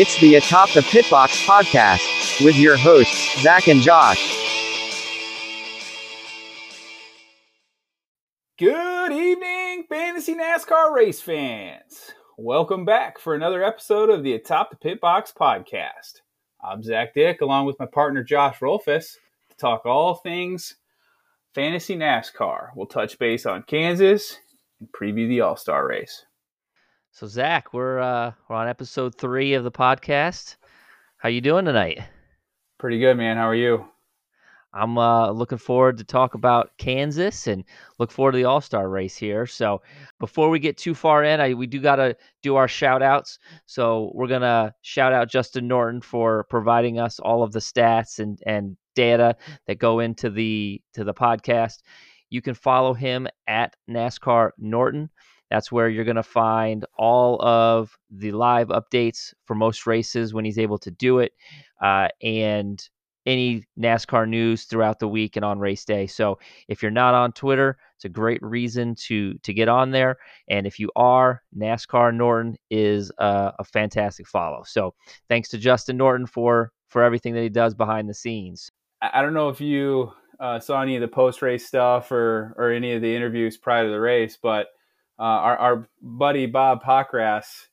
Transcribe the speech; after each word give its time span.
It's 0.00 0.16
the 0.20 0.36
Atop 0.36 0.70
the 0.74 0.80
Pitbox 0.82 1.44
podcast 1.44 2.44
with 2.44 2.54
your 2.54 2.76
hosts, 2.76 3.42
Zac 3.42 3.66
and 3.66 3.80
Josh. 3.80 4.32
Good 8.60 9.10
evening, 9.10 9.86
fantasy 9.88 10.36
NASCAR 10.36 10.94
race 10.94 11.20
fans. 11.20 12.12
Welcome 12.36 12.84
back 12.84 13.18
for 13.18 13.34
another 13.34 13.64
episode 13.64 14.08
of 14.08 14.22
the 14.22 14.34
Atop 14.34 14.70
the 14.70 14.76
Pitbox 14.76 15.34
podcast. 15.34 16.20
I'm 16.62 16.84
Zac 16.84 17.12
Dick, 17.14 17.40
along 17.40 17.66
with 17.66 17.80
my 17.80 17.86
partner 17.86 18.22
Josh 18.22 18.60
Rolfus, 18.60 19.16
to 19.50 19.56
talk 19.56 19.84
all 19.84 20.14
things 20.14 20.76
fantasy 21.56 21.96
NASCAR. 21.96 22.68
We'll 22.76 22.86
touch 22.86 23.18
base 23.18 23.46
on 23.46 23.64
Kansas 23.64 24.38
and 24.78 24.88
preview 24.92 25.26
the 25.26 25.40
All 25.40 25.56
Star 25.56 25.88
race. 25.88 26.24
So 27.10 27.26
Zac, 27.26 27.72
we're 27.72 27.98
uh, 27.98 28.32
we're 28.48 28.56
on 28.56 28.68
episode 28.68 29.14
three 29.16 29.54
of 29.54 29.64
the 29.64 29.72
podcast. 29.72 30.56
How 31.16 31.28
you 31.28 31.40
doing 31.40 31.64
tonight? 31.64 32.00
Pretty 32.78 32.98
good, 32.98 33.16
man. 33.16 33.36
How 33.36 33.48
are 33.48 33.54
you? 33.54 33.86
I'm 34.74 34.98
uh, 34.98 35.30
looking 35.30 35.58
forward 35.58 35.96
to 35.98 36.04
talk 36.04 36.34
about 36.34 36.70
Kansas 36.78 37.46
and 37.46 37.64
look 37.98 38.12
forward 38.12 38.32
to 38.32 38.38
the 38.38 38.44
All 38.44 38.60
Star 38.60 38.88
race 38.88 39.16
here. 39.16 39.46
So 39.46 39.82
before 40.20 40.50
we 40.50 40.58
get 40.58 40.76
too 40.76 40.94
far 40.94 41.24
in, 41.24 41.40
I, 41.40 41.54
we 41.54 41.66
do 41.66 41.80
got 41.80 41.96
to 41.96 42.14
do 42.42 42.56
our 42.56 42.68
shout 42.68 43.02
outs. 43.02 43.38
So 43.66 44.12
we're 44.14 44.28
gonna 44.28 44.74
shout 44.82 45.12
out 45.12 45.30
Justin 45.30 45.66
Norton 45.66 46.02
for 46.02 46.44
providing 46.44 47.00
us 47.00 47.18
all 47.18 47.42
of 47.42 47.52
the 47.52 47.60
stats 47.60 48.18
and 48.20 48.38
and 48.46 48.76
data 48.94 49.36
that 49.66 49.78
go 49.78 50.00
into 50.00 50.30
the 50.30 50.80
to 50.94 51.02
the 51.02 51.14
podcast. 51.14 51.82
You 52.30 52.42
can 52.42 52.54
follow 52.54 52.92
him 52.92 53.26
at 53.46 53.74
NASCAR 53.90 54.50
Norton. 54.58 55.10
That's 55.50 55.72
where 55.72 55.88
you're 55.88 56.04
going 56.04 56.16
to 56.16 56.22
find 56.22 56.84
all 56.96 57.40
of 57.42 57.96
the 58.10 58.32
live 58.32 58.68
updates 58.68 59.32
for 59.44 59.54
most 59.54 59.86
races 59.86 60.34
when 60.34 60.44
he's 60.44 60.58
able 60.58 60.78
to 60.78 60.90
do 60.90 61.20
it, 61.20 61.32
uh, 61.82 62.08
and 62.22 62.86
any 63.26 63.62
NASCAR 63.78 64.26
news 64.26 64.64
throughout 64.64 64.98
the 64.98 65.08
week 65.08 65.36
and 65.36 65.44
on 65.44 65.58
race 65.58 65.84
day. 65.84 66.06
So 66.06 66.38
if 66.66 66.82
you're 66.82 66.90
not 66.90 67.14
on 67.14 67.32
Twitter, 67.32 67.76
it's 67.94 68.06
a 68.06 68.08
great 68.08 68.42
reason 68.42 68.94
to 69.06 69.34
to 69.42 69.52
get 69.52 69.68
on 69.68 69.90
there. 69.90 70.16
And 70.48 70.66
if 70.66 70.78
you 70.78 70.90
are, 70.96 71.42
NASCAR 71.56 72.14
Norton 72.14 72.56
is 72.70 73.12
a, 73.18 73.52
a 73.58 73.64
fantastic 73.64 74.26
follow. 74.26 74.62
So 74.64 74.94
thanks 75.28 75.50
to 75.50 75.58
Justin 75.58 75.98
Norton 75.98 76.26
for 76.26 76.72
for 76.88 77.02
everything 77.02 77.34
that 77.34 77.42
he 77.42 77.50
does 77.50 77.74
behind 77.74 78.08
the 78.08 78.14
scenes. 78.14 78.70
I 79.02 79.20
don't 79.20 79.34
know 79.34 79.50
if 79.50 79.60
you 79.60 80.12
uh, 80.40 80.58
saw 80.58 80.80
any 80.82 80.96
of 80.96 81.02
the 81.02 81.08
post 81.08 81.42
race 81.42 81.66
stuff 81.66 82.10
or 82.10 82.54
or 82.56 82.70
any 82.70 82.94
of 82.94 83.02
the 83.02 83.14
interviews 83.14 83.58
prior 83.58 83.84
to 83.84 83.90
the 83.90 84.00
race, 84.00 84.38
but 84.40 84.68
uh, 85.18 85.22
our, 85.22 85.56
our 85.58 85.88
buddy 86.00 86.46
Bob 86.46 86.82
Pockrass 86.82 87.66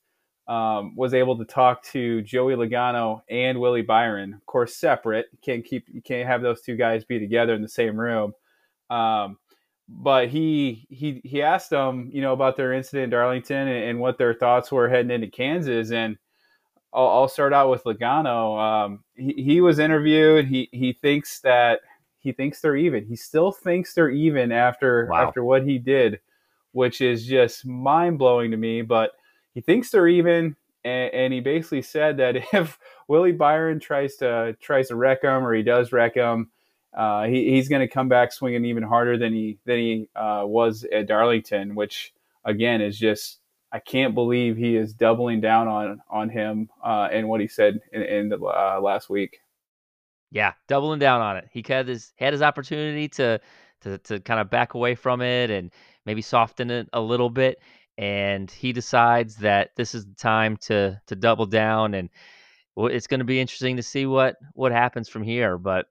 um, 0.47 0.95
was 0.95 1.13
able 1.13 1.38
to 1.38 1.45
talk 1.45 1.83
to 1.83 2.21
Joey 2.21 2.55
Logano 2.55 3.21
and 3.29 3.59
Willie 3.59 3.81
Byron, 3.81 4.33
of 4.33 4.45
course, 4.45 4.75
separate. 4.75 5.27
You 5.31 5.39
can't 5.43 5.66
keep 5.66 5.88
you 5.88 6.01
can't 6.01 6.27
have 6.27 6.41
those 6.41 6.61
two 6.61 6.75
guys 6.75 7.03
be 7.03 7.19
together 7.19 7.53
in 7.53 7.61
the 7.61 7.67
same 7.67 7.99
room. 7.99 8.33
Um, 8.89 9.38
but 9.88 10.29
he 10.29 10.85
he 10.89 11.21
he 11.23 11.41
asked 11.41 11.69
them, 11.69 12.09
you 12.11 12.21
know, 12.21 12.33
about 12.33 12.57
their 12.57 12.73
incident 12.73 13.05
in 13.05 13.09
Darlington 13.11 13.67
and, 13.67 13.89
and 13.89 13.99
what 13.99 14.17
their 14.17 14.33
thoughts 14.33 14.71
were 14.71 14.89
heading 14.89 15.11
into 15.11 15.27
Kansas. 15.27 15.91
And 15.91 16.17
I'll, 16.93 17.07
I'll 17.07 17.27
start 17.27 17.53
out 17.53 17.69
with 17.69 17.83
Logano. 17.83 18.59
Um, 18.59 19.03
he, 19.16 19.33
he 19.33 19.61
was 19.61 19.79
interviewed. 19.79 20.45
He 20.47 20.69
he 20.71 20.93
thinks 20.93 21.39
that 21.41 21.81
he 22.19 22.31
thinks 22.31 22.61
they're 22.61 22.75
even. 22.75 23.05
He 23.05 23.16
still 23.16 23.51
thinks 23.51 23.93
they're 23.93 24.09
even 24.09 24.51
after 24.51 25.07
wow. 25.11 25.27
after 25.27 25.43
what 25.43 25.63
he 25.63 25.77
did 25.77 26.19
which 26.76 27.00
is 27.00 27.26
just 27.26 27.66
mind 27.66 28.20
blowing 28.20 28.52
to 28.52 28.58
me. 28.58 28.81
But 28.81 29.12
he 29.54 29.62
thinks 29.62 29.90
they're 29.90 30.09
even, 30.09 30.58
and, 30.84 31.14
and, 31.14 31.34
he 31.34 31.40
basically 31.40 31.81
said 31.81 32.18
that 32.18 32.36
if 32.54 32.78
Willie 33.08 33.31
Byron 33.31 33.80
tries 33.80 34.18
to 34.18 34.58
tries 34.59 34.90
to 34.90 34.97
wreck 34.97 35.24
him 35.24 35.46
or 35.46 35.53
he 35.53 35.64
does 35.64 35.94
wreck 35.94 36.16
him, 36.16 36.52
uh, 36.94 37.24
he, 37.24 37.52
he's 37.52 37.69
going 37.69 37.80
to 37.80 37.88
come 37.88 38.09
back 38.09 38.34
swinging 38.34 38.66
even 38.66 38.84
harder 38.84 39.18
than 39.18 39.31
he 39.31 39.58
than 39.66 39.78
he 39.78 40.09
uh, 40.18 40.44
was 40.46 40.85
at 40.91 41.08
Darlington, 41.08 41.75
which 41.75 42.14
again 42.44 42.81
is 42.81 43.00
just 43.00 43.40
I 43.72 43.80
can't 43.80 44.14
believe 44.14 44.58
he 44.58 44.75
is 44.75 44.94
doubling 44.94 45.40
down 45.40 45.69
on 45.69 46.02
on 46.09 46.30
him 46.30 46.69
uh, 46.84 47.08
and 47.09 47.30
what 47.30 47.40
he 47.40 47.47
said 47.47 47.80
in, 47.94 48.02
in 48.02 48.30
the 48.30 48.38
uh, 48.38 48.81
last 48.81 49.09
week. 49.09 49.40
Yeah, 50.30 50.52
doubling 50.68 51.00
down 51.00 51.22
on 51.22 51.38
it. 51.38 51.47
He 51.53 51.64
had 51.66 51.88
his 51.88 52.12
had 52.18 52.34
his 52.34 52.41
opportunity 52.41 53.08
to 53.09 53.40
to 53.81 53.97
to 54.00 54.19
kind 54.19 54.41
of 54.41 54.50
back 54.50 54.74
away 54.74 54.96
from 54.96 55.22
it 55.22 55.50
and 55.50 55.72
maybe 56.05 56.21
soften 56.21 56.71
it 56.71 56.88
a 56.93 57.01
little 57.01 57.29
bit. 57.29 57.59
And 57.97 58.51
he 58.51 58.73
decides 58.73 59.38
that 59.38 59.71
this 59.77 59.95
is 59.95 60.05
the 60.05 60.16
time 60.16 60.57
to 60.57 60.99
to 61.07 61.16
double 61.16 61.45
down, 61.45 61.93
and 61.93 62.09
it's 62.77 63.07
going 63.07 63.21
to 63.21 63.25
be 63.25 63.39
interesting 63.39 63.77
to 63.77 63.83
see 63.83 64.05
what 64.05 64.35
what 64.53 64.71
happens 64.71 65.07
from 65.07 65.23
here. 65.23 65.57
But 65.57 65.88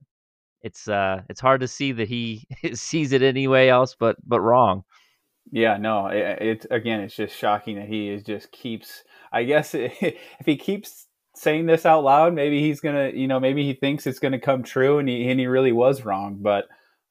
it's 0.60 0.88
uh 0.88 1.22
it's 1.28 1.40
hard 1.40 1.60
to 1.60 1.68
see 1.68 1.92
that 1.92 2.08
he 2.08 2.46
sees 2.74 3.12
it 3.12 3.22
anyway 3.22 3.68
else, 3.68 3.94
but 3.98 4.16
but 4.26 4.40
wrong. 4.40 4.84
Yeah, 5.50 5.76
no, 5.76 6.06
it, 6.06 6.42
it 6.42 6.66
again, 6.70 7.00
it's 7.00 7.14
just 7.14 7.36
shocking 7.36 7.76
that 7.76 7.88
he 7.88 8.08
is 8.08 8.22
just 8.22 8.50
keeps. 8.50 9.04
I 9.32 9.44
guess 9.44 9.74
if 9.74 10.46
he 10.46 10.56
keeps 10.56 11.06
saying 11.34 11.66
this 11.66 11.84
out 11.84 12.04
loud, 12.04 12.34
maybe 12.34 12.60
he's 12.60 12.80
gonna, 12.80 13.10
you 13.10 13.28
know, 13.28 13.40
maybe 13.40 13.64
he 13.64 13.74
thinks 13.74 14.06
it's 14.06 14.18
gonna 14.18 14.40
come 14.40 14.62
true, 14.62 14.98
and 14.98 15.08
he 15.08 15.28
and 15.30 15.38
he 15.38 15.46
really 15.46 15.72
was 15.72 16.04
wrong. 16.04 16.38
But 16.40 16.66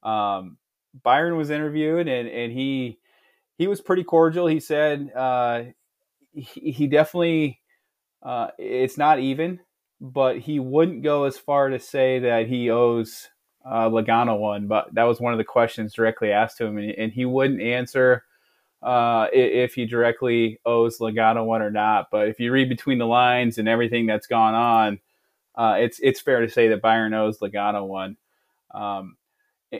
um, 0.08 0.58
Byron 1.02 1.38
was 1.38 1.50
interviewed, 1.50 2.08
and 2.08 2.28
and 2.28 2.52
he 2.52 3.00
he 3.58 3.68
was 3.68 3.82
pretty 3.82 4.04
cordial. 4.04 4.48
He 4.48 4.60
said 4.60 5.12
uh, 5.16 5.64
he, 6.34 6.72
he 6.72 6.88
definitely 6.88 7.60
uh, 8.22 8.48
it's 8.58 8.98
not 8.98 9.20
even, 9.20 9.60
but 10.00 10.40
he 10.40 10.60
wouldn't 10.60 11.04
go 11.04 11.24
as 11.26 11.38
far 11.38 11.70
to 11.70 11.80
say 11.80 12.20
that 12.20 12.48
he 12.48 12.70
owes 12.70 13.30
uh, 13.66 13.90
Logano 13.90 14.38
one. 14.38 14.68
But 14.68 14.94
that 14.94 15.04
was 15.04 15.20
one 15.20 15.34
of 15.34 15.38
the 15.38 15.44
questions 15.44 15.94
directly 15.94 16.32
asked 16.32 16.58
to 16.58 16.66
him, 16.66 16.78
and, 16.78 16.92
and 16.92 17.12
he 17.12 17.26
wouldn't 17.26 17.62
answer 17.62 18.24
uh, 18.82 19.28
if 19.32 19.74
he 19.74 19.86
directly 19.86 20.60
owes 20.66 21.00
Logano 21.00 21.46
one 21.46 21.62
or 21.62 21.72
not. 21.72 22.08
But 22.12 22.28
if 22.28 22.40
you 22.40 22.52
read 22.52 22.70
between 22.70 22.98
the 22.98 23.08
lines 23.08 23.58
and 23.58 23.68
everything 23.68 24.06
that's 24.06 24.28
gone 24.28 24.56
on, 24.56 25.00
uh, 25.56 25.76
it's 25.80 26.00
it's 26.02 26.20
fair 26.22 26.42
to 26.42 26.50
say 26.50 26.68
that 26.70 26.82
Byron 26.82 27.14
owes 27.14 27.40
Logano 27.40 27.88
one. 27.88 28.18
Um, 28.74 29.18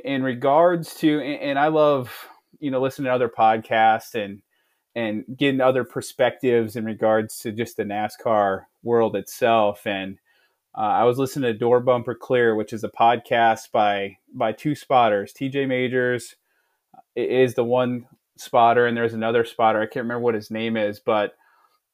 in 0.04 0.24
regards 0.24 0.96
to, 0.96 1.20
and 1.22 1.60
I 1.60 1.68
love 1.68 2.14
you 2.60 2.72
know 2.72 2.82
listening 2.82 3.06
to 3.06 3.14
other 3.14 3.30
podcasts 3.30 4.16
and 4.16 4.42
and 4.96 5.26
getting 5.36 5.62
other 5.62 5.84
perspectives 5.84 6.76
in 6.76 6.86
regards 6.86 7.40
to 7.40 7.52
just 7.52 7.78
the 7.78 7.84
NASCAR 7.84 8.66
world 8.84 9.16
itself. 9.16 9.88
And 9.88 10.20
uh, 10.78 10.82
I 10.82 11.04
was 11.04 11.18
listening 11.18 11.52
to 11.52 11.58
Door 11.58 11.82
Bumper 11.82 12.16
Clear, 12.16 12.56
which 12.56 12.74
is 12.74 12.84
a 12.84 12.90
podcast 12.90 13.72
by 13.72 14.18
by 14.34 14.52
two 14.52 14.76
spotters. 14.76 15.34
TJ 15.34 15.68
Majors 15.68 16.36
is 17.16 17.54
the 17.54 17.64
one 17.64 18.06
spotter, 18.38 18.88
and 18.88 18.98
there's 18.98 19.14
another 19.14 19.46
spotter. 19.46 19.80
I 19.80 19.86
can't 19.86 20.04
remember 20.06 20.24
what 20.24 20.36
his 20.36 20.52
name 20.52 20.78
is, 20.78 21.00
but 21.00 21.34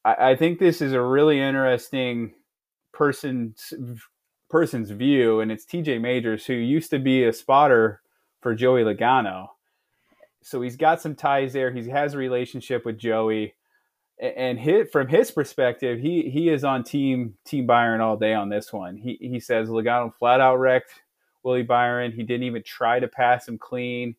I, 0.05 0.31
I 0.31 0.35
think 0.35 0.59
this 0.59 0.81
is 0.81 0.93
a 0.93 1.01
really 1.01 1.39
interesting 1.41 2.33
person's 2.93 3.73
person's 4.49 4.91
view, 4.91 5.39
and 5.39 5.51
it's 5.51 5.65
TJ 5.65 6.01
Majors, 6.01 6.45
who 6.45 6.53
used 6.53 6.89
to 6.91 6.99
be 6.99 7.23
a 7.23 7.33
spotter 7.33 8.01
for 8.41 8.55
Joey 8.55 8.83
Logano 8.83 9.49
so 10.41 10.61
he's 10.61 10.77
got 10.77 11.01
some 11.01 11.15
ties 11.15 11.53
there. 11.53 11.71
He 11.71 11.89
has 11.89 12.13
a 12.13 12.17
relationship 12.17 12.85
with 12.85 12.97
Joey, 12.97 13.55
and 14.19 14.59
hit 14.59 14.91
from 14.91 15.07
his 15.07 15.31
perspective, 15.31 15.99
he 15.99 16.29
he 16.29 16.49
is 16.49 16.63
on 16.63 16.83
team 16.83 17.35
Team 17.45 17.65
Byron 17.65 18.01
all 18.01 18.17
day 18.17 18.33
on 18.33 18.49
this 18.49 18.71
one. 18.71 18.97
He 18.97 19.17
he 19.19 19.39
says 19.39 19.69
Logano 19.69 20.13
flat 20.13 20.41
out 20.41 20.57
wrecked 20.57 20.91
Willie 21.43 21.63
Byron. 21.63 22.11
He 22.11 22.23
didn't 22.23 22.43
even 22.43 22.63
try 22.63 22.99
to 22.99 23.07
pass 23.07 23.47
him 23.47 23.57
clean, 23.57 24.15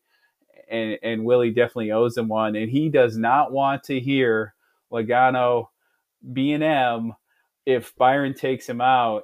and 0.69 0.97
and 1.03 1.25
Willie 1.25 1.51
definitely 1.51 1.91
owes 1.91 2.17
him 2.17 2.27
one. 2.27 2.55
And 2.55 2.69
he 2.69 2.89
does 2.89 3.17
not 3.17 3.51
want 3.51 3.83
to 3.85 3.99
hear 3.99 4.53
Logano 4.91 5.67
B 6.33 6.51
and 6.51 6.63
M 6.63 7.13
if 7.65 7.95
Byron 7.95 8.33
takes 8.33 8.67
him 8.67 8.81
out. 8.81 9.23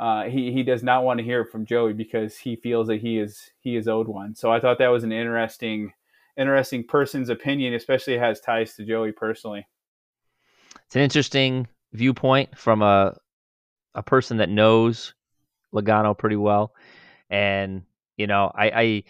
Uh, 0.00 0.30
he 0.30 0.50
he 0.50 0.62
does 0.62 0.82
not 0.82 1.04
want 1.04 1.18
to 1.18 1.24
hear 1.24 1.42
it 1.42 1.52
from 1.52 1.66
Joey 1.66 1.92
because 1.92 2.38
he 2.38 2.56
feels 2.56 2.86
that 2.86 3.02
he 3.02 3.18
is 3.18 3.50
he 3.60 3.76
is 3.76 3.86
owed 3.86 4.08
one. 4.08 4.34
So 4.34 4.50
I 4.50 4.58
thought 4.58 4.78
that 4.78 4.88
was 4.88 5.04
an 5.04 5.12
interesting 5.12 5.92
interesting 6.38 6.84
person's 6.84 7.28
opinion, 7.28 7.74
especially 7.74 8.16
has 8.16 8.40
ties 8.40 8.74
to 8.76 8.84
Joey 8.86 9.12
personally. 9.12 9.66
It's 10.86 10.96
an 10.96 11.02
interesting 11.02 11.68
viewpoint 11.92 12.56
from 12.56 12.80
a 12.80 13.14
a 13.94 14.02
person 14.02 14.38
that 14.38 14.48
knows 14.48 15.12
Logano 15.74 16.16
pretty 16.16 16.36
well, 16.36 16.72
and 17.28 17.82
you 18.16 18.26
know, 18.26 18.50
I, 18.54 18.70
I 18.70 19.04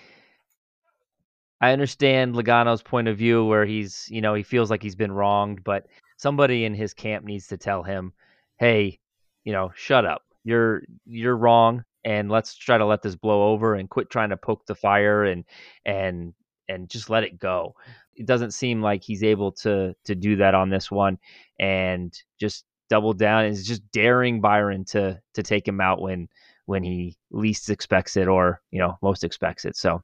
I 1.68 1.72
understand 1.72 2.34
Logano's 2.34 2.82
point 2.82 3.06
of 3.06 3.16
view 3.16 3.44
where 3.44 3.64
he's, 3.64 4.08
you 4.10 4.20
know, 4.20 4.34
he 4.34 4.42
feels 4.42 4.70
like 4.70 4.82
he's 4.82 4.96
been 4.96 5.12
wronged, 5.12 5.62
but 5.62 5.86
somebody 6.16 6.64
in 6.64 6.74
his 6.74 6.94
camp 6.94 7.24
needs 7.24 7.46
to 7.46 7.56
tell 7.56 7.84
him, 7.84 8.12
"Hey, 8.58 8.98
you 9.44 9.52
know, 9.52 9.70
shut 9.76 10.04
up. 10.04 10.22
You're 10.44 10.82
you're 11.06 11.36
wrong 11.36 11.84
and 12.04 12.30
let's 12.30 12.56
try 12.56 12.78
to 12.78 12.86
let 12.86 13.02
this 13.02 13.16
blow 13.16 13.50
over 13.52 13.74
and 13.74 13.88
quit 13.88 14.10
trying 14.10 14.30
to 14.30 14.36
poke 14.36 14.66
the 14.66 14.74
fire 14.74 15.24
and 15.24 15.44
and 15.84 16.34
and 16.68 16.88
just 16.88 17.10
let 17.10 17.24
it 17.24 17.38
go. 17.38 17.74
It 18.14 18.26
doesn't 18.26 18.52
seem 18.52 18.82
like 18.82 19.02
he's 19.02 19.22
able 19.22 19.52
to 19.52 19.94
to 20.04 20.14
do 20.14 20.36
that 20.36 20.54
on 20.54 20.70
this 20.70 20.90
one, 20.90 21.18
and 21.58 22.14
just 22.38 22.64
double 22.88 23.12
down 23.12 23.46
is 23.46 23.66
just 23.66 23.82
daring 23.92 24.40
Byron 24.40 24.84
to 24.86 25.20
to 25.34 25.42
take 25.42 25.66
him 25.66 25.80
out 25.80 26.00
when 26.00 26.28
when 26.66 26.82
he 26.82 27.16
least 27.30 27.70
expects 27.70 28.16
it 28.16 28.28
or 28.28 28.60
you 28.70 28.78
know 28.78 28.98
most 29.02 29.24
expects 29.24 29.64
it. 29.64 29.76
So 29.76 30.02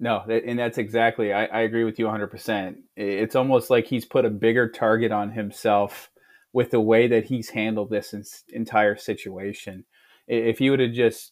no, 0.00 0.20
and 0.28 0.58
that's 0.58 0.78
exactly. 0.78 1.32
I, 1.32 1.46
I 1.46 1.60
agree 1.60 1.84
with 1.84 1.98
you 1.98 2.06
100. 2.06 2.28
percent 2.28 2.78
It's 2.96 3.36
almost 3.36 3.68
like 3.70 3.86
he's 3.86 4.04
put 4.04 4.24
a 4.24 4.30
bigger 4.30 4.68
target 4.68 5.12
on 5.12 5.32
himself 5.32 6.10
with 6.58 6.72
the 6.72 6.80
way 6.80 7.06
that 7.06 7.24
he's 7.24 7.50
handled 7.50 7.88
this 7.88 8.42
entire 8.48 8.96
situation. 8.96 9.84
If 10.26 10.58
he 10.58 10.70
would 10.70 10.80
have 10.80 10.92
just 10.92 11.30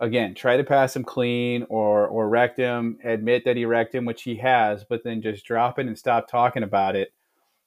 again 0.00 0.34
try 0.34 0.56
to 0.56 0.64
pass 0.64 0.96
him 0.96 1.04
clean 1.04 1.66
or 1.68 2.08
or 2.08 2.26
wrecked 2.30 2.56
him, 2.58 2.96
admit 3.04 3.44
that 3.44 3.58
he 3.58 3.66
wrecked 3.66 3.94
him, 3.94 4.06
which 4.06 4.22
he 4.22 4.36
has, 4.36 4.82
but 4.82 5.04
then 5.04 5.20
just 5.20 5.44
drop 5.44 5.78
it 5.78 5.86
and 5.86 5.98
stop 5.98 6.26
talking 6.26 6.62
about 6.62 6.96
it, 6.96 7.12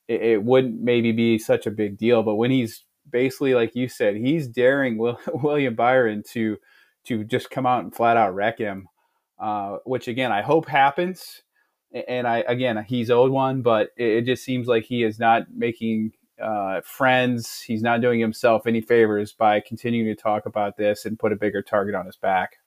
it, 0.08 0.20
it 0.20 0.44
wouldn't 0.44 0.82
maybe 0.82 1.12
be 1.12 1.38
such 1.38 1.68
a 1.68 1.72
big 1.72 1.96
deal. 1.96 2.24
But 2.24 2.38
when 2.38 2.50
he's 2.50 2.86
basically 3.08 3.54
like 3.54 3.76
you 3.76 3.88
said, 3.88 4.16
he's 4.16 4.48
daring 4.48 4.98
Will, 4.98 5.20
William 5.28 5.76
Byron 5.76 6.24
to 6.32 6.58
to 7.06 7.24
just 7.24 7.52
come 7.52 7.68
out 7.68 7.84
and 7.84 7.96
flat 7.96 8.18
out 8.18 8.34
wreck 8.34 8.58
him, 8.58 8.88
uh, 9.38 9.78
which 9.86 10.08
again 10.08 10.32
I 10.32 10.42
hope 10.42 10.68
happens. 10.68 11.44
And 12.08 12.28
I 12.28 12.40
again 12.48 12.84
he's 12.84 13.12
owed 13.12 13.30
one, 13.30 13.62
but 13.62 13.90
it, 13.96 14.08
it 14.08 14.26
just 14.26 14.44
seems 14.44 14.66
like 14.66 14.86
he 14.86 15.04
is 15.04 15.20
not 15.20 15.44
making 15.56 16.14
uh, 16.42 16.82
friends. 16.82 17.62
He's 17.62 17.82
not 17.82 18.02
doing 18.02 18.20
himself 18.20 18.68
any 18.68 18.82
favors 18.82 19.34
by 19.34 19.60
continuing 19.60 20.14
to 20.16 20.22
talk 20.22 20.46
about 20.46 20.78
this 20.78 21.06
and 21.06 21.20
put 21.20 21.34
a 21.34 21.36
bigger 21.36 21.62
target 21.62 21.96
on 21.96 22.06
his 22.06 22.18
back. 22.18 22.58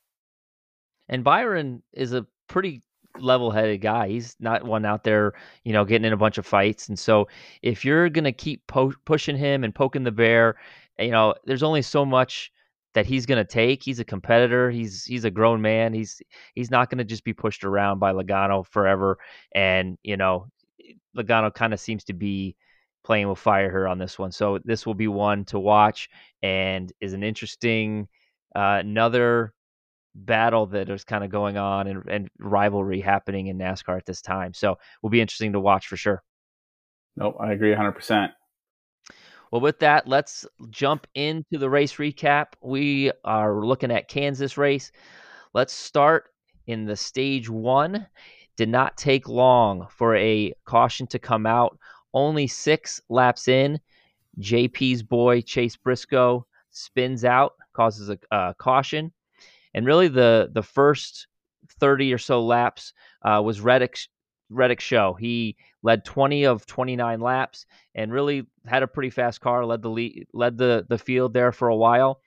And 1.09 1.25
Byron 1.25 1.83
is 1.93 2.13
a 2.13 2.27
pretty 2.49 2.83
level-headed 3.19 3.81
guy. 3.81 4.09
He's 4.09 4.37
not 4.41 4.65
one 4.65 4.85
out 4.85 5.05
there, 5.05 5.35
you 5.65 5.73
know, 5.73 5.85
getting 5.85 6.07
in 6.07 6.13
a 6.13 6.17
bunch 6.17 6.39
of 6.39 6.47
fights. 6.47 6.89
And 6.89 6.99
so, 6.99 7.29
if 7.63 7.85
you're 7.85 8.09
gonna 8.09 8.33
keep 8.33 8.67
po- 8.67 8.95
pushing 9.05 9.37
him 9.37 9.65
and 9.65 9.75
poking 9.75 10.05
the 10.05 10.13
bear, 10.13 10.57
you 10.99 11.11
know, 11.11 11.35
there's 11.45 11.63
only 11.63 11.83
so 11.83 12.05
much 12.05 12.53
that 12.95 13.07
he's 13.07 13.27
gonna 13.27 13.45
take. 13.45 13.83
He's 13.83 14.01
a 14.01 14.05
competitor. 14.05 14.71
He's 14.71 15.05
he's 15.05 15.25
a 15.25 15.31
grown 15.31 15.61
man. 15.61 15.93
He's 15.93 16.23
he's 16.55 16.71
not 16.71 16.91
gonna 16.91 17.05
just 17.05 17.25
be 17.25 17.33
pushed 17.33 17.65
around 17.65 17.99
by 17.99 18.13
Logano 18.13 18.67
forever. 18.67 19.19
And 19.55 19.99
you 20.03 20.17
know, 20.17 20.47
Logano 21.17 21.53
kind 21.53 21.73
of 21.73 21.81
seems 21.81 22.05
to 22.05 22.13
be 22.13 22.57
playing 23.05 23.29
with 23.29 23.39
fire 23.39 23.71
here 23.71 23.89
on 23.89 23.99
this 23.99 24.19
one. 24.19 24.33
So 24.33 24.59
this 24.65 24.87
will 24.87 24.95
be 24.95 25.09
one 25.09 25.45
to 25.47 25.59
watch 25.59 26.09
and 26.43 26.93
is 27.01 27.13
an 27.13 27.23
interesting 27.23 28.09
uh, 28.55 28.79
another 28.81 29.55
battle 30.15 30.67
that 30.67 30.91
is 30.91 31.05
kind 31.05 31.25
of 31.25 31.31
going 31.31 31.57
on 31.57 31.87
and, 31.87 32.03
and 32.09 32.29
rivalry 32.39 33.01
happening 33.01 33.47
in 33.47 33.59
NASCAR 33.59 33.97
at 33.97 34.07
this 34.07 34.21
time. 34.21 34.53
So 34.53 34.77
will 35.03 35.11
be 35.11 35.21
interesting 35.21 35.53
to 35.53 35.61
watch 35.61 35.87
for 35.87 35.97
sure. 35.97 36.23
Nope, 37.17 37.37
I 37.41 37.53
agree 37.53 37.75
100%. 37.75 38.31
Well, 39.51 39.61
with 39.61 39.79
that, 39.81 40.09
let's 40.09 40.47
jump 40.71 41.07
into 41.15 41.59
the 41.59 41.69
race 41.69 41.95
recap. 41.97 42.47
We 42.63 43.13
are 43.25 43.63
looking 43.63 43.91
at 43.91 44.09
Kansas 44.09 44.57
race. 44.57 44.93
Let's 45.53 45.75
start 45.75 46.31
in 46.67 46.87
the 46.87 46.97
stage 46.97 47.51
one. 47.51 48.07
Did 48.57 48.71
not 48.71 48.97
take 48.97 49.29
long 49.29 49.89
for 49.91 50.17
a 50.17 50.55
caution 50.65 51.07
to 51.09 51.19
come 51.19 51.45
out 51.45 51.79
only 52.15 52.47
six 52.47 53.01
laps 53.09 53.49
in, 53.49 53.81
JP's 54.41 55.03
boy 55.03 55.41
Chase 55.43 55.77
Briscoe 55.77 56.47
spins 56.71 57.25
out, 57.25 57.55
causes 57.75 58.09
a, 58.11 58.19
a 58.31 58.55
caution, 58.59 59.13
and 59.75 59.87
really 59.87 60.09
the 60.09 60.51
the 60.53 60.63
first 60.63 61.27
thirty 61.79 62.13
or 62.13 62.19
so 62.19 62.45
laps 62.45 62.93
uh, 63.23 63.41
was 63.45 63.61
Reddick's 63.61 64.09
Reddick's 64.51 64.85
show. 64.85 65.15
He 65.15 65.57
led 65.83 66.05
20 66.05 66.45
of 66.45 66.67
29 66.67 67.21
laps 67.21 67.67
and 67.95 68.13
really 68.13 68.47
had 68.67 68.83
a 68.83 68.87
pretty 68.87 69.11
fast 69.11 69.41
car. 69.41 69.65
led 69.65 69.83
the 69.83 69.91
lead, 69.91 70.27
led 70.33 70.59
the 70.59 70.87
the 70.89 70.99
field 70.99 71.33
there 71.33 71.53
for 71.53 71.69
a 71.69 71.77
while. 71.77 72.21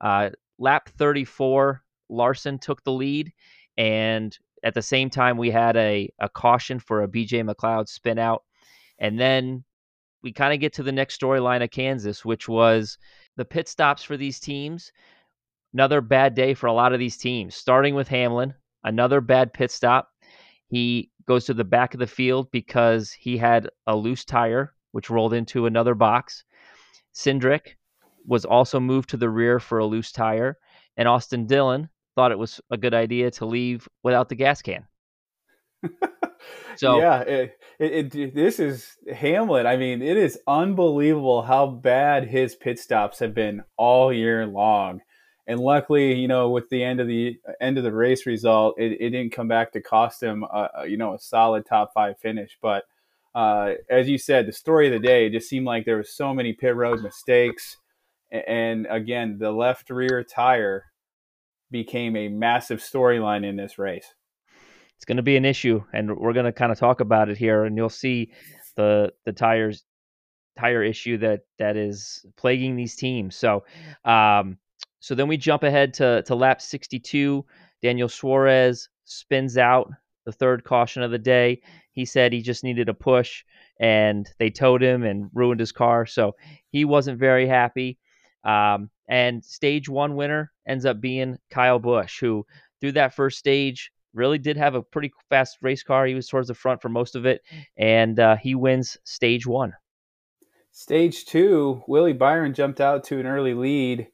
Uh, 0.00 0.30
lap 0.58 0.88
34, 0.96 1.82
Larson 2.08 2.58
took 2.58 2.82
the 2.84 2.92
lead, 2.92 3.32
and 3.76 4.36
at 4.64 4.74
the 4.74 4.82
same 4.82 5.10
time 5.10 5.36
we 5.36 5.50
had 5.50 5.76
a, 5.76 6.08
a 6.18 6.28
caution 6.28 6.78
for 6.78 7.02
a 7.02 7.08
BJ 7.08 7.48
McLeod 7.48 7.88
spin 7.88 8.18
out 8.18 8.44
and 9.02 9.18
then 9.18 9.64
we 10.22 10.32
kind 10.32 10.54
of 10.54 10.60
get 10.60 10.72
to 10.74 10.84
the 10.84 10.92
next 10.92 11.20
storyline 11.20 11.62
of 11.62 11.70
Kansas, 11.70 12.24
which 12.24 12.48
was 12.48 12.96
the 13.36 13.44
pit 13.44 13.68
stops 13.68 14.04
for 14.04 14.16
these 14.16 14.38
teams. 14.38 14.92
Another 15.74 16.00
bad 16.00 16.34
day 16.34 16.54
for 16.54 16.68
a 16.68 16.72
lot 16.72 16.92
of 16.92 17.00
these 17.00 17.16
teams, 17.16 17.56
starting 17.56 17.96
with 17.96 18.06
Hamlin, 18.06 18.54
another 18.84 19.20
bad 19.20 19.52
pit 19.52 19.72
stop. 19.72 20.08
He 20.68 21.10
goes 21.26 21.44
to 21.46 21.54
the 21.54 21.64
back 21.64 21.94
of 21.94 22.00
the 22.00 22.06
field 22.06 22.50
because 22.52 23.10
he 23.10 23.36
had 23.36 23.68
a 23.88 23.96
loose 23.96 24.24
tire, 24.24 24.72
which 24.92 25.10
rolled 25.10 25.34
into 25.34 25.66
another 25.66 25.96
box. 25.96 26.44
Cindric 27.12 27.76
was 28.24 28.44
also 28.44 28.78
moved 28.78 29.10
to 29.10 29.16
the 29.16 29.30
rear 29.30 29.58
for 29.58 29.78
a 29.78 29.84
loose 29.86 30.12
tire. 30.12 30.58
And 30.96 31.08
Austin 31.08 31.46
Dillon 31.46 31.88
thought 32.14 32.30
it 32.30 32.38
was 32.38 32.60
a 32.70 32.76
good 32.76 32.94
idea 32.94 33.32
to 33.32 33.46
leave 33.46 33.88
without 34.04 34.28
the 34.28 34.36
gas 34.36 34.62
can. 34.62 34.86
So 36.76 36.98
yeah, 36.98 37.20
it, 37.20 37.58
it, 37.78 38.14
it, 38.14 38.34
this 38.34 38.58
is 38.58 38.96
Hamlin. 39.12 39.66
I 39.66 39.76
mean, 39.76 40.02
it 40.02 40.16
is 40.16 40.38
unbelievable 40.46 41.42
how 41.42 41.66
bad 41.66 42.26
his 42.26 42.54
pit 42.54 42.78
stops 42.78 43.18
have 43.18 43.34
been 43.34 43.62
all 43.76 44.12
year 44.12 44.46
long. 44.46 45.00
And 45.46 45.60
luckily, 45.60 46.14
you 46.14 46.28
know, 46.28 46.50
with 46.50 46.68
the 46.70 46.82
end 46.82 47.00
of 47.00 47.08
the 47.08 47.36
end 47.60 47.76
of 47.76 47.84
the 47.84 47.92
race 47.92 48.26
result, 48.26 48.76
it, 48.78 48.92
it 49.00 49.10
didn't 49.10 49.32
come 49.32 49.48
back 49.48 49.72
to 49.72 49.80
cost 49.80 50.22
him, 50.22 50.44
a, 50.44 50.86
you 50.86 50.96
know, 50.96 51.14
a 51.14 51.18
solid 51.18 51.66
top 51.66 51.92
five 51.92 52.18
finish. 52.18 52.56
But 52.62 52.84
uh, 53.34 53.72
as 53.90 54.08
you 54.08 54.18
said, 54.18 54.46
the 54.46 54.52
story 54.52 54.86
of 54.86 54.92
the 54.92 55.06
day 55.06 55.28
just 55.28 55.48
seemed 55.48 55.66
like 55.66 55.84
there 55.84 55.96
was 55.96 56.14
so 56.14 56.32
many 56.32 56.52
pit 56.52 56.76
road 56.76 57.02
mistakes, 57.02 57.76
and 58.30 58.86
again, 58.88 59.38
the 59.38 59.50
left 59.50 59.90
rear 59.90 60.22
tire 60.22 60.84
became 61.70 62.16
a 62.16 62.28
massive 62.28 62.80
storyline 62.80 63.44
in 63.44 63.56
this 63.56 63.78
race 63.78 64.14
it's 65.02 65.06
going 65.08 65.16
to 65.16 65.22
be 65.24 65.36
an 65.36 65.44
issue, 65.44 65.82
and 65.92 66.16
we're 66.16 66.32
going 66.32 66.46
to 66.46 66.52
kind 66.52 66.70
of 66.70 66.78
talk 66.78 67.00
about 67.00 67.28
it 67.28 67.36
here, 67.36 67.64
and 67.64 67.76
you'll 67.76 67.88
see 67.88 68.30
the 68.76 69.12
the 69.24 69.32
tires 69.32 69.84
tire 70.56 70.84
issue 70.84 71.18
that 71.18 71.40
that 71.58 71.76
is 71.76 72.24
plaguing 72.36 72.76
these 72.76 72.94
teams. 72.94 73.34
So, 73.34 73.64
um, 74.04 74.58
so 75.00 75.16
then 75.16 75.26
we 75.26 75.36
jump 75.36 75.64
ahead 75.64 75.92
to 75.94 76.22
to 76.22 76.36
lap 76.36 76.62
62. 76.62 77.44
Daniel 77.82 78.08
Suarez 78.08 78.88
spins 79.04 79.58
out 79.58 79.90
the 80.24 80.30
third 80.30 80.62
caution 80.62 81.02
of 81.02 81.10
the 81.10 81.18
day. 81.18 81.62
He 81.90 82.04
said 82.04 82.32
he 82.32 82.40
just 82.40 82.62
needed 82.62 82.88
a 82.88 82.94
push, 82.94 83.42
and 83.80 84.30
they 84.38 84.50
towed 84.50 84.84
him 84.84 85.02
and 85.02 85.30
ruined 85.34 85.58
his 85.58 85.72
car. 85.72 86.06
So 86.06 86.36
he 86.70 86.84
wasn't 86.84 87.18
very 87.18 87.48
happy. 87.48 87.98
Um, 88.44 88.88
and 89.08 89.44
stage 89.44 89.88
one 89.88 90.14
winner 90.14 90.52
ends 90.64 90.84
up 90.84 91.00
being 91.00 91.38
Kyle 91.50 91.80
Busch, 91.80 92.20
who 92.20 92.46
through 92.80 92.92
that 92.92 93.14
first 93.14 93.38
stage 93.38 93.91
really 94.14 94.38
did 94.38 94.56
have 94.56 94.74
a 94.74 94.82
pretty 94.82 95.12
fast 95.28 95.58
race 95.62 95.82
car. 95.82 96.06
He 96.06 96.14
was 96.14 96.28
towards 96.28 96.48
the 96.48 96.54
front 96.54 96.82
for 96.82 96.88
most 96.88 97.14
of 97.14 97.26
it, 97.26 97.42
and 97.76 98.18
uh, 98.18 98.36
he 98.36 98.54
wins 98.54 98.96
stage 99.04 99.46
one. 99.46 99.72
Stage 100.70 101.26
two, 101.26 101.82
Willie 101.86 102.14
Byron 102.14 102.54
jumped 102.54 102.80
out 102.80 103.04
to 103.04 103.20
an 103.20 103.26
early 103.26 103.52
lead, 103.52 104.08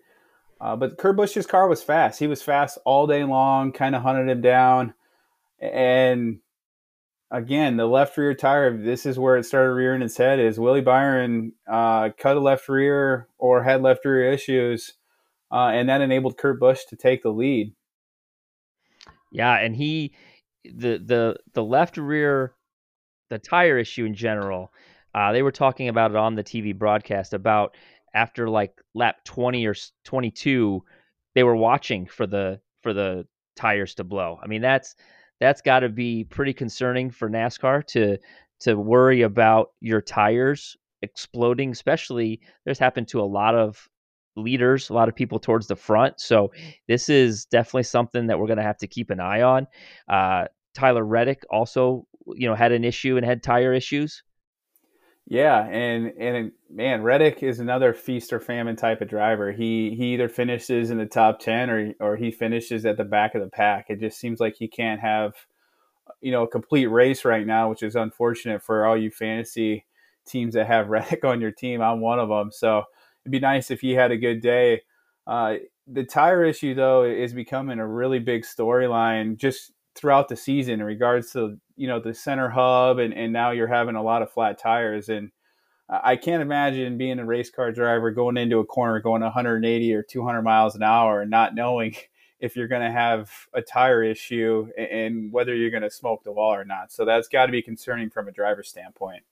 uh, 0.60 0.74
but 0.74 0.98
Kurt 0.98 1.16
Busch's 1.16 1.46
car 1.46 1.68
was 1.68 1.82
fast. 1.82 2.18
He 2.18 2.26
was 2.26 2.42
fast 2.42 2.78
all 2.84 3.06
day 3.06 3.22
long, 3.22 3.72
kind 3.72 3.94
of 3.94 4.02
hunted 4.02 4.28
him 4.28 4.40
down. 4.40 4.94
And 5.60 6.40
again, 7.30 7.76
the 7.76 7.86
left 7.86 8.16
rear 8.16 8.34
tire, 8.34 8.76
this 8.76 9.06
is 9.06 9.18
where 9.18 9.36
it 9.36 9.44
started 9.44 9.72
rearing 9.72 10.02
its 10.02 10.16
head, 10.16 10.40
is 10.40 10.58
Willie 10.58 10.80
Byron 10.80 11.52
uh, 11.70 12.10
cut 12.18 12.36
a 12.36 12.40
left 12.40 12.68
rear 12.68 13.28
or 13.38 13.62
had 13.62 13.82
left 13.82 14.04
rear 14.04 14.32
issues, 14.32 14.94
uh, 15.52 15.68
and 15.68 15.88
that 15.88 16.00
enabled 16.00 16.38
Kurt 16.38 16.58
Busch 16.58 16.80
to 16.88 16.96
take 16.96 17.22
the 17.22 17.30
lead. 17.30 17.72
Yeah, 19.30 19.56
and 19.56 19.74
he 19.74 20.12
the 20.64 20.98
the 20.98 21.36
the 21.54 21.64
left 21.64 21.96
rear 21.96 22.54
the 23.30 23.38
tire 23.38 23.78
issue 23.78 24.04
in 24.04 24.14
general. 24.14 24.72
Uh, 25.14 25.32
they 25.32 25.42
were 25.42 25.52
talking 25.52 25.88
about 25.88 26.10
it 26.10 26.16
on 26.16 26.34
the 26.34 26.44
TV 26.44 26.76
broadcast 26.76 27.34
about 27.34 27.76
after 28.14 28.48
like 28.48 28.72
lap 28.94 29.16
20 29.24 29.66
or 29.66 29.74
22 30.04 30.82
they 31.34 31.42
were 31.42 31.56
watching 31.56 32.06
for 32.06 32.26
the 32.26 32.60
for 32.82 32.92
the 32.92 33.26
tires 33.56 33.94
to 33.96 34.04
blow. 34.04 34.38
I 34.42 34.46
mean 34.46 34.62
that's 34.62 34.94
that's 35.40 35.60
got 35.60 35.80
to 35.80 35.88
be 35.88 36.24
pretty 36.24 36.52
concerning 36.52 37.10
for 37.10 37.28
NASCAR 37.28 37.86
to 37.88 38.18
to 38.60 38.74
worry 38.74 39.22
about 39.22 39.70
your 39.80 40.00
tires 40.00 40.76
exploding 41.02 41.70
especially 41.70 42.40
there's 42.64 42.78
happened 42.78 43.06
to 43.08 43.20
a 43.20 43.22
lot 43.22 43.54
of 43.54 43.88
leaders, 44.38 44.90
a 44.90 44.94
lot 44.94 45.08
of 45.08 45.14
people 45.14 45.38
towards 45.38 45.66
the 45.66 45.76
front. 45.76 46.20
So 46.20 46.52
this 46.86 47.08
is 47.08 47.44
definitely 47.46 47.84
something 47.84 48.26
that 48.26 48.38
we're 48.38 48.46
going 48.46 48.58
to 48.58 48.62
have 48.62 48.78
to 48.78 48.86
keep 48.86 49.10
an 49.10 49.20
eye 49.20 49.42
on. 49.42 49.66
Uh, 50.08 50.46
Tyler 50.74 51.04
Reddick 51.04 51.42
also, 51.50 52.06
you 52.26 52.48
know, 52.48 52.54
had 52.54 52.72
an 52.72 52.84
issue 52.84 53.16
and 53.16 53.26
had 53.26 53.42
tire 53.42 53.72
issues. 53.72 54.22
Yeah, 55.30 55.66
and 55.66 56.14
and 56.18 56.52
man, 56.70 57.02
Reddick 57.02 57.42
is 57.42 57.60
another 57.60 57.92
feast 57.92 58.32
or 58.32 58.40
famine 58.40 58.76
type 58.76 59.02
of 59.02 59.08
driver. 59.08 59.52
He 59.52 59.94
he 59.94 60.14
either 60.14 60.28
finishes 60.28 60.90
in 60.90 60.96
the 60.96 61.04
top 61.04 61.38
ten 61.38 61.68
or 61.68 61.92
or 62.00 62.16
he 62.16 62.30
finishes 62.30 62.86
at 62.86 62.96
the 62.96 63.04
back 63.04 63.34
of 63.34 63.42
the 63.42 63.50
pack. 63.50 63.86
It 63.90 64.00
just 64.00 64.18
seems 64.18 64.40
like 64.40 64.56
he 64.56 64.68
can't 64.68 65.00
have, 65.00 65.34
you 66.22 66.32
know, 66.32 66.44
a 66.44 66.48
complete 66.48 66.86
race 66.86 67.26
right 67.26 67.46
now, 67.46 67.68
which 67.68 67.82
is 67.82 67.94
unfortunate 67.94 68.62
for 68.62 68.86
all 68.86 68.96
you 68.96 69.10
fantasy 69.10 69.84
teams 70.26 70.54
that 70.54 70.66
have 70.66 70.88
Reddick 70.88 71.24
on 71.24 71.42
your 71.42 71.52
team. 71.52 71.82
I'm 71.82 72.00
one 72.00 72.18
of 72.18 72.30
them. 72.30 72.50
So 72.50 72.84
it'd 73.28 73.32
be 73.32 73.40
nice 73.40 73.70
if 73.70 73.82
he 73.82 73.92
had 73.92 74.10
a 74.10 74.16
good 74.16 74.40
day. 74.40 74.80
Uh, 75.26 75.56
the 75.86 76.04
tire 76.04 76.44
issue, 76.44 76.74
though, 76.74 77.04
is 77.04 77.34
becoming 77.34 77.78
a 77.78 77.86
really 77.86 78.18
big 78.18 78.42
storyline 78.42 79.36
just 79.36 79.72
throughout 79.94 80.28
the 80.28 80.36
season 80.36 80.74
in 80.74 80.86
regards 80.86 81.32
to 81.32 81.58
you 81.76 81.86
know 81.86 82.00
the 82.00 82.14
center 82.14 82.48
hub, 82.48 82.98
and, 82.98 83.12
and 83.12 83.32
now 83.32 83.50
you're 83.50 83.66
having 83.66 83.96
a 83.96 84.02
lot 84.02 84.22
of 84.22 84.32
flat 84.32 84.58
tires. 84.58 85.10
And 85.10 85.30
I 85.90 86.16
can't 86.16 86.42
imagine 86.42 86.96
being 86.96 87.18
a 87.18 87.24
race 87.24 87.50
car 87.50 87.70
driver 87.70 88.10
going 88.10 88.38
into 88.38 88.58
a 88.58 88.64
corner 88.64 88.98
going 89.00 89.22
180 89.22 89.94
or 89.94 90.02
200 90.02 90.42
miles 90.42 90.74
an 90.74 90.82
hour 90.82 91.20
and 91.20 91.30
not 91.30 91.54
knowing 91.54 91.94
if 92.40 92.56
you're 92.56 92.68
going 92.68 92.82
to 92.82 92.90
have 92.90 93.30
a 93.52 93.60
tire 93.60 94.02
issue 94.02 94.68
and 94.78 95.32
whether 95.32 95.54
you're 95.54 95.70
going 95.70 95.82
to 95.82 95.90
smoke 95.90 96.22
the 96.22 96.32
wall 96.32 96.54
or 96.54 96.64
not. 96.64 96.92
So 96.92 97.04
that's 97.04 97.26
got 97.26 97.46
to 97.46 97.52
be 97.52 97.62
concerning 97.62 98.10
from 98.10 98.28
a 98.28 98.32
driver's 98.32 98.68
standpoint. 98.68 99.24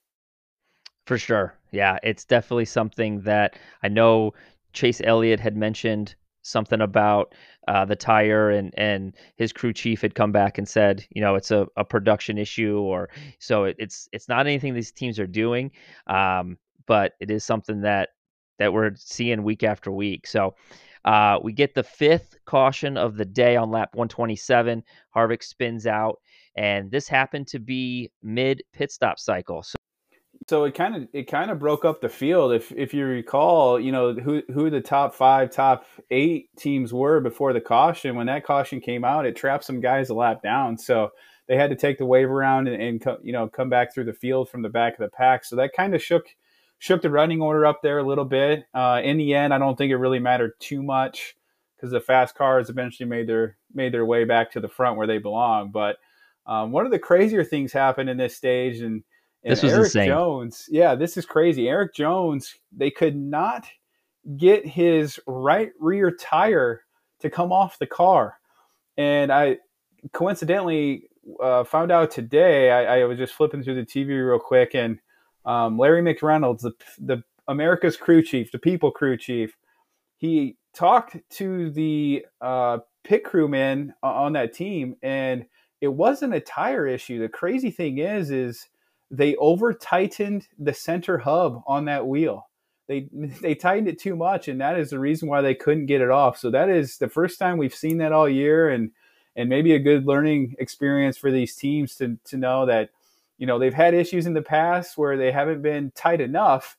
For 1.07 1.17
sure. 1.17 1.53
Yeah, 1.71 1.97
it's 2.03 2.25
definitely 2.25 2.65
something 2.65 3.21
that 3.21 3.57
I 3.81 3.87
know 3.87 4.33
Chase 4.73 4.99
Elliott 5.01 5.39
had 5.39 5.55
mentioned 5.55 6.15
something 6.41 6.81
about 6.81 7.33
uh, 7.69 7.85
the 7.85 7.95
tire 7.95 8.49
and 8.49 8.73
and 8.77 9.15
his 9.37 9.53
crew 9.53 9.71
chief 9.71 10.01
had 10.01 10.15
come 10.15 10.33
back 10.33 10.57
and 10.57 10.67
said 10.67 11.05
you 11.09 11.21
know 11.21 11.35
it's 11.35 11.51
a, 11.51 11.65
a 11.77 11.83
production 11.83 12.37
issue 12.37 12.79
or 12.79 13.09
so 13.39 13.65
it, 13.65 13.75
it's 13.79 14.07
it's 14.11 14.29
not 14.29 14.47
anything 14.47 14.73
these 14.73 14.91
teams 14.91 15.19
are 15.19 15.27
doing 15.27 15.71
um, 16.07 16.57
but 16.85 17.13
it 17.19 17.31
is 17.31 17.43
something 17.43 17.81
that 17.81 18.09
that 18.59 18.73
we're 18.73 18.91
seeing 18.95 19.43
week 19.43 19.63
after 19.63 19.91
week. 19.91 20.27
So 20.27 20.55
uh, 21.05 21.39
we 21.41 21.53
get 21.53 21.73
the 21.73 21.83
fifth 21.83 22.35
caution 22.45 22.97
of 22.97 23.15
the 23.15 23.25
day 23.25 23.55
on 23.55 23.71
lap 23.71 23.89
127 23.93 24.83
harvick 25.15 25.43
spins 25.43 25.87
out 25.87 26.19
and 26.57 26.91
this 26.91 27.07
happened 27.07 27.47
to 27.47 27.59
be 27.59 28.11
mid 28.21 28.61
pit 28.73 28.91
stop 28.91 29.19
cycle. 29.19 29.63
So 29.63 29.77
so 30.49 30.63
it 30.63 30.75
kind 30.75 30.95
of 30.95 31.07
it 31.11 31.23
kind 31.23 31.51
of 31.51 31.59
broke 31.59 31.83
up 31.83 31.99
the 31.99 32.09
field. 32.09 32.53
If 32.53 32.71
if 32.71 32.93
you 32.93 33.05
recall, 33.05 33.79
you 33.79 33.91
know 33.91 34.13
who 34.13 34.41
who 34.53 34.69
the 34.69 34.79
top 34.79 35.13
five, 35.13 35.51
top 35.51 35.85
eight 36.09 36.49
teams 36.57 36.93
were 36.93 37.19
before 37.19 37.51
the 37.51 37.61
caution. 37.61 38.15
When 38.15 38.27
that 38.27 38.45
caution 38.45 38.79
came 38.79 39.03
out, 39.03 39.25
it 39.25 39.35
trapped 39.35 39.65
some 39.65 39.81
guys 39.81 40.09
a 40.09 40.13
lap 40.13 40.41
down. 40.41 40.77
So 40.77 41.11
they 41.47 41.57
had 41.57 41.69
to 41.69 41.75
take 41.75 41.97
the 41.97 42.05
wave 42.05 42.29
around 42.29 42.67
and, 42.67 42.81
and 42.81 43.01
co- 43.01 43.19
you 43.21 43.33
know 43.33 43.49
come 43.49 43.69
back 43.69 43.93
through 43.93 44.05
the 44.05 44.13
field 44.13 44.49
from 44.49 44.61
the 44.61 44.69
back 44.69 44.93
of 44.93 44.99
the 44.99 45.09
pack. 45.09 45.43
So 45.43 45.57
that 45.57 45.73
kind 45.75 45.93
of 45.93 46.01
shook 46.01 46.27
shook 46.79 47.01
the 47.01 47.09
running 47.09 47.41
order 47.41 47.65
up 47.65 47.81
there 47.81 47.99
a 47.99 48.07
little 48.07 48.25
bit. 48.25 48.65
Uh, 48.73 49.01
in 49.03 49.17
the 49.17 49.33
end, 49.33 49.53
I 49.53 49.57
don't 49.57 49.77
think 49.77 49.91
it 49.91 49.97
really 49.97 50.19
mattered 50.19 50.53
too 50.59 50.81
much 50.81 51.35
because 51.75 51.91
the 51.91 51.99
fast 51.99 52.35
cars 52.35 52.69
eventually 52.69 53.09
made 53.09 53.27
their 53.27 53.57
made 53.73 53.93
their 53.93 54.05
way 54.05 54.23
back 54.23 54.51
to 54.51 54.61
the 54.61 54.69
front 54.69 54.97
where 54.97 55.07
they 55.07 55.17
belong. 55.17 55.71
But 55.71 55.97
um, 56.45 56.71
one 56.71 56.85
of 56.85 56.91
the 56.91 56.99
crazier 56.99 57.43
things 57.43 57.73
happened 57.73 58.09
in 58.09 58.15
this 58.15 58.37
stage 58.37 58.79
and 58.79 59.03
and 59.43 59.51
this 59.51 59.63
was 59.63 59.73
Erik 59.73 59.85
insane. 59.85 60.07
Jones, 60.07 60.65
yeah, 60.69 60.95
this 60.95 61.17
is 61.17 61.25
crazy. 61.25 61.67
Erik 61.69 61.93
Jones, 61.93 62.55
they 62.71 62.91
could 62.91 63.15
not 63.15 63.67
get 64.35 64.65
his 64.65 65.19
right 65.25 65.71
rear 65.79 66.11
tire 66.11 66.81
to 67.19 67.29
come 67.29 67.51
off 67.51 67.79
the 67.79 67.87
car. 67.87 68.39
And 68.97 69.31
I 69.31 69.57
coincidentally 70.11 71.09
uh, 71.41 71.63
found 71.63 71.91
out 71.91 72.11
today, 72.11 72.71
I, 72.71 72.99
I, 72.99 73.05
was 73.05 73.17
just 73.17 73.33
flipping 73.33 73.63
through 73.63 73.75
the 73.75 73.85
TV 73.85 74.07
real 74.07 74.39
quick, 74.39 74.75
and 74.75 74.99
um, 75.45 75.77
Larry 75.77 76.01
McReynolds, 76.01 76.61
the, 76.61 76.73
the 76.99 77.23
America's 77.47 77.97
crew 77.97 78.21
chief, 78.21 78.51
the 78.51 78.59
people 78.59 78.91
crew 78.91 79.17
chief, 79.17 79.55
he 80.17 80.57
talked 80.73 81.17
to 81.31 81.69
the 81.71 82.25
uh, 82.41 82.79
pit 83.03 83.23
crewmen 83.23 83.93
on 84.01 84.33
that 84.33 84.53
team, 84.53 84.95
and 85.01 85.45
it 85.81 85.89
wasn't 85.89 86.33
a 86.33 86.39
tire 86.39 86.87
issue. 86.87 87.19
The 87.19 87.29
crazy 87.29 87.71
thing 87.71 87.99
is, 87.99 88.31
is 88.31 88.67
they 89.09 89.35
over 89.37 89.73
tightened 89.73 90.47
the 90.59 90.73
center 90.73 91.17
hub 91.17 91.61
on 91.65 91.85
that 91.85 92.07
wheel. 92.07 92.49
They 92.87 93.07
they 93.41 93.55
tightened 93.55 93.87
it 93.87 93.99
too 93.99 94.15
much, 94.15 94.47
and 94.47 94.59
that 94.61 94.79
is 94.79 94.89
the 94.89 94.99
reason 94.99 95.29
why 95.29 95.41
they 95.41 95.55
couldn't 95.55 95.85
get 95.85 96.01
it 96.01 96.09
off. 96.09 96.37
So 96.37 96.51
that 96.51 96.69
is 96.69 96.97
the 96.97 97.09
first 97.09 97.39
time 97.39 97.57
we've 97.57 97.75
seen 97.75 97.97
that 97.99 98.11
all 98.11 98.29
year, 98.29 98.69
and 98.69 98.91
and 99.35 99.49
maybe 99.49 99.73
a 99.73 99.79
good 99.79 100.05
learning 100.05 100.55
experience 100.59 101.17
for 101.17 101.31
these 101.31 101.55
teams 101.55 101.95
to 101.95 102.17
to 102.25 102.37
know 102.37 102.65
that 102.65 102.89
you 103.37 103.47
know 103.47 103.59
they've 103.59 103.73
had 103.73 103.93
issues 103.93 104.25
in 104.25 104.33
the 104.33 104.41
past 104.41 104.97
where 104.97 105.17
they 105.17 105.31
haven't 105.31 105.61
been 105.61 105.91
tight 105.91 106.21
enough, 106.21 106.77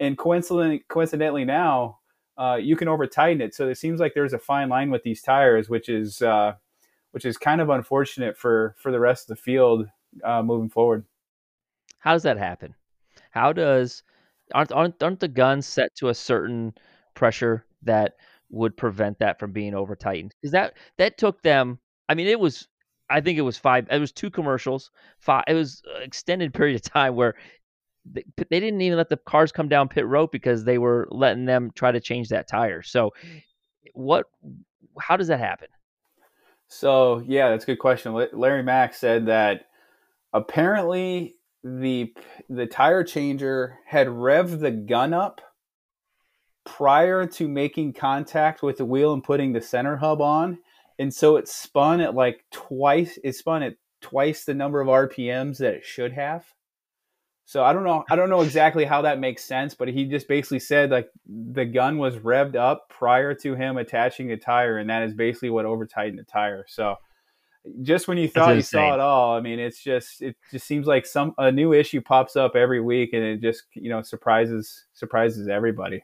and 0.00 0.16
coincidentally, 0.16 0.84
coincidentally 0.88 1.44
now 1.44 1.98
uh, 2.38 2.56
you 2.60 2.76
can 2.76 2.88
over 2.88 3.06
tighten 3.06 3.40
it. 3.42 3.54
So 3.54 3.68
it 3.68 3.76
seems 3.76 4.00
like 4.00 4.14
there's 4.14 4.32
a 4.32 4.38
fine 4.38 4.68
line 4.68 4.90
with 4.90 5.02
these 5.02 5.20
tires, 5.20 5.68
which 5.68 5.88
is 5.88 6.22
uh, 6.22 6.54
which 7.10 7.24
is 7.24 7.36
kind 7.36 7.60
of 7.60 7.68
unfortunate 7.68 8.36
for 8.36 8.74
for 8.78 8.92
the 8.92 9.00
rest 9.00 9.28
of 9.28 9.36
the 9.36 9.42
field 9.42 9.88
uh, 10.24 10.42
moving 10.42 10.70
forward. 10.70 11.04
How 11.98 12.12
does 12.12 12.22
that 12.22 12.38
happen? 12.38 12.74
How 13.30 13.52
does 13.52 14.02
aren't 14.54 14.72
aren't, 14.72 15.02
aren't 15.02 15.20
the 15.20 15.28
guns 15.28 15.66
set 15.66 15.94
to 15.96 16.08
a 16.08 16.14
certain 16.14 16.74
pressure 17.14 17.64
that 17.82 18.14
would 18.50 18.76
prevent 18.76 19.18
that 19.18 19.38
from 19.38 19.52
being 19.52 19.74
over 19.74 19.96
tightened? 19.96 20.34
Because 20.40 20.52
that 20.52 20.74
that 20.96 21.18
took 21.18 21.42
them. 21.42 21.78
I 22.08 22.14
mean, 22.14 22.26
it 22.26 22.40
was. 22.40 22.68
I 23.10 23.22
think 23.22 23.38
it 23.38 23.42
was 23.42 23.56
five. 23.56 23.86
It 23.90 23.98
was 23.98 24.12
two 24.12 24.30
commercials. 24.30 24.90
Five. 25.18 25.44
It 25.48 25.54
was 25.54 25.82
an 25.96 26.02
extended 26.02 26.52
period 26.54 26.76
of 26.76 26.82
time 26.82 27.14
where 27.14 27.34
they, 28.04 28.24
they 28.36 28.60
didn't 28.60 28.80
even 28.80 28.98
let 28.98 29.08
the 29.08 29.16
cars 29.16 29.52
come 29.52 29.68
down 29.68 29.88
pit 29.88 30.06
road 30.06 30.30
because 30.30 30.64
they 30.64 30.78
were 30.78 31.08
letting 31.10 31.46
them 31.46 31.70
try 31.74 31.92
to 31.92 32.00
change 32.00 32.28
that 32.28 32.48
tire. 32.48 32.82
So, 32.82 33.12
what? 33.94 34.26
How 35.00 35.16
does 35.16 35.28
that 35.28 35.40
happen? 35.40 35.68
So 36.68 37.22
yeah, 37.26 37.50
that's 37.50 37.64
a 37.64 37.68
good 37.68 37.78
question. 37.78 38.12
Larry 38.32 38.62
Mack 38.62 38.94
said 38.94 39.26
that 39.26 39.66
apparently 40.32 41.37
the 41.64 42.14
the 42.48 42.66
tire 42.66 43.04
changer 43.04 43.78
had 43.86 44.06
revved 44.06 44.60
the 44.60 44.70
gun 44.70 45.12
up 45.12 45.40
prior 46.64 47.26
to 47.26 47.48
making 47.48 47.94
contact 47.94 48.62
with 48.62 48.76
the 48.76 48.84
wheel 48.84 49.12
and 49.12 49.24
putting 49.24 49.52
the 49.52 49.60
center 49.60 49.96
hub 49.96 50.20
on. 50.20 50.58
And 50.98 51.12
so 51.12 51.36
it 51.36 51.48
spun 51.48 52.00
at 52.00 52.14
like 52.14 52.44
twice 52.50 53.18
it 53.24 53.34
spun 53.34 53.62
at 53.62 53.76
twice 54.00 54.44
the 54.44 54.54
number 54.54 54.80
of 54.80 54.86
rpms 54.86 55.58
that 55.58 55.74
it 55.74 55.84
should 55.84 56.12
have. 56.12 56.44
So 57.46 57.64
i 57.64 57.72
don't 57.72 57.84
know 57.84 58.04
i 58.10 58.16
don't 58.16 58.30
know 58.30 58.42
exactly 58.42 58.84
how 58.84 59.02
that 59.02 59.18
makes 59.18 59.44
sense 59.44 59.74
but 59.74 59.88
he 59.88 60.04
just 60.04 60.28
basically 60.28 60.60
said 60.60 60.90
like 60.90 61.08
the 61.26 61.64
gun 61.64 61.98
was 61.98 62.16
revved 62.16 62.56
up 62.56 62.88
prior 62.90 63.34
to 63.34 63.54
him 63.54 63.78
attaching 63.78 64.28
the 64.28 64.36
tire 64.36 64.78
and 64.78 64.90
that 64.90 65.02
is 65.02 65.14
basically 65.14 65.50
what 65.50 65.64
over 65.64 65.86
tightened 65.86 66.18
the 66.18 66.24
tire. 66.24 66.66
So 66.68 66.96
just 67.82 68.08
when 68.08 68.18
you 68.18 68.28
thought 68.28 68.56
you 68.56 68.62
saw 68.62 68.94
it 68.94 69.00
all, 69.00 69.36
I 69.36 69.40
mean, 69.40 69.58
it's 69.58 69.82
just 69.82 70.22
it 70.22 70.36
just 70.50 70.66
seems 70.66 70.86
like 70.86 71.06
some 71.06 71.34
a 71.38 71.50
new 71.52 71.72
issue 71.72 72.00
pops 72.00 72.36
up 72.36 72.56
every 72.56 72.80
week, 72.80 73.10
and 73.12 73.22
it 73.22 73.40
just 73.40 73.64
you 73.74 73.90
know 73.90 74.02
surprises 74.02 74.86
surprises 74.92 75.48
everybody. 75.48 76.02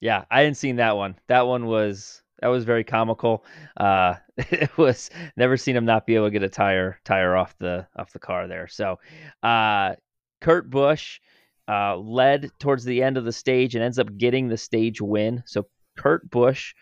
Yeah, 0.00 0.24
I 0.30 0.40
hadn't 0.40 0.56
seen 0.56 0.76
that 0.76 0.96
one. 0.96 1.16
That 1.28 1.46
one 1.46 1.66
was 1.66 2.22
that 2.40 2.48
was 2.48 2.64
very 2.64 2.84
comical. 2.84 3.44
Uh, 3.76 4.14
it 4.36 4.76
was 4.76 5.10
never 5.36 5.56
seen 5.56 5.76
him 5.76 5.84
not 5.84 6.06
be 6.06 6.14
able 6.14 6.26
to 6.26 6.30
get 6.30 6.42
a 6.42 6.48
tire 6.48 7.00
tire 7.04 7.36
off 7.36 7.56
the 7.58 7.86
off 7.96 8.12
the 8.12 8.18
car 8.18 8.46
there. 8.48 8.68
So, 8.68 8.98
uh, 9.42 9.94
Kurt 10.40 10.68
Busch 10.70 11.20
uh, 11.68 11.96
led 11.96 12.50
towards 12.58 12.84
the 12.84 13.02
end 13.02 13.16
of 13.16 13.24
the 13.24 13.32
stage 13.32 13.74
and 13.74 13.84
ends 13.84 13.98
up 13.98 14.16
getting 14.16 14.48
the 14.48 14.56
stage 14.56 15.00
win. 15.00 15.42
So 15.46 15.66
Kurt 15.96 16.28
Busch 16.30 16.74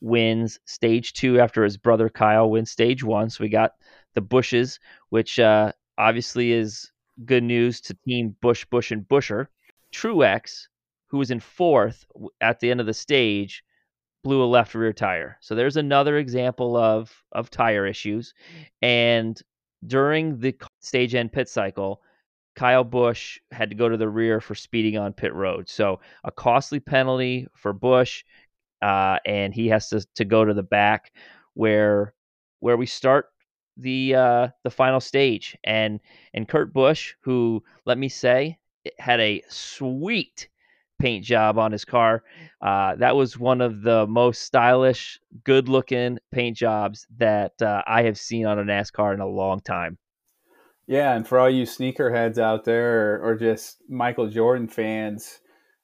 wins 0.00 0.60
stage 0.64 1.12
two 1.12 1.40
after 1.40 1.64
his 1.64 1.76
brother 1.76 2.08
Kyle 2.08 2.50
wins 2.50 2.70
stage 2.70 3.02
one. 3.02 3.30
So 3.30 3.44
we 3.44 3.48
got 3.48 3.72
the 4.14 4.20
Bushes, 4.20 4.78
which 5.10 5.38
uh, 5.38 5.72
obviously 5.96 6.52
is 6.52 6.90
good 7.24 7.42
news 7.42 7.80
to 7.82 7.94
Team 8.06 8.36
Bush, 8.40 8.64
Busch, 8.64 8.90
and 8.90 9.06
Busher. 9.08 9.50
Truex, 9.92 10.68
who 11.08 11.18
was 11.18 11.30
in 11.30 11.40
fourth 11.40 12.04
at 12.40 12.60
the 12.60 12.70
end 12.70 12.80
of 12.80 12.86
the 12.86 12.94
stage, 12.94 13.64
blew 14.22 14.42
a 14.42 14.46
left 14.46 14.74
rear 14.74 14.92
tire. 14.92 15.38
So 15.40 15.54
there's 15.54 15.76
another 15.76 16.18
example 16.18 16.76
of 16.76 17.12
of 17.32 17.50
tire 17.50 17.86
issues. 17.86 18.34
And 18.82 19.40
during 19.86 20.38
the 20.38 20.56
stage 20.80 21.14
end 21.14 21.32
pit 21.32 21.48
cycle, 21.48 22.02
Kyle 22.56 22.84
Busch 22.84 23.38
had 23.52 23.70
to 23.70 23.76
go 23.76 23.88
to 23.88 23.96
the 23.96 24.08
rear 24.08 24.40
for 24.40 24.54
speeding 24.54 24.98
on 24.98 25.12
pit 25.12 25.32
road. 25.32 25.68
So 25.68 26.00
a 26.24 26.32
costly 26.32 26.80
penalty 26.80 27.46
for 27.54 27.72
Busch 27.72 28.24
uh, 28.82 29.18
and 29.26 29.54
he 29.54 29.68
has 29.68 29.88
to 29.90 30.06
to 30.14 30.24
go 30.24 30.44
to 30.44 30.54
the 30.54 30.62
back 30.62 31.12
where 31.54 32.14
where 32.60 32.76
we 32.76 32.86
start 32.86 33.26
the 33.76 34.14
uh, 34.14 34.48
the 34.64 34.70
final 34.70 35.00
stage. 35.00 35.56
And 35.64 36.00
and 36.34 36.48
Kurt 36.48 36.72
Busch, 36.72 37.14
who 37.20 37.62
let 37.86 37.98
me 37.98 38.08
say 38.08 38.58
had 38.98 39.20
a 39.20 39.42
sweet 39.48 40.48
paint 40.98 41.24
job 41.24 41.58
on 41.58 41.72
his 41.72 41.84
car. 41.84 42.24
Uh, 42.60 42.96
that 42.96 43.14
was 43.14 43.38
one 43.38 43.60
of 43.60 43.82
the 43.82 44.06
most 44.06 44.42
stylish, 44.42 45.20
good 45.44 45.68
looking 45.68 46.18
paint 46.32 46.56
jobs 46.56 47.06
that 47.18 47.60
uh, 47.62 47.82
I 47.86 48.02
have 48.02 48.18
seen 48.18 48.46
on 48.46 48.58
a 48.58 48.64
NASCAR 48.64 49.14
in 49.14 49.20
a 49.20 49.26
long 49.26 49.60
time. 49.60 49.98
Yeah, 50.86 51.14
and 51.14 51.28
for 51.28 51.38
all 51.38 51.50
you 51.50 51.64
sneakerheads 51.64 52.38
out 52.38 52.64
there 52.64 53.16
or, 53.16 53.20
or 53.22 53.34
just 53.36 53.76
Michael 53.88 54.28
Jordan 54.28 54.68
fans, 54.68 55.40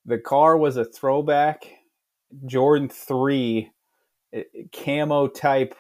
the 0.07 0.19
car 0.19 0.57
was 0.57 0.77
a 0.77 0.85
throwback 0.85 1.67
Jordan 2.47 2.89
3 2.89 3.71
eh, 4.33 4.43
camo 4.73 5.29
type 5.29 5.75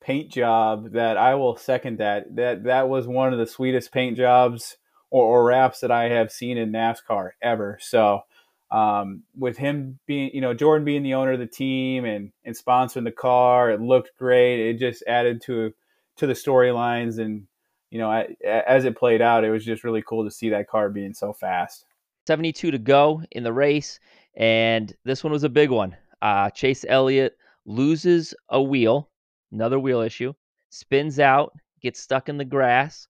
paint 0.00 0.30
job 0.30 0.92
that 0.92 1.16
I 1.16 1.34
will 1.34 1.56
second 1.56 1.98
that. 1.98 2.34
That 2.36 2.64
that 2.64 2.88
was 2.88 3.06
one 3.06 3.32
of 3.32 3.38
the 3.38 3.46
sweetest 3.46 3.92
paint 3.92 4.16
jobs 4.16 4.76
or, 5.10 5.24
or 5.24 5.44
wraps 5.44 5.80
that 5.80 5.90
I 5.90 6.08
have 6.08 6.30
seen 6.30 6.56
in 6.58 6.72
NASCAR 6.72 7.30
ever. 7.42 7.78
So 7.80 8.22
um, 8.70 9.22
with 9.36 9.56
him 9.56 9.98
being, 10.06 10.30
you 10.34 10.40
know, 10.40 10.54
Jordan 10.54 10.84
being 10.84 11.02
the 11.02 11.14
owner 11.14 11.32
of 11.32 11.38
the 11.38 11.46
team 11.46 12.04
and 12.04 12.32
and 12.44 12.56
sponsoring 12.56 13.04
the 13.04 13.12
car, 13.12 13.70
it 13.70 13.80
looked 13.80 14.16
great. 14.18 14.60
It 14.60 14.78
just 14.78 15.02
added 15.06 15.40
to 15.42 15.72
to 16.16 16.26
the 16.26 16.34
storylines, 16.34 17.18
and 17.18 17.46
you 17.90 17.98
know, 17.98 18.10
as 18.44 18.84
it 18.84 18.96
played 18.98 19.22
out, 19.22 19.44
it 19.44 19.50
was 19.50 19.64
just 19.64 19.84
really 19.84 20.02
cool 20.02 20.24
to 20.24 20.30
see 20.30 20.50
that 20.50 20.68
car 20.68 20.90
being 20.90 21.14
so 21.14 21.32
fast. 21.32 21.84
72 22.26 22.72
to 22.72 22.78
go 22.78 23.22
in 23.30 23.42
the 23.42 23.52
race, 23.54 24.00
and 24.36 24.94
this 25.04 25.24
one 25.24 25.32
was 25.32 25.44
a 25.44 25.48
big 25.48 25.70
one. 25.70 25.96
Uh, 26.22 26.50
Chase 26.50 26.84
Elliott 26.88 27.36
loses 27.64 28.34
a 28.48 28.60
wheel, 28.60 29.10
another 29.52 29.78
wheel 29.78 30.00
issue, 30.00 30.32
spins 30.70 31.18
out, 31.18 31.52
gets 31.82 32.00
stuck 32.00 32.28
in 32.28 32.36
the 32.36 32.44
grass, 32.44 33.08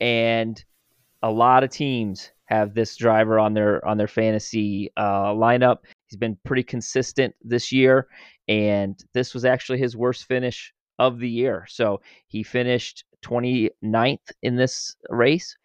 and 0.00 0.64
a 1.22 1.30
lot 1.30 1.64
of 1.64 1.70
teams 1.70 2.30
have 2.46 2.74
this 2.74 2.96
driver 2.96 3.38
on 3.38 3.54
their 3.54 3.84
on 3.86 3.98
their 3.98 4.08
fantasy 4.08 4.90
uh, 4.96 5.32
lineup. 5.32 5.78
He's 6.06 6.18
been 6.18 6.38
pretty 6.44 6.62
consistent 6.62 7.34
this 7.42 7.72
year, 7.72 8.06
and 8.48 8.98
this 9.12 9.34
was 9.34 9.44
actually 9.44 9.78
his 9.78 9.96
worst 9.96 10.24
finish 10.24 10.72
of 10.98 11.18
the 11.18 11.28
year. 11.28 11.66
So 11.68 12.00
he 12.28 12.42
finished 12.42 13.04
29th 13.24 14.32
in 14.42 14.56
this 14.56 14.96
race. 15.10 15.56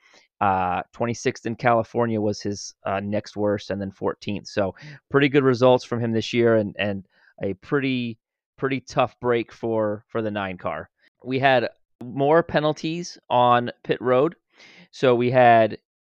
Uh, 0.41 0.81
26th 0.95 1.45
in 1.45 1.55
California 1.55 2.19
was 2.19 2.41
his 2.41 2.73
uh, 2.85 2.99
next 2.99 3.37
worst, 3.37 3.69
and 3.69 3.79
then 3.79 3.91
14th. 3.91 4.47
So 4.47 4.75
pretty 5.09 5.29
good 5.29 5.43
results 5.43 5.85
from 5.85 5.99
him 5.99 6.11
this 6.11 6.33
year, 6.33 6.55
and 6.55 6.75
and 6.79 7.05
a 7.43 7.53
pretty 7.55 8.17
pretty 8.57 8.79
tough 8.81 9.19
break 9.19 9.51
for 9.51 10.03
for 10.07 10.21
the 10.21 10.31
nine 10.31 10.57
car. 10.57 10.89
We 11.23 11.39
had 11.39 11.69
more 12.03 12.43
penalties 12.43 13.17
on 13.29 13.71
pit 13.83 14.01
road. 14.01 14.35
So 14.91 15.15
we 15.15 15.31
had 15.31 15.77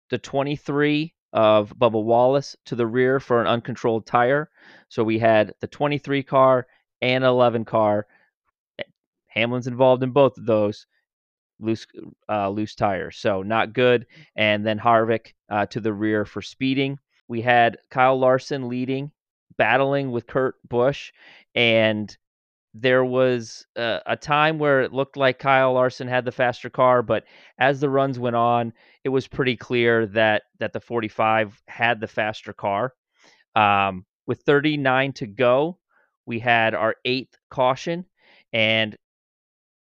the 0.10 0.18
23 0.18 1.14
of 1.34 1.74
Bubba 1.78 2.04
Wallace 2.04 2.56
to 2.66 2.76
the 2.76 2.88
rear 2.88 3.20
for 3.20 3.42
an 3.42 3.48
uncontrolled 3.48 4.06
tire. 4.06 4.50
So 4.90 5.04
we 5.04 5.20
had 5.20 5.54
the 5.62 5.68
23 5.68 6.24
car 6.24 6.68
and 7.02 7.24
11 7.24 7.66
car. 7.66 8.06
Hamlin's 9.28 9.68
involved 9.68 10.04
in 10.04 10.12
both 10.12 10.38
of 10.38 10.46
those 10.46 10.86
loose 11.62 11.86
uh, 12.30 12.50
loose 12.50 12.76
tires, 12.76 13.18
so 13.18 13.42
not 13.42 13.74
good. 13.74 14.06
And 14.36 14.66
then 14.66 14.80
Harvick 14.80 15.34
uh, 15.50 15.66
to 15.68 15.80
the 15.80 15.94
rear 15.94 16.26
for 16.26 16.42
speeding. 16.42 17.00
We 17.28 17.42
had 17.42 17.78
Kyle 17.90 18.20
Larson 18.20 18.68
leading, 18.68 19.12
battling 19.58 20.12
with 20.12 20.28
Kurt 20.28 20.56
Busch, 20.68 21.12
and 21.56 22.16
there 22.74 23.04
was 23.04 23.66
a, 23.76 24.02
a, 24.06 24.16
time 24.16 24.58
where 24.58 24.82
it 24.82 24.94
looked 24.94 25.18
like 25.18 25.40
Kyle 25.40 25.74
Larson 25.74 26.08
had 26.08 26.24
the 26.24 26.32
faster 26.32 26.70
car, 26.70 27.02
but 27.02 27.26
as 27.58 27.80
the 27.80 27.90
runs 27.90 28.18
went 28.18 28.36
on, 28.36 28.72
it 29.04 29.10
was 29.10 29.28
pretty 29.28 29.58
clear 29.58 30.06
that 30.08 30.44
that 30.60 30.74
the 30.74 30.80
45 30.80 31.62
had 31.68 32.00
the 32.00 32.08
faster 32.08 32.54
car. 32.54 32.94
Um, 33.56 34.06
with 34.26 34.42
39 34.44 35.14
to 35.14 35.28
go, 35.28 35.80
we 36.26 36.40
had 36.40 36.74
our 36.74 36.96
eighth 37.04 37.36
caution, 37.50 38.06
and 38.54 38.96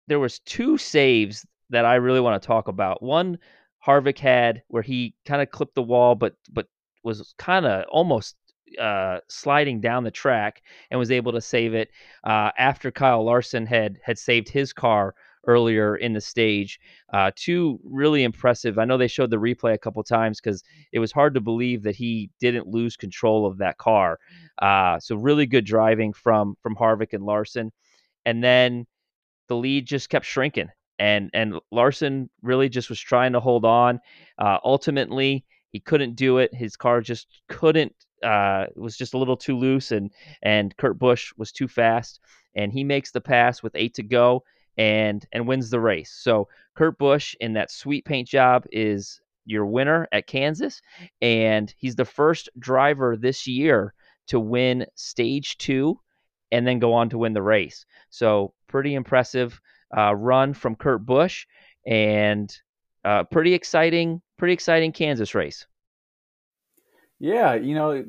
there 0.07 0.19
was 0.19 0.39
two 0.39 0.77
saves 0.77 1.45
that 1.69 1.85
I 1.85 1.95
really 1.95 2.19
want 2.19 2.41
to 2.41 2.47
talk 2.47 2.67
about. 2.67 3.01
One 3.01 3.37
Harvick 3.85 4.19
had 4.19 4.63
where 4.67 4.83
he 4.83 5.15
kind 5.25 5.41
of 5.41 5.51
clipped 5.51 5.75
the 5.75 5.83
wall, 5.83 6.15
but 6.15 6.35
but 6.51 6.67
was 7.03 7.33
kind 7.37 7.65
of 7.65 7.85
almost 7.89 8.35
uh, 8.79 9.19
sliding 9.29 9.81
down 9.81 10.03
the 10.03 10.11
track 10.11 10.61
and 10.91 10.99
was 10.99 11.11
able 11.11 11.31
to 11.31 11.41
save 11.41 11.73
it 11.73 11.89
uh, 12.23 12.51
after 12.57 12.91
Kyle 12.91 13.23
Larson 13.23 13.65
had 13.65 13.99
had 14.03 14.17
saved 14.17 14.49
his 14.49 14.73
car 14.73 15.15
earlier 15.47 15.95
in 15.95 16.13
the 16.13 16.21
stage. 16.21 16.79
Uh, 17.13 17.31
two 17.35 17.79
really 17.83 18.23
impressive. 18.23 18.77
I 18.77 18.85
know 18.85 18.97
they 18.97 19.07
showed 19.07 19.31
the 19.31 19.37
replay 19.37 19.73
a 19.73 19.77
couple 19.77 20.03
times 20.03 20.39
because 20.39 20.63
it 20.91 20.99
was 20.99 21.11
hard 21.11 21.33
to 21.33 21.41
believe 21.41 21.83
that 21.83 21.95
he 21.95 22.29
didn't 22.39 22.67
lose 22.67 22.97
control 22.97 23.45
of 23.45 23.57
that 23.59 23.77
car. 23.77 24.19
Uh, 24.61 24.99
so 24.99 25.15
really 25.15 25.45
good 25.45 25.65
driving 25.65 26.13
from 26.13 26.55
from 26.61 26.75
Harvick 26.75 27.13
and 27.13 27.23
Larson, 27.23 27.71
and 28.25 28.43
then 28.43 28.85
the 29.47 29.55
lead 29.55 29.85
just 29.87 30.09
kept 30.09 30.25
shrinking. 30.25 30.69
And 30.99 31.29
and 31.33 31.55
Larson 31.71 32.29
really 32.41 32.69
just 32.69 32.89
was 32.89 32.99
trying 32.99 33.33
to 33.33 33.39
hold 33.39 33.65
on. 33.65 33.99
Uh, 34.37 34.57
ultimately, 34.63 35.45
he 35.71 35.79
couldn't 35.79 36.15
do 36.15 36.37
it. 36.39 36.53
His 36.53 36.75
car 36.75 37.01
just 37.01 37.41
couldn't 37.47 37.93
uh, 38.23 38.65
was 38.75 38.97
just 38.97 39.13
a 39.13 39.17
little 39.17 39.37
too 39.37 39.57
loose, 39.57 39.91
and 39.91 40.11
and 40.41 40.75
Kurt 40.77 40.99
Busch 40.99 41.31
was 41.37 41.51
too 41.51 41.67
fast, 41.67 42.19
and 42.55 42.71
he 42.71 42.83
makes 42.83 43.11
the 43.11 43.21
pass 43.21 43.63
with 43.63 43.75
eight 43.75 43.93
to 43.95 44.03
go 44.03 44.43
and 44.77 45.25
and 45.31 45.47
wins 45.47 45.69
the 45.69 45.79
race. 45.79 46.11
So 46.11 46.47
Kurt 46.75 46.97
Busch 46.97 47.35
in 47.39 47.53
that 47.53 47.71
sweet 47.71 48.05
paint 48.05 48.27
job 48.27 48.65
is 48.71 49.21
your 49.45 49.65
winner 49.65 50.07
at 50.11 50.27
Kansas, 50.27 50.81
and 51.21 51.73
he's 51.77 51.95
the 51.95 52.05
first 52.05 52.49
driver 52.59 53.15
this 53.17 53.47
year 53.47 53.93
to 54.27 54.39
win 54.39 54.85
stage 54.95 55.57
two 55.57 55.99
and 56.51 56.65
then 56.65 56.79
go 56.79 56.93
on 56.93 57.09
to 57.09 57.17
win 57.17 57.33
the 57.33 57.41
race. 57.41 57.85
So 58.09 58.53
pretty 58.67 58.95
impressive 58.95 59.59
uh, 59.95 60.15
run 60.15 60.53
from 60.53 60.75
Kurt 60.75 61.05
Busch 61.05 61.45
and 61.85 62.55
uh, 63.05 63.23
pretty 63.23 63.53
exciting, 63.53 64.21
pretty 64.37 64.53
exciting 64.53 64.91
Kansas 64.91 65.33
race. 65.33 65.65
Yeah, 67.19 67.55
you 67.55 67.75
know, 67.75 68.01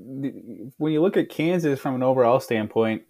when 0.79 0.93
you 0.93 1.03
look 1.03 1.17
at 1.17 1.29
Kansas 1.29 1.81
from 1.81 1.97
an 1.97 2.03
overall 2.03 2.39
standpoint, 2.39 3.03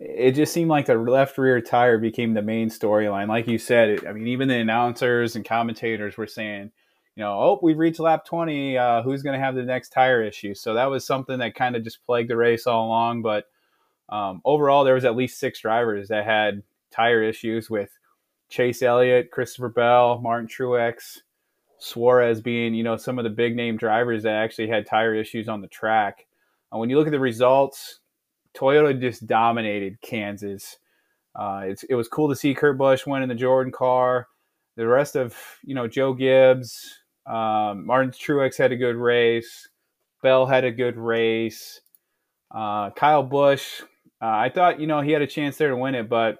it 0.00 0.32
just 0.32 0.52
seemed 0.52 0.68
like 0.68 0.86
the 0.86 0.96
left 0.96 1.38
rear 1.38 1.60
tire 1.60 1.98
became 1.98 2.34
the 2.34 2.42
main 2.42 2.68
storyline. 2.68 3.28
Like 3.28 3.46
you 3.46 3.58
said, 3.58 4.04
I 4.04 4.12
mean, 4.12 4.26
even 4.26 4.48
the 4.48 4.56
announcers 4.56 5.36
and 5.36 5.44
commentators 5.44 6.16
were 6.16 6.26
saying, 6.26 6.72
you 7.14 7.22
know, 7.22 7.32
oh, 7.32 7.60
we've 7.62 7.78
reached 7.78 8.00
lap 8.00 8.24
20. 8.24 8.76
Uh, 8.76 9.02
who's 9.02 9.22
going 9.22 9.38
to 9.38 9.44
have 9.44 9.54
the 9.54 9.62
next 9.62 9.90
tire 9.90 10.22
issue? 10.22 10.54
So 10.54 10.74
that 10.74 10.90
was 10.90 11.06
something 11.06 11.38
that 11.38 11.54
kind 11.54 11.76
of 11.76 11.84
just 11.84 12.04
plagued 12.04 12.28
the 12.28 12.36
race 12.36 12.66
all 12.66 12.86
along. 12.86 13.22
But 13.22 13.44
um, 14.08 14.40
overall, 14.44 14.82
there 14.82 14.94
was 14.94 15.04
at 15.04 15.14
least 15.14 15.38
six 15.38 15.60
drivers 15.60 16.08
that 16.08 16.24
had 16.24 16.64
tire 16.90 17.22
issues 17.22 17.70
with 17.70 17.90
Chase 18.48 18.82
Elliott, 18.82 19.30
Christopher 19.30 19.68
Bell, 19.68 20.20
Martin 20.20 20.48
Truex, 20.48 21.18
Suarez 21.78 22.40
being, 22.40 22.74
you 22.74 22.82
know, 22.82 22.96
some 22.96 23.18
of 23.18 23.24
the 23.24 23.30
big 23.30 23.56
name 23.56 23.76
drivers 23.76 24.22
that 24.22 24.34
actually 24.34 24.68
had 24.68 24.86
tire 24.86 25.14
issues 25.14 25.48
on 25.48 25.60
the 25.60 25.68
track. 25.68 26.26
Uh, 26.72 26.78
when 26.78 26.88
you 26.88 26.96
look 26.96 27.06
at 27.06 27.12
the 27.12 27.20
results, 27.20 28.00
Toyota 28.54 28.98
just 28.98 29.26
dominated 29.26 30.00
Kansas. 30.00 30.78
Uh, 31.34 31.66
it 31.88 31.94
was 31.94 32.08
cool 32.08 32.28
to 32.28 32.36
see 32.36 32.54
Kurt 32.54 32.78
Busch 32.78 33.06
win 33.06 33.22
in 33.22 33.28
the 33.28 33.34
Jordan 33.34 33.72
car. 33.72 34.28
The 34.76 34.86
rest 34.86 35.16
of, 35.16 35.36
you 35.62 35.74
know, 35.74 35.86
Joe 35.88 36.14
Gibbs, 36.14 37.00
um, 37.26 37.86
Martin 37.86 38.12
Truex 38.12 38.56
had 38.56 38.72
a 38.72 38.76
good 38.76 38.96
race. 38.96 39.68
Bell 40.22 40.46
had 40.46 40.64
a 40.64 40.70
good 40.70 40.96
race. 40.96 41.80
Uh, 42.50 42.90
Kyle 42.90 43.22
Busch, 43.22 43.82
uh, 44.22 44.26
I 44.26 44.48
thought, 44.48 44.80
you 44.80 44.86
know, 44.86 45.00
he 45.00 45.10
had 45.10 45.22
a 45.22 45.26
chance 45.26 45.58
there 45.58 45.70
to 45.70 45.76
win 45.76 45.94
it, 45.94 46.08
but 46.08 46.38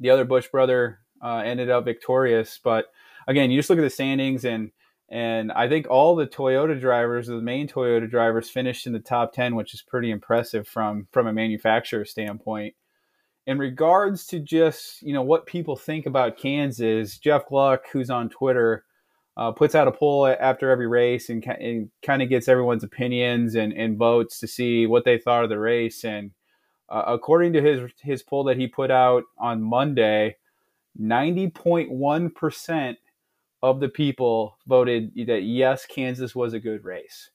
the 0.00 0.10
other 0.10 0.24
Bush 0.24 0.48
brother 0.48 1.00
uh, 1.22 1.38
ended 1.38 1.70
up 1.70 1.84
victorious. 1.84 2.58
But 2.62 2.86
again, 3.26 3.50
you 3.50 3.58
just 3.58 3.70
look 3.70 3.78
at 3.78 3.82
the 3.82 3.90
standings 3.90 4.44
and 4.44 4.70
and 5.12 5.52
I 5.52 5.68
think 5.68 5.90
all 5.90 6.16
the 6.16 6.26
Toyota 6.26 6.80
drivers, 6.80 7.26
the 7.26 7.34
main 7.34 7.68
Toyota 7.68 8.08
drivers, 8.10 8.48
finished 8.48 8.86
in 8.86 8.94
the 8.94 8.98
top 8.98 9.34
ten, 9.34 9.54
which 9.54 9.74
is 9.74 9.82
pretty 9.82 10.10
impressive 10.10 10.66
from 10.66 11.06
from 11.12 11.26
a 11.26 11.32
manufacturer 11.32 12.06
standpoint. 12.06 12.74
In 13.46 13.58
regards 13.58 14.26
to 14.28 14.40
just 14.40 15.02
you 15.02 15.12
know 15.12 15.22
what 15.22 15.44
people 15.46 15.76
think 15.76 16.06
about 16.06 16.38
Kansas, 16.38 17.18
Jeff 17.18 17.46
Gluck, 17.46 17.84
who's 17.92 18.08
on 18.08 18.30
Twitter, 18.30 18.84
uh, 19.36 19.52
puts 19.52 19.74
out 19.74 19.88
a 19.88 19.92
poll 19.92 20.26
after 20.26 20.70
every 20.70 20.86
race 20.86 21.28
and, 21.28 21.44
and 21.46 21.90
kind 22.02 22.22
of 22.22 22.30
gets 22.30 22.48
everyone's 22.48 22.84
opinions 22.84 23.54
and, 23.54 23.74
and 23.74 23.98
votes 23.98 24.38
to 24.40 24.46
see 24.46 24.86
what 24.86 25.04
they 25.04 25.18
thought 25.18 25.44
of 25.44 25.50
the 25.50 25.58
race. 25.58 26.04
And 26.04 26.30
uh, 26.88 27.04
according 27.06 27.52
to 27.52 27.60
his 27.60 27.90
his 28.02 28.22
poll 28.22 28.44
that 28.44 28.56
he 28.56 28.66
put 28.66 28.90
out 28.90 29.24
on 29.38 29.62
Monday, 29.62 30.36
ninety 30.96 31.48
point 31.48 31.90
one 31.90 32.30
percent 32.30 32.98
of 33.62 33.80
the 33.80 33.88
people 33.88 34.58
voted 34.66 35.12
that 35.26 35.42
yes, 35.42 35.86
Kansas 35.86 36.34
was 36.34 36.52
a 36.52 36.60
good 36.60 36.84
race. 36.84 37.30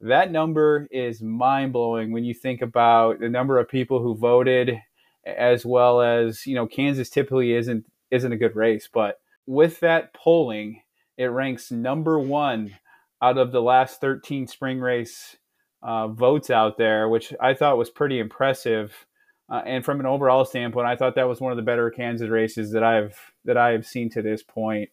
That 0.00 0.30
number 0.30 0.86
is 0.90 1.22
mind 1.22 1.72
blowing 1.72 2.12
when 2.12 2.24
you 2.24 2.34
think 2.34 2.62
about 2.62 3.20
the 3.20 3.28
number 3.28 3.58
of 3.58 3.68
people 3.68 4.00
who 4.00 4.16
voted, 4.16 4.78
as 5.26 5.66
well 5.66 6.00
as 6.00 6.46
you 6.46 6.54
know, 6.54 6.66
Kansas 6.66 7.10
typically 7.10 7.52
isn't 7.52 7.86
isn't 8.10 8.32
a 8.32 8.36
good 8.36 8.56
race, 8.56 8.88
but 8.92 9.16
with 9.46 9.80
that 9.80 10.14
polling, 10.14 10.82
it 11.16 11.26
ranks 11.26 11.70
number 11.70 12.18
one 12.18 12.76
out 13.20 13.38
of 13.38 13.50
the 13.50 13.62
last 13.62 14.00
13 14.00 14.46
spring 14.46 14.78
race 14.78 15.36
uh, 15.82 16.08
votes 16.08 16.50
out 16.50 16.78
there, 16.78 17.08
which 17.08 17.32
I 17.40 17.54
thought 17.54 17.78
was 17.78 17.90
pretty 17.90 18.18
impressive. 18.18 19.06
Uh, 19.50 19.62
and 19.64 19.84
from 19.84 19.98
an 19.98 20.06
overall 20.06 20.44
standpoint, 20.44 20.86
I 20.86 20.96
thought 20.96 21.14
that 21.14 21.28
was 21.28 21.40
one 21.40 21.52
of 21.52 21.56
the 21.56 21.62
better 21.62 21.90
Kansas 21.90 22.28
races 22.28 22.72
that 22.72 22.82
I've 22.82 23.18
that 23.44 23.56
I 23.56 23.70
have 23.70 23.86
seen 23.86 24.10
to 24.10 24.22
this 24.22 24.42
point. 24.42 24.90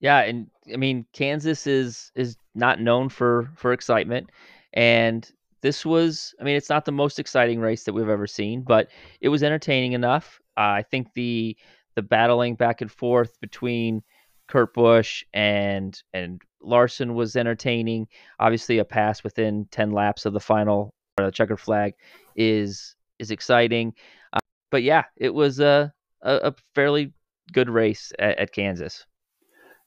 Yeah, 0.00 0.20
and 0.20 0.48
I 0.72 0.76
mean 0.76 1.04
Kansas 1.12 1.66
is 1.66 2.12
is 2.14 2.36
not 2.54 2.80
known 2.80 3.08
for 3.08 3.50
for 3.56 3.72
excitement, 3.72 4.30
and 4.72 5.28
this 5.60 5.84
was 5.84 6.34
I 6.40 6.44
mean 6.44 6.56
it's 6.56 6.68
not 6.68 6.84
the 6.84 6.92
most 6.92 7.18
exciting 7.18 7.58
race 7.58 7.82
that 7.84 7.94
we've 7.94 8.08
ever 8.08 8.28
seen, 8.28 8.62
but 8.62 8.88
it 9.20 9.28
was 9.28 9.42
entertaining 9.42 9.92
enough. 9.92 10.40
Uh, 10.56 10.78
I 10.78 10.82
think 10.82 11.12
the 11.14 11.56
the 11.96 12.02
battling 12.02 12.54
back 12.54 12.80
and 12.80 12.92
forth 12.92 13.40
between 13.40 14.04
Kurt 14.46 14.72
Busch 14.72 15.24
and 15.34 16.00
and 16.12 16.40
Larson 16.62 17.14
was 17.14 17.34
entertaining. 17.34 18.06
Obviously, 18.38 18.78
a 18.78 18.84
pass 18.84 19.24
within 19.24 19.66
ten 19.72 19.90
laps 19.90 20.26
of 20.26 20.32
the 20.32 20.40
final 20.40 20.94
the 21.16 21.30
checkered 21.32 21.58
flag 21.60 21.94
is 22.38 22.94
is 23.18 23.30
exciting. 23.30 23.92
Uh, 24.32 24.38
but 24.70 24.82
yeah, 24.82 25.04
it 25.16 25.34
was 25.34 25.60
a, 25.60 25.92
a, 26.22 26.54
fairly 26.74 27.12
good 27.52 27.68
race 27.68 28.12
at, 28.18 28.38
at, 28.38 28.52
Kansas. 28.52 29.04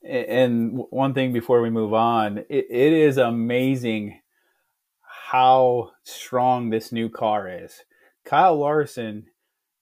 And 0.03 0.83
one 0.89 1.13
thing 1.13 1.31
before 1.31 1.61
we 1.61 1.69
move 1.69 1.93
on, 1.93 2.39
it, 2.49 2.65
it 2.69 2.93
is 2.93 3.17
amazing 3.17 4.19
how 5.01 5.91
strong 6.03 6.69
this 6.69 6.91
new 6.91 7.07
car 7.09 7.47
is. 7.47 7.83
Kyle 8.25 8.57
Larson 8.57 9.27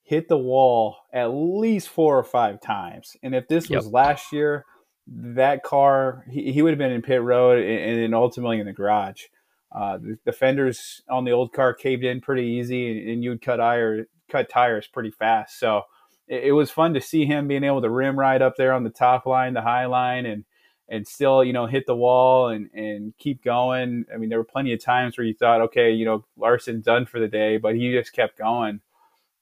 hit 0.02 0.28
the 0.28 0.38
wall 0.38 0.96
at 1.12 1.26
least 1.26 1.88
four 1.88 2.18
or 2.18 2.24
five 2.24 2.60
times. 2.60 3.16
And 3.22 3.34
if 3.34 3.48
this 3.48 3.68
was 3.68 3.86
last 3.86 4.32
year, 4.32 4.64
that 5.06 5.62
car, 5.62 6.24
he, 6.30 6.52
he 6.52 6.62
would 6.62 6.70
have 6.70 6.78
been 6.78 6.92
in 6.92 7.02
pit 7.02 7.22
road 7.22 7.58
and, 7.58 8.00
and 8.00 8.14
ultimately 8.14 8.60
in 8.60 8.66
the 8.66 8.72
garage. 8.72 9.24
Uh, 9.72 9.98
the, 10.24 10.32
fenders 10.32 11.00
on 11.08 11.24
the 11.24 11.30
old 11.30 11.52
car 11.52 11.72
caved 11.72 12.02
in 12.02 12.20
pretty 12.20 12.44
easy, 12.44 12.90
and, 12.90 13.08
and 13.08 13.24
you'd 13.24 13.40
cut 13.40 13.60
iron, 13.60 14.06
cut 14.28 14.48
tires 14.48 14.88
pretty 14.88 15.12
fast. 15.12 15.60
So 15.60 15.82
it, 16.26 16.44
it, 16.44 16.52
was 16.52 16.72
fun 16.72 16.92
to 16.94 17.00
see 17.00 17.24
him 17.24 17.46
being 17.46 17.62
able 17.62 17.80
to 17.82 17.90
rim 17.90 18.18
right 18.18 18.42
up 18.42 18.56
there 18.56 18.72
on 18.72 18.82
the 18.82 18.90
top 18.90 19.26
line, 19.26 19.54
the 19.54 19.62
high 19.62 19.86
line, 19.86 20.26
and 20.26 20.44
and 20.88 21.06
still 21.06 21.44
you 21.44 21.52
know 21.52 21.66
hit 21.66 21.86
the 21.86 21.94
wall 21.94 22.48
and 22.48 22.68
and 22.74 23.16
keep 23.18 23.44
going. 23.44 24.06
I 24.12 24.16
mean, 24.16 24.28
there 24.28 24.40
were 24.40 24.44
plenty 24.44 24.72
of 24.72 24.82
times 24.82 25.16
where 25.16 25.26
you 25.26 25.34
thought, 25.34 25.60
okay, 25.60 25.92
you 25.92 26.04
know, 26.04 26.24
Larson's 26.36 26.84
done 26.84 27.06
for 27.06 27.20
the 27.20 27.28
day, 27.28 27.56
but 27.56 27.76
he 27.76 27.92
just 27.92 28.12
kept 28.12 28.38
going. 28.38 28.80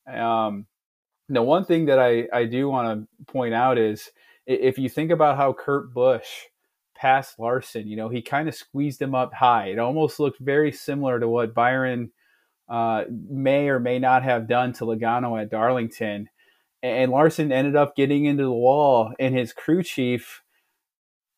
Um, 0.07 0.67
the 1.31 1.43
one 1.43 1.64
thing 1.64 1.87
that 1.87 1.99
I 1.99 2.29
I 2.33 2.45
do 2.45 2.69
want 2.69 3.09
to 3.19 3.33
point 3.33 3.55
out 3.55 3.79
is 3.79 4.11
if 4.47 4.79
you 4.79 4.91
think 4.91 5.11
about 5.11 5.38
how 5.38 5.55
Kurt 5.55 5.95
Busch 5.95 6.29
passed 6.98 7.38
Larson, 7.38 7.88
you 7.88 7.96
know, 7.96 8.08
he 8.08 8.20
kind 8.20 8.48
of 8.48 8.54
squeezed 8.54 9.00
him 9.00 9.14
up 9.14 9.32
high. 9.32 9.68
It 9.68 9.78
almost 9.78 10.20
looked 10.20 10.40
very 10.40 10.72
similar 10.72 11.20
to 11.20 11.28
what 11.28 11.54
Byron 11.54 12.11
uh, 12.68 13.04
may 13.08 13.68
or 13.68 13.80
may 13.80 13.98
not 13.98 14.22
have 14.24 14.48
done 14.48 14.72
to 14.74 14.84
Logano 14.84 15.40
at 15.40 15.50
Darlington. 15.50 16.28
And 16.82 17.11
Larson 17.11 17.50
ended 17.50 17.76
up 17.76 17.96
getting 17.96 18.26
into 18.26 18.44
the 18.44 18.52
wall, 18.52 19.12
and 19.18 19.34
his 19.34 19.52
crew 19.52 19.82
chief 19.82 20.42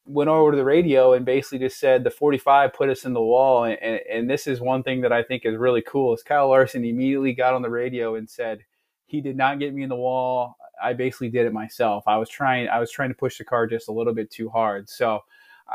went 0.07 0.29
over 0.29 0.51
to 0.51 0.57
the 0.57 0.65
radio 0.65 1.13
and 1.13 1.25
basically 1.25 1.59
just 1.59 1.79
said 1.79 2.03
the 2.03 2.11
45 2.11 2.73
put 2.73 2.91
us 2.91 3.05
in 3.05 3.13
the 3.13 3.23
wall. 3.23 3.65
And, 3.65 3.79
and, 3.81 4.01
and 4.11 4.31
this 4.31 4.47
is 4.47 4.61
one 4.61 4.83
thing 4.83 5.03
that 5.03 5.13
I 5.13 5.23
think 5.23 5.45
is 5.45 5.57
really 5.57 5.83
cool 5.83 6.15
is 6.15 6.23
Kyle 6.23 6.49
Larson 6.49 6.85
immediately 6.85 7.33
got 7.33 7.55
on 7.55 7.63
the 7.63 7.71
radio 7.71 8.17
and 8.17 8.29
said, 8.29 8.65
he 9.07 9.21
did 9.21 9.37
not 9.37 9.59
get 9.59 9.75
me 9.75 9.83
in 9.83 9.89
the 9.89 9.97
wall. 9.97 10.57
I 10.83 10.93
basically 10.95 11.31
did 11.31 11.47
it 11.47 11.53
myself. 11.53 12.05
I 12.07 12.17
was 12.17 12.29
trying 12.29 12.69
I 12.69 12.79
was 12.79 12.91
trying 12.91 13.11
to 13.11 13.15
push 13.15 13.39
the 13.39 13.45
car 13.45 13.67
just 13.67 13.89
a 13.89 13.93
little 13.93 14.15
bit 14.15 14.31
too 14.31 14.49
hard. 14.49 14.89
So 14.89 15.21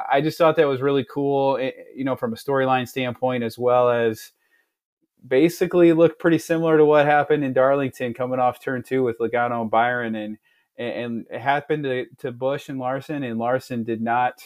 I 0.09 0.21
just 0.21 0.37
thought 0.37 0.55
that 0.57 0.67
was 0.67 0.81
really 0.81 1.05
cool, 1.05 1.57
eh, 1.57 1.71
you 1.95 2.03
know, 2.03 2.15
from 2.15 2.33
a 2.33 2.37
storyline 2.37 2.87
standpoint 2.87 3.43
as 3.43 3.57
well 3.57 3.89
as 3.89 4.31
basically 5.25 5.93
looked 5.93 6.19
pretty 6.19 6.37
similar 6.37 6.77
to 6.77 6.85
what 6.85 7.05
happened 7.05 7.43
in 7.43 7.53
Darlington 7.53 8.13
coming 8.13 8.39
off 8.39 8.61
turn 8.61 8.83
two 8.83 9.03
with 9.03 9.17
Logano 9.19 9.61
and 9.61 9.71
Byron 9.71 10.15
and 10.15 10.37
and 10.77 11.25
it 11.29 11.39
happened 11.39 11.85
to, 11.85 12.05
to 12.17 12.33
Busch 12.33 12.67
and 12.67 12.77
Larson 12.77 13.23
and 13.23 13.39
Larson 13.39 13.83
did 13.83 14.01
not 14.01 14.41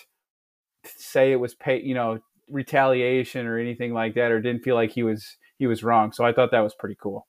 say 0.86 1.32
it 1.32 1.40
was 1.40 1.56
pay, 1.56 1.82
you 1.82 1.96
know, 1.96 2.20
retaliation 2.48 3.48
or 3.48 3.58
anything 3.58 3.94
like 3.94 4.14
that 4.14 4.32
or 4.32 4.40
didn't 4.40 4.64
feel 4.64 4.76
like 4.76 4.92
he 4.92 5.04
was 5.04 5.38
he 5.58 5.68
was 5.68 5.84
wrong. 5.84 6.12
So 6.12 6.24
I 6.24 6.32
thought 6.32 6.52
that 6.52 6.60
was 6.60 6.76
pretty 6.76 6.98
cool. 7.02 7.28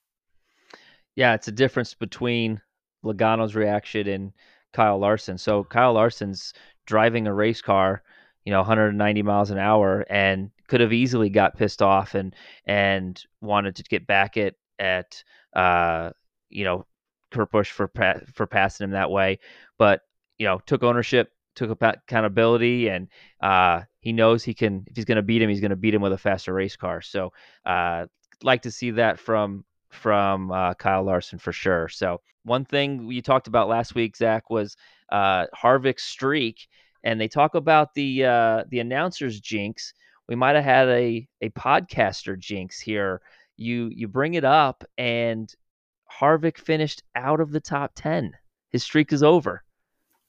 Yeah, 1.17 1.35
it's 1.35 1.49
a 1.49 1.53
difference 1.53 1.95
between 1.95 2.61
Logano's 3.05 3.55
reaction 3.55 4.07
and 4.07 4.33
Kyle 4.73 4.99
Larson. 4.99 5.39
So 5.39 5.65
Kyle 5.65 5.95
Larson's 5.95 6.53
driving 6.87 7.27
a 7.27 7.35
race 7.35 7.63
car, 7.63 8.03
you 8.45 8.53
know, 8.53 8.61
190 8.61 9.23
miles 9.23 9.51
an 9.51 9.59
hour, 9.59 10.05
and 10.09 10.51
could 10.67 10.81
have 10.81 10.93
easily 10.93 11.29
got 11.29 11.57
pissed 11.57 11.83
off 11.83 12.15
and 12.15 12.35
and 12.65 13.25
wanted 13.41 13.77
to 13.77 13.83
get 13.85 14.07
back 14.07 14.37
at 14.37 14.55
at 14.79 15.23
uh, 15.55 16.11
you 16.49 16.65
know 16.65 16.87
Kurt 17.31 17.51
Busch 17.51 17.71
for 17.71 17.91
for 18.33 18.47
passing 18.47 18.85
him 18.85 18.91
that 18.93 19.11
way, 19.11 19.39
but 19.79 20.03
you 20.39 20.47
know 20.47 20.61
took 20.67 20.83
ownership, 20.83 21.33
took 21.55 21.71
accountability, 21.71 22.89
and 22.89 23.09
uh, 23.41 23.83
he 24.01 24.13
knows 24.13 24.43
he 24.43 24.55
can. 24.55 24.85
If 24.87 24.97
he's 24.97 25.05
going 25.05 25.17
to 25.17 25.23
beat 25.23 25.43
him, 25.43 25.49
he's 25.49 25.61
going 25.61 25.71
to 25.71 25.77
beat 25.77 25.95
him 25.95 26.03
with 26.03 26.13
a 26.13 26.19
faster 26.19 26.53
race 26.53 26.77
car. 26.77 27.03
So, 27.03 27.33
uh, 27.65 28.07
like 28.43 28.63
to 28.63 28.71
see 28.71 28.93
that 28.93 29.19
from 29.19 29.65
from 29.91 30.51
uh, 30.53 30.75
Kyle 30.75 31.03
Larson 31.03 31.39
for 31.39 31.53
sure. 31.53 31.89
So 31.89 32.21
one 32.45 32.65
thing 32.65 33.07
we 33.07 33.21
talked 33.21 33.49
about 33.49 33.69
last 33.69 33.95
week, 33.95 34.17
Zac, 34.17 34.49
was 34.49 34.77
uh, 35.11 35.47
Harvick's 35.55 36.05
streak, 36.05 36.69
and 37.05 37.21
they 37.21 37.29
talk 37.29 37.55
about 37.55 37.95
the 37.95 38.25
uh, 38.25 38.65
the 38.69 38.81
announcers 38.81 39.41
jinx. 39.41 39.95
We 40.29 40.37
might 40.37 40.57
have 40.57 40.65
had 40.65 40.89
a 40.89 41.27
a 41.41 41.51
podcaster 41.51 42.39
jinx 42.39 42.81
here. 42.81 43.21
You 43.57 43.91
you 43.93 44.09
bring 44.09 44.35
it 44.35 44.45
up, 44.45 44.85
and 44.99 45.53
Harvick 46.21 46.59
finished 46.59 47.03
out 47.15 47.41
of 47.41 47.53
the 47.53 47.61
top 47.61 47.93
ten. 47.95 48.33
His 48.71 48.83
streak 48.83 49.13
is 49.13 49.23
over. 49.23 49.63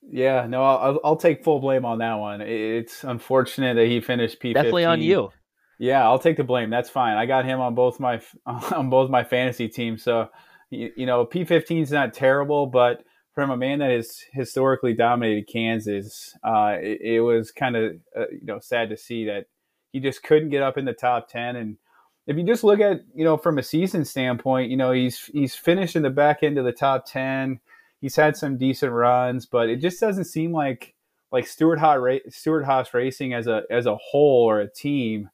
Yeah, 0.10 0.48
no, 0.48 0.64
I'll, 0.64 1.00
I'll 1.04 1.16
take 1.16 1.44
full 1.44 1.60
blame 1.60 1.86
on 1.86 2.00
that 2.00 2.16
one. 2.16 2.42
It's 2.42 3.04
unfortunate 3.04 3.76
that 3.76 3.86
he 3.86 4.02
finished 4.02 4.40
P. 4.40 4.54
Definitely 4.54 4.86
on 4.86 5.02
you. 5.02 5.32
Yeah, 5.78 6.04
I'll 6.04 6.20
take 6.20 6.38
the 6.38 6.44
blame. 6.44 6.70
That's 6.70 6.90
fine. 6.90 7.18
I 7.18 7.26
got 7.26 7.46
him 7.46 7.60
on 7.60 7.76
both 7.76 8.00
my 8.00 8.22
on 8.46 8.90
both 8.90 9.10
my 9.10 9.24
fantasy 9.24 9.68
teams. 9.68 10.04
So, 10.04 10.30
you, 10.70 10.92
you 10.96 11.06
know, 11.06 11.26
P15 11.26 11.82
is 11.82 11.92
not 11.92 12.14
terrible, 12.14 12.66
but 12.68 13.04
from 13.42 13.50
a 13.50 13.58
man 13.58 13.80
that 13.80 13.90
has 13.90 14.24
historically 14.34 14.94
dominated 14.94 15.48
Kansas, 15.48 16.38
uh, 16.44 16.76
it, 16.80 17.02
it, 17.02 17.22
was 17.22 17.52
kind 17.52 17.76
of 17.76 17.96
uh, 18.16 18.30
you 18.32 18.46
know 18.46 18.60
sad 18.60 18.90
to 18.90 18.98
see 18.98 19.26
that 19.26 19.48
he 19.92 20.00
just 20.00 20.22
couldn't 20.22 20.52
get 20.52 20.62
up 20.62 20.78
in 20.78 20.86
the 20.86 20.94
top 20.94 21.28
ten. 21.28 21.56
And 21.56 21.78
if 22.28 22.38
you 22.38 22.44
just 22.44 22.64
look 22.64 22.80
at 22.80 23.02
you 23.16 23.24
know 23.24 23.38
from 23.38 23.58
a 23.58 23.64
season 23.64 24.06
standpoint, 24.06 24.70
you 24.70 24.78
know 24.78 24.92
he's 24.92 25.26
he's 25.34 25.56
finished 25.56 25.96
in 25.96 26.04
the 26.04 26.12
back 26.12 26.44
end 26.44 26.60
of 26.60 26.66
the 26.66 26.72
top 26.72 27.08
ten. 27.08 27.60
He's 28.00 28.16
had 28.16 28.38
some 28.38 28.60
decent 28.60 28.92
runs, 28.92 29.48
but 29.48 29.70
it 29.70 29.78
just 29.78 30.00
doesn't 30.00 30.26
seem 30.26 30.52
like 30.52 30.94
like 31.32 31.48
Stewart 31.48 31.80
Haas, 31.80 32.20
Stewart 32.30 32.66
Haas 32.66 32.94
Racing 32.94 33.34
as 33.34 33.48
a 33.48 33.64
as 33.72 33.88
a 33.88 33.96
whole 33.96 34.44
or 34.44 34.60
a 34.60 34.72
team 34.72 35.32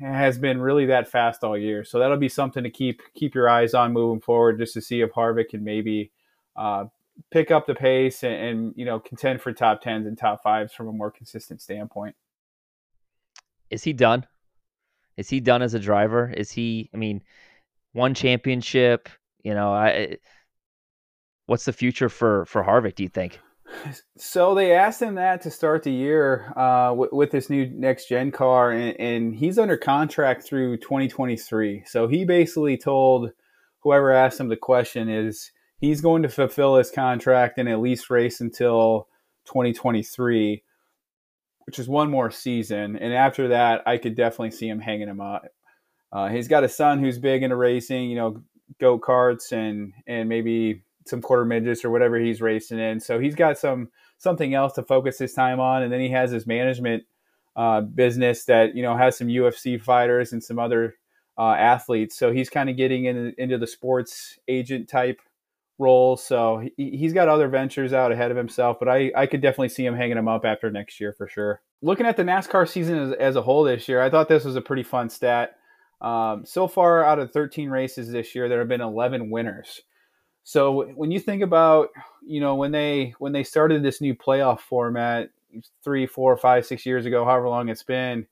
has 0.00 0.38
been 0.38 0.62
really 0.62 0.86
that 0.86 1.08
fast 1.08 1.44
all 1.44 1.58
year. 1.58 1.84
So 1.84 1.98
that'll 1.98 2.16
be 2.16 2.30
something 2.30 2.64
to 2.64 2.70
keep 2.70 3.02
keep 3.12 3.34
your 3.34 3.50
eyes 3.50 3.74
on 3.74 3.92
moving 3.92 4.22
forward, 4.22 4.58
just 4.58 4.72
to 4.74 4.80
see 4.80 5.02
if 5.02 5.10
Harvick 5.10 5.50
can 5.50 5.62
maybe 5.62 6.10
uh, 6.56 6.86
pick 7.30 7.50
up 7.50 7.66
the 7.66 7.74
pace 7.74 8.22
and, 8.22 8.34
and, 8.34 8.74
you 8.76 8.84
know 8.84 8.98
contend 9.00 9.40
for 9.40 9.52
top 9.52 9.80
tens 9.80 10.06
and 10.06 10.18
top 10.18 10.42
fives 10.42 10.72
from 10.72 10.88
a 10.88 10.92
more 10.92 11.10
consistent 11.10 11.60
standpoint. 11.60 12.14
Is 13.70 13.82
he 13.82 13.92
done? 13.92 14.26
Is 15.16 15.28
he 15.28 15.40
done 15.40 15.62
as 15.62 15.74
a 15.74 15.80
driver? 15.80 16.32
Is 16.36 16.50
he? 16.50 16.90
I 16.92 16.96
mean, 16.96 17.22
one 17.92 18.14
championship. 18.14 19.08
You 19.42 19.54
know, 19.54 19.72
I. 19.72 20.18
What's 21.46 21.64
the 21.64 21.72
future 21.72 22.08
for 22.08 22.46
for 22.46 22.62
Harvick? 22.64 22.94
Do 22.96 23.02
you 23.02 23.08
think? 23.08 23.40
So 24.16 24.54
they 24.54 24.72
asked 24.72 25.02
him 25.02 25.16
that 25.16 25.42
to 25.42 25.50
start 25.50 25.82
the 25.82 25.90
year 25.90 26.52
uh, 26.56 26.90
w- 26.90 27.10
with 27.12 27.32
this 27.32 27.50
new 27.50 27.66
next 27.66 28.08
gen 28.08 28.30
car, 28.30 28.70
and, 28.70 28.98
and, 29.00 29.34
he's 29.34 29.58
under 29.58 29.76
contract 29.76 30.44
through 30.44 30.76
2023. 30.78 31.82
So 31.84 32.06
he 32.06 32.24
basically 32.24 32.78
told 32.78 33.32
whoever 33.80 34.12
asked 34.12 34.38
him 34.38 34.48
the 34.48 34.56
question 34.56 35.08
is 35.08 35.50
he's 35.78 36.00
going 36.00 36.22
to 36.22 36.28
fulfill 36.28 36.76
his 36.76 36.90
contract 36.90 37.58
and 37.58 37.68
at 37.68 37.80
least 37.80 38.10
race 38.10 38.40
until 38.40 39.08
2023, 39.46 40.62
which 41.66 41.78
is 41.78 41.88
one 41.88 42.10
more 42.10 42.30
season. 42.30 42.96
And 42.96 43.12
after 43.12 43.48
that, 43.48 43.82
I 43.86 43.98
could 43.98 44.14
definitely 44.14 44.52
see 44.52 44.68
him 44.68 44.80
hanging 44.80 45.08
him 45.08 45.20
up. 45.20 45.46
Uh, 46.12 46.28
he's 46.28 46.48
got 46.48 46.64
a 46.64 46.68
son 46.68 47.00
who's 47.00 47.18
big 47.18 47.42
into 47.42 47.56
racing, 47.56 48.08
you 48.08 48.16
know, 48.16 48.42
go 48.80 48.98
karts 48.98 49.52
and 49.52 49.92
and 50.06 50.28
maybe 50.28 50.82
some 51.06 51.20
quarter 51.20 51.44
midgets 51.44 51.84
or 51.84 51.90
whatever 51.90 52.18
he's 52.18 52.40
racing 52.40 52.78
in. 52.78 53.00
So 53.00 53.18
he's 53.18 53.34
got 53.34 53.58
some 53.58 53.90
something 54.18 54.54
else 54.54 54.72
to 54.74 54.82
focus 54.82 55.18
his 55.18 55.32
time 55.32 55.60
on, 55.60 55.82
and 55.82 55.92
then 55.92 56.00
he 56.00 56.08
has 56.10 56.30
his 56.30 56.46
management 56.46 57.04
uh, 57.56 57.80
business 57.82 58.44
that 58.44 58.74
you 58.74 58.82
know 58.82 58.96
has 58.96 59.18
some 59.18 59.28
UFC 59.28 59.80
fighters 59.80 60.32
and 60.32 60.42
some 60.42 60.58
other 60.58 60.94
uh, 61.36 61.52
athletes. 61.52 62.16
So 62.16 62.32
he's 62.32 62.48
kind 62.48 62.70
of 62.70 62.76
getting 62.76 63.06
in, 63.06 63.34
into 63.36 63.58
the 63.58 63.66
sports 63.66 64.38
agent 64.48 64.88
type 64.88 65.20
role. 65.78 66.16
So 66.16 66.66
he, 66.76 66.96
he's 66.96 67.12
got 67.12 67.28
other 67.28 67.48
ventures 67.48 67.92
out 67.92 68.12
ahead 68.12 68.30
of 68.30 68.36
himself, 68.36 68.78
but 68.78 68.88
I, 68.88 69.10
I 69.16 69.26
could 69.26 69.40
definitely 69.40 69.70
see 69.70 69.84
him 69.84 69.94
hanging 69.96 70.16
him 70.16 70.28
up 70.28 70.44
after 70.44 70.70
next 70.70 71.00
year 71.00 71.12
for 71.12 71.28
sure. 71.28 71.62
Looking 71.82 72.06
at 72.06 72.16
the 72.16 72.22
NASCAR 72.22 72.68
season 72.68 72.98
as, 72.98 73.12
as 73.18 73.36
a 73.36 73.42
whole 73.42 73.64
this 73.64 73.88
year, 73.88 74.00
I 74.00 74.10
thought 74.10 74.28
this 74.28 74.44
was 74.44 74.56
a 74.56 74.60
pretty 74.60 74.82
fun 74.82 75.10
stat. 75.10 75.56
Um, 76.00 76.44
so 76.44 76.68
far, 76.68 77.04
out 77.04 77.18
of 77.18 77.32
13 77.32 77.70
races 77.70 78.10
this 78.10 78.34
year, 78.34 78.48
there 78.48 78.58
have 78.58 78.68
been 78.68 78.80
11 78.80 79.30
winners. 79.30 79.82
So 80.44 80.84
when 80.94 81.10
you 81.10 81.18
think 81.18 81.42
about, 81.42 81.88
you 82.26 82.40
know, 82.40 82.54
when 82.54 82.70
they 82.70 83.14
when 83.18 83.32
they 83.32 83.42
started 83.42 83.82
this 83.82 84.02
new 84.02 84.14
playoff 84.14 84.60
format 84.60 85.30
three, 85.82 86.06
four, 86.06 86.36
five, 86.36 86.66
six 86.66 86.84
years 86.84 87.06
ago, 87.06 87.24
however 87.24 87.48
long 87.48 87.70
it's 87.70 87.82
been, 87.82 88.26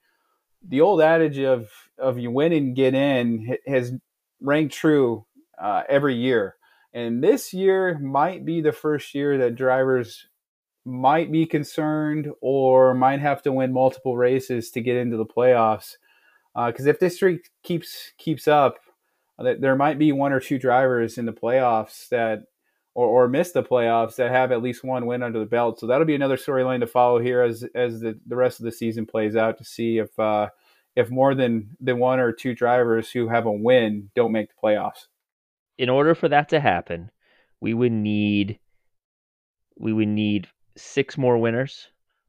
the 0.68 0.82
old 0.82 1.00
adage 1.00 1.38
of 1.38 1.70
of 1.98 2.18
you 2.18 2.30
win 2.30 2.52
and 2.52 2.76
get 2.76 2.94
in 2.94 3.56
has 3.66 3.92
ranked 4.42 4.74
true 4.74 5.24
uh, 5.58 5.84
every 5.88 6.14
year. 6.14 6.56
And 6.94 7.22
this 7.22 7.54
year 7.54 7.98
might 7.98 8.44
be 8.44 8.60
the 8.60 8.72
first 8.72 9.14
year 9.14 9.38
that 9.38 9.54
drivers 9.54 10.26
might 10.84 11.30
be 11.30 11.46
concerned 11.46 12.28
or 12.40 12.92
might 12.94 13.20
have 13.20 13.42
to 13.42 13.52
win 13.52 13.72
multiple 13.72 14.16
races 14.16 14.70
to 14.72 14.80
get 14.80 14.96
into 14.96 15.16
the 15.16 15.24
playoffs. 15.24 15.96
Because 16.54 16.86
uh, 16.86 16.90
if 16.90 17.00
this 17.00 17.16
streak 17.16 17.50
keeps 17.62 18.12
keeps 18.18 18.46
up, 18.46 18.78
that 19.38 19.60
there 19.60 19.76
might 19.76 19.98
be 19.98 20.12
one 20.12 20.32
or 20.32 20.40
two 20.40 20.58
drivers 20.58 21.16
in 21.16 21.24
the 21.24 21.32
playoffs 21.32 22.08
that 22.10 22.44
or, 22.94 23.06
or 23.06 23.28
miss 23.28 23.52
the 23.52 23.62
playoffs 23.62 24.16
that 24.16 24.30
have 24.30 24.52
at 24.52 24.62
least 24.62 24.84
one 24.84 25.06
win 25.06 25.22
under 25.22 25.38
the 25.38 25.46
belt. 25.46 25.80
So 25.80 25.86
that'll 25.86 26.06
be 26.06 26.14
another 26.14 26.36
storyline 26.36 26.80
to 26.80 26.86
follow 26.86 27.18
here 27.18 27.42
as 27.42 27.64
as 27.74 28.00
the, 28.00 28.18
the 28.26 28.36
rest 28.36 28.60
of 28.60 28.64
the 28.64 28.72
season 28.72 29.06
plays 29.06 29.36
out 29.36 29.58
to 29.58 29.64
see 29.64 29.98
if 29.98 30.18
uh, 30.18 30.48
if 30.94 31.10
more 31.10 31.34
than 31.34 31.76
than 31.80 31.98
one 31.98 32.20
or 32.20 32.32
two 32.32 32.54
drivers 32.54 33.10
who 33.10 33.28
have 33.28 33.46
a 33.46 33.52
win 33.52 34.10
don't 34.14 34.32
make 34.32 34.48
the 34.48 34.60
playoffs. 34.62 35.06
In 35.78 35.88
order 35.88 36.14
for 36.14 36.28
that 36.28 36.48
to 36.50 36.60
happen, 36.60 37.10
we 37.60 37.74
would 37.74 37.92
need 37.92 38.58
we 39.78 39.92
would 39.92 40.08
need 40.08 40.48
six 40.76 41.16
more 41.16 41.38
winners 41.38 41.88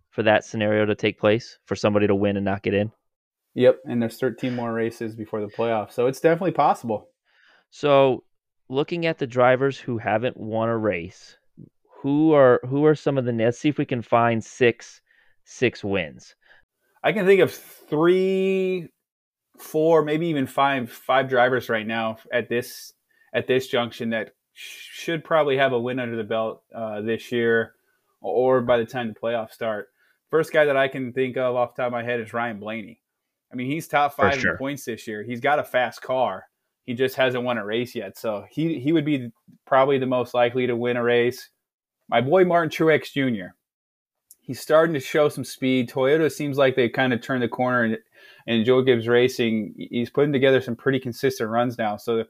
for 0.10 0.23
that 0.23 0.45
scenario 0.45 0.86
to 0.86 0.95
take 0.95 1.19
place 1.19 1.60
for 1.65 1.75
somebody 1.75 2.08
to 2.08 2.15
win 2.15 2.38
and 2.38 2.45
not 2.45 2.63
get 2.63 2.73
in. 2.73 2.91
Yep, 3.56 3.79
and 3.86 4.01
there's 4.01 4.19
13 4.19 4.56
more 4.56 4.73
races 4.73 5.15
before 5.15 5.41
the 5.41 5.47
playoffs, 5.47 5.91
so 5.91 6.08
it's 6.08 6.19
definitely 6.19 6.51
possible. 6.51 7.10
So, 7.69 8.23
looking 8.69 9.06
at 9.06 9.19
the 9.19 9.27
drivers 9.27 9.77
who 9.77 9.97
haven't 9.97 10.38
won 10.38 10.69
a 10.69 10.77
race, 10.77 11.38
who 12.01 12.34
are 12.34 12.60
who 12.67 12.86
are 12.86 12.95
some 12.95 13.17
of 13.17 13.25
the 13.25 13.32
let's 13.32 13.60
see 13.60 13.69
if 13.69 13.77
we 13.77 13.86
can 13.86 14.01
find 14.01 14.43
six 14.43 15.01
six 15.43 15.84
wins. 15.84 16.36
I 17.03 17.12
can 17.12 17.25
think 17.25 17.41
of 17.41 17.53
three, 17.53 18.89
four, 19.58 20.03
maybe 20.03 20.27
even 20.27 20.47
five 20.47 20.91
five 20.91 21.29
drivers 21.29 21.69
right 21.69 21.86
now 21.86 22.17
at 22.32 22.49
this 22.49 22.93
at 23.34 23.48
this 23.48 23.67
junction 23.67 24.12
that 24.12 24.36
should 24.54 25.24
probably 25.24 25.58
have 25.58 25.74
a 25.74 25.80
win 25.80 26.00
under 26.00 26.15
the 26.15 26.24
belt 26.24 26.63
uh, 26.74 27.02
this 27.02 27.32
year 27.32 27.74
or 28.22 28.62
by 28.62 28.78
the 28.78 28.86
time 28.86 29.08
the 29.08 29.19
playoffs 29.19 29.52
start. 29.52 29.89
First 30.30 30.54
guy 30.54 30.65
that 30.65 30.78
I 30.78 30.88
can 30.88 31.13
think 31.13 31.38
of 31.38 31.56
off 31.56 31.76
the 31.76 31.82
top 31.82 31.88
of 31.88 31.93
my 31.93 32.04
head 32.04 32.19
is 32.19 32.34
Ryan 32.34 32.60
Blaney. 32.60 33.02
I 33.52 33.56
mean, 33.56 33.67
he's 33.67 33.88
top 33.88 34.15
five 34.15 34.39
sure. 34.39 34.54
in 34.54 34.58
points 34.58 34.86
this 34.86 35.08
year. 35.08 35.24
He's 35.24 35.39
got 35.39 35.60
a 35.60 35.63
fast 35.63 36.02
car. 36.02 36.46
He 36.86 36.93
just 36.93 37.15
hasn't 37.15 37.43
won 37.43 37.58
a 37.58 37.65
race 37.65 37.96
yet. 37.96 38.17
So 38.17 38.46
he, 38.50 38.80
he 38.80 38.91
would 38.91 39.06
be 39.06 39.32
probably 39.65 39.98
the 39.98 40.06
most 40.06 40.34
likely 40.34 40.67
to 40.67 40.76
win 40.76 40.98
a 40.98 41.04
race. 41.04 41.50
My 42.10 42.22
boy 42.22 42.46
Martin 42.46 42.69
Truex 42.69 43.12
Jr. 43.12 43.54
He's 44.41 44.60
starting 44.60 44.93
to 44.93 45.00
show 45.00 45.30
some 45.30 45.46
speed. 45.46 45.89
Toyota 45.89 46.32
seems 46.32 46.58
like 46.58 46.76
they 46.76 46.89
kind 46.89 47.13
of 47.13 47.22
turned 47.22 47.43
the 47.43 47.48
corner 47.48 47.84
and, 47.84 47.98
and 48.48 48.65
Joe 48.65 48.82
Gibbs 48.82 49.08
Racing, 49.08 49.74
he's 49.78 50.10
putting 50.10 50.34
together 50.34 50.60
some 50.60 50.76
pretty 50.76 51.00
consistent 51.00 51.50
runs 51.50 51.78
now. 51.78 51.96
So 51.96 52.26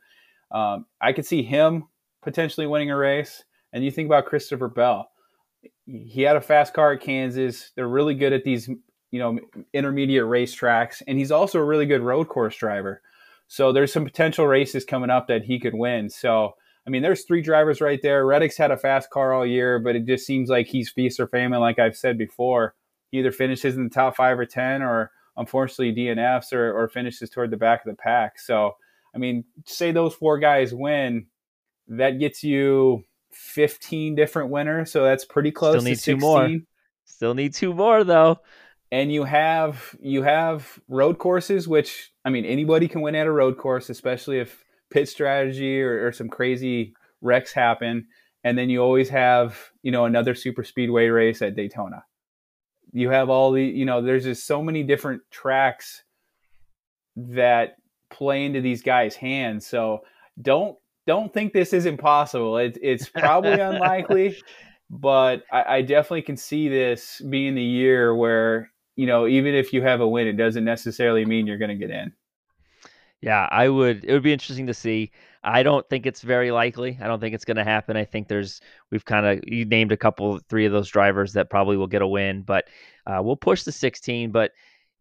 um, 0.54 0.86
I 1.02 1.12
could 1.12 1.26
see 1.26 1.44
him 1.44 1.86
potentially 2.22 2.68
winning 2.68 2.92
a 2.92 2.98
race. 2.98 3.44
And 3.74 3.84
you 3.84 3.92
think 3.92 4.06
about 4.06 4.28
Christopher 4.28 4.70
Bell 4.70 5.10
he 5.86 6.22
had 6.22 6.36
a 6.36 6.42
fast 6.42 6.74
car 6.74 6.94
at 6.94 7.02
Kansas. 7.02 7.72
They're 7.76 7.88
really 7.88 8.16
good 8.16 8.34
at 8.34 8.44
these, 8.44 8.70
you 9.12 9.20
know, 9.20 9.40
intermediate 9.74 10.26
racetracks, 10.26 11.02
and 11.08 11.18
he's 11.18 11.32
also 11.32 11.60
a 11.60 11.64
really 11.64 11.86
good 11.86 12.02
road 12.02 12.30
course 12.30 12.56
driver. 12.56 13.02
So 13.48 13.72
there's 13.72 13.94
some 13.94 14.06
potential 14.06 14.48
races 14.48 14.86
coming 14.86 15.10
up 15.10 15.28
that 15.28 15.44
he 15.44 15.60
could 15.60 15.76
win. 15.76 16.10
So 16.10 16.54
I 16.86 16.90
mean, 16.90 17.02
there's 17.02 17.24
three 17.24 17.42
drivers 17.42 17.80
right 17.80 18.02
there. 18.02 18.26
Reddick's 18.26 18.58
had 18.58 18.72
a 18.72 18.78
fast 18.78 19.10
car 19.10 19.34
all 19.34 19.46
year, 19.46 19.80
but 19.80 19.96
it 19.96 20.06
just 20.06 20.26
seems 20.26 20.50
like 20.50 20.68
he's 20.68 20.90
feast 20.90 21.20
or 21.20 21.28
famine. 21.28 21.62
Like 21.62 21.80
I've 21.80 21.96
said 21.96 22.18
before, 22.18 22.76
he 23.10 23.20
either 23.20 23.32
finishes 23.32 23.78
in 23.78 23.86
the 23.86 23.90
top 23.90 24.18
five 24.18 24.38
or 24.38 24.46
ten, 24.46 24.82
or 24.82 25.12
unfortunately 25.38 25.94
DNFs, 25.94 26.52
or, 26.52 26.74
or 26.78 26.90
finishes 26.90 27.30
toward 27.30 27.52
the 27.52 27.58
back 27.58 27.86
of 27.86 27.92
the 27.92 28.02
pack. 28.02 28.40
So 28.40 28.76
I 29.16 29.20
mean, 29.20 29.46
say 29.66 29.92
those 29.92 30.14
four 30.14 30.40
guys 30.40 30.74
win, 30.74 31.28
that 31.88 32.20
gets 32.20 32.44
you 32.44 33.04
15 33.32 34.16
different 34.16 34.50
winners, 34.50 34.92
so 34.92 35.04
that's 35.04 35.26
pretty 35.26 35.52
close. 35.52 35.76
Still 35.76 35.84
need 35.84 36.00
two 36.00 36.18
more. 36.18 36.50
Still 37.06 37.34
need 37.34 37.54
two 37.54 37.74
more 37.74 38.04
though. 38.04 38.40
And 38.92 39.12
you 39.12 39.24
have 39.24 39.96
you 40.00 40.22
have 40.24 40.80
road 40.88 41.18
courses, 41.18 41.68
which 41.68 42.12
I 42.24 42.30
mean 42.30 42.46
anybody 42.46 42.88
can 42.88 43.02
win 43.02 43.16
at 43.16 43.28
a 43.28 43.32
road 43.32 43.58
course, 43.58 43.90
especially 43.90 44.40
if 44.40 44.64
pit 44.92 45.10
strategy 45.10 45.82
or, 45.82 46.08
or 46.08 46.12
some 46.12 46.30
crazy 46.30 46.94
wrecks 47.22 47.52
happen. 47.52 48.08
And 48.44 48.58
then 48.58 48.70
you 48.70 48.82
always 48.82 49.10
have 49.10 49.58
you 49.82 49.92
know 49.92 50.06
another 50.06 50.36
super 50.36 50.64
speedway 50.64 51.08
race 51.08 51.42
at 51.42 51.56
Daytona. 51.56 52.04
You 52.92 53.10
have 53.10 53.30
all 53.30 53.52
the 53.52 53.64
you 53.64 53.86
know 53.86 54.02
there's 54.02 54.26
just 54.26 54.46
so 54.46 54.62
many 54.62 54.84
different 54.84 55.24
tracks 55.32 56.04
that 57.16 57.76
play 58.14 58.46
into 58.46 58.62
these 58.62 58.82
guys' 58.82 59.16
hands. 59.16 59.68
So 59.68 60.04
don't 60.42 60.78
don't 61.06 61.34
think 61.34 61.52
this 61.52 61.74
is 61.74 61.86
impossible. 61.86 62.58
It, 62.58 62.78
it's 62.82 63.10
probably 63.10 63.60
unlikely, 63.60 64.38
but 64.90 65.44
I, 65.52 65.78
I, 65.78 65.82
definitely 65.82 66.22
can 66.22 66.38
see 66.38 66.70
this 66.70 67.22
being 67.30 67.56
the 67.56 67.64
year 67.64 68.16
where 68.16 68.72
you 68.96 69.06
know 69.06 69.28
even 69.28 69.54
if 69.54 69.74
you 69.74 69.82
have 69.82 70.00
a 70.00 70.08
win, 70.08 70.28
it 70.28 70.38
doesn't 70.38 70.64
necessarily 70.64 71.26
mean 71.26 71.46
you're 71.46 71.58
going 71.58 71.78
to 71.78 71.88
get 71.88 71.90
in. 71.90 72.14
Yeah, 73.22 73.48
I 73.52 73.70
would. 73.70 74.04
It 74.04 74.12
would 74.12 74.24
be 74.24 74.34
interesting 74.34 74.68
to 74.68 74.74
see. 74.74 75.12
I 75.46 75.64
don't 75.64 75.88
think 75.90 76.06
it's 76.06 76.22
very 76.22 76.52
likely. 76.52 76.98
I 77.02 77.08
don't 77.08 77.20
think 77.20 77.36
it's 77.36 77.46
going 77.46 77.58
to 77.58 77.64
happen. 77.64 77.98
I 77.98 78.06
think 78.06 78.28
there's 78.28 78.62
we've 78.92 79.06
kind 79.06 79.26
of 79.26 79.40
you 79.46 79.66
named 79.66 79.92
a 79.92 79.98
couple, 79.98 80.40
three 80.50 80.66
of 80.66 80.72
those 80.72 80.90
drivers 80.90 81.34
that 81.34 81.50
probably 81.50 81.78
will 81.78 81.88
get 81.88 82.02
a 82.02 82.08
win, 82.08 82.44
but 82.44 82.66
uh, 83.08 83.22
we'll 83.24 83.36
push 83.36 83.64
the 83.64 83.72
16. 83.72 84.32
But 84.32 84.52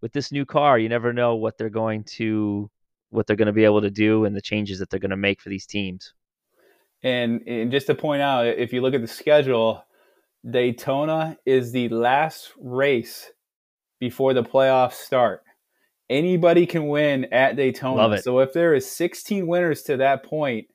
with 0.00 0.12
this 0.12 0.32
new 0.32 0.44
car, 0.44 0.78
you 0.78 0.88
never 0.88 1.12
know 1.12 1.36
what 1.36 1.58
they're 1.58 1.70
going 1.70 2.04
to 2.04 2.70
what 3.12 3.26
they're 3.26 3.36
going 3.36 3.46
to 3.46 3.52
be 3.52 3.64
able 3.64 3.82
to 3.82 3.90
do 3.90 4.24
and 4.24 4.34
the 4.34 4.40
changes 4.40 4.78
that 4.78 4.90
they're 4.90 5.00
going 5.00 5.10
to 5.10 5.16
make 5.16 5.40
for 5.40 5.48
these 5.48 5.66
teams. 5.66 6.14
And, 7.02 7.42
and 7.46 7.70
just 7.70 7.86
to 7.88 7.94
point 7.94 8.22
out, 8.22 8.46
if 8.46 8.72
you 8.72 8.80
look 8.80 8.94
at 8.94 9.00
the 9.00 9.08
schedule, 9.08 9.84
Daytona 10.48 11.36
is 11.44 11.72
the 11.72 11.88
last 11.88 12.52
race 12.58 13.30
before 14.00 14.34
the 14.34 14.42
playoffs 14.42 14.94
start. 14.94 15.42
Anybody 16.08 16.66
can 16.66 16.88
win 16.88 17.26
at 17.32 17.56
Daytona. 17.56 18.02
So 18.22 18.40
if 18.40 18.52
there 18.52 18.74
is 18.74 18.90
16 18.90 19.46
winners 19.46 19.82
to 19.84 19.98
that 19.98 20.24
point, 20.24 20.66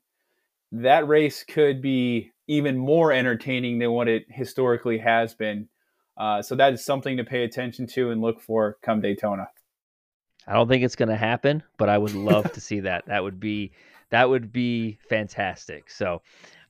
that 0.71 1.07
race 1.07 1.43
could 1.43 1.81
be 1.81 2.31
even 2.47 2.77
more 2.77 3.11
entertaining 3.11 3.79
than 3.79 3.91
what 3.91 4.07
it 4.07 4.25
historically 4.29 4.97
has 4.99 5.33
been. 5.33 5.67
Uh, 6.17 6.41
so 6.41 6.55
that 6.55 6.73
is 6.73 6.83
something 6.83 7.17
to 7.17 7.23
pay 7.23 7.43
attention 7.43 7.87
to 7.87 8.09
and 8.11 8.21
look 8.21 8.41
for 8.41 8.77
come 8.81 9.01
Daytona. 9.01 9.47
I 10.47 10.53
don't 10.53 10.67
think 10.67 10.83
it's 10.83 10.95
going 10.95 11.09
to 11.09 11.17
happen, 11.17 11.61
but 11.77 11.89
I 11.89 11.97
would 11.97 12.15
love 12.15 12.51
to 12.53 12.61
see 12.61 12.79
that. 12.81 13.05
That 13.07 13.23
would 13.23 13.39
be 13.39 13.71
that 14.09 14.29
would 14.29 14.53
be 14.53 14.97
fantastic. 15.09 15.89
So, 15.91 16.21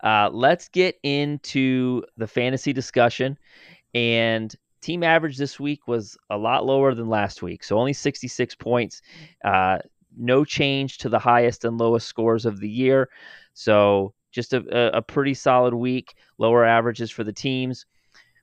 uh, 0.04 0.30
let's 0.32 0.68
get 0.70 1.00
into 1.04 2.02
the 2.18 2.28
fantasy 2.28 2.74
discussion. 2.74 3.38
And 3.94 4.54
team 4.82 5.04
average 5.04 5.38
this 5.38 5.60
week 5.60 5.88
was 5.88 6.18
a 6.30 6.38
lot 6.38 6.66
lower 6.66 6.96
than 6.96 7.10
last 7.10 7.42
week, 7.42 7.64
so 7.64 7.78
only 7.78 7.94
66 7.94 8.56
points. 8.56 9.02
Uh, 9.44 9.80
no 10.18 10.44
change 10.44 10.98
to 11.00 11.10
the 11.10 11.20
highest 11.20 11.64
and 11.64 11.78
lowest 11.78 12.08
scores 12.08 12.46
of 12.46 12.60
the 12.60 12.70
year. 12.70 13.10
So 13.54 14.14
just 14.32 14.54
a, 14.54 14.98
a 14.98 15.02
pretty 15.02 15.34
solid 15.34 15.74
week. 15.74 16.16
Lower 16.38 16.66
averages 16.66 17.12
for 17.12 17.24
the 17.24 17.34
teams. 17.34 17.86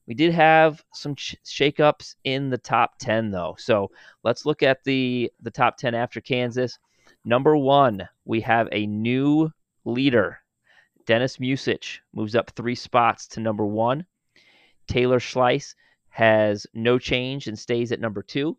We 0.07 0.15
did 0.15 0.33
have 0.35 0.85
some 0.93 1.17
sh- 1.17 1.37
shakeups 1.45 2.17
in 2.25 2.51
the 2.51 2.59
top 2.59 2.99
10 2.99 3.31
though. 3.31 3.57
So 3.59 3.91
let's 4.23 4.45
look 4.45 4.63
at 4.63 4.85
the 4.85 5.33
the 5.41 5.51
top 5.51 5.77
10 5.77 5.95
after 5.95 6.21
Kansas. 6.21 6.79
Number 7.25 7.57
1, 7.57 8.07
we 8.25 8.41
have 8.43 8.69
a 8.71 8.87
new 8.87 9.51
leader. 9.85 10.41
Dennis 11.07 11.41
Music 11.41 12.01
moves 12.13 12.35
up 12.35 12.51
3 12.51 12.75
spots 12.75 13.27
to 13.29 13.41
number 13.41 13.65
1. 13.65 14.05
Taylor 14.87 15.19
Schleiss 15.19 15.75
has 16.09 16.67
no 16.75 16.99
change 16.99 17.49
and 17.49 17.59
stays 17.59 17.93
at 17.93 18.01
number 18.01 18.23
2. 18.23 18.57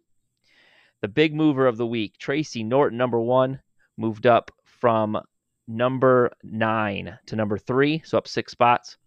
The 1.02 1.08
big 1.08 1.36
mover 1.36 1.68
of 1.68 1.78
the 1.78 1.86
week, 1.86 2.18
Tracy 2.18 2.64
Norton 2.64 2.98
number 2.98 3.20
1, 3.20 3.60
moved 3.98 4.26
up 4.26 4.52
from 4.64 5.20
number 5.68 6.32
9 6.44 7.20
to 7.28 7.36
number 7.36 7.58
3, 7.58 8.02
so 8.04 8.18
up 8.18 8.28
6 8.28 8.52
spots. 8.52 8.98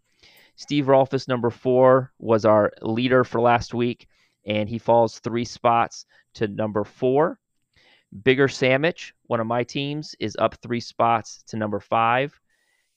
Steve 0.58 0.86
Rolfus, 0.86 1.28
number 1.28 1.50
four, 1.50 2.12
was 2.18 2.44
our 2.44 2.72
leader 2.82 3.22
for 3.22 3.40
last 3.40 3.74
week, 3.74 4.08
and 4.44 4.68
he 4.68 4.76
falls 4.76 5.20
three 5.20 5.44
spots 5.44 6.04
to 6.34 6.48
number 6.48 6.82
four. 6.82 7.38
Bigger 8.24 8.48
Sandwich, 8.48 9.14
one 9.28 9.38
of 9.38 9.46
my 9.46 9.62
teams, 9.62 10.16
is 10.18 10.36
up 10.40 10.56
three 10.56 10.80
spots 10.80 11.44
to 11.44 11.56
number 11.56 11.78
five. 11.78 12.40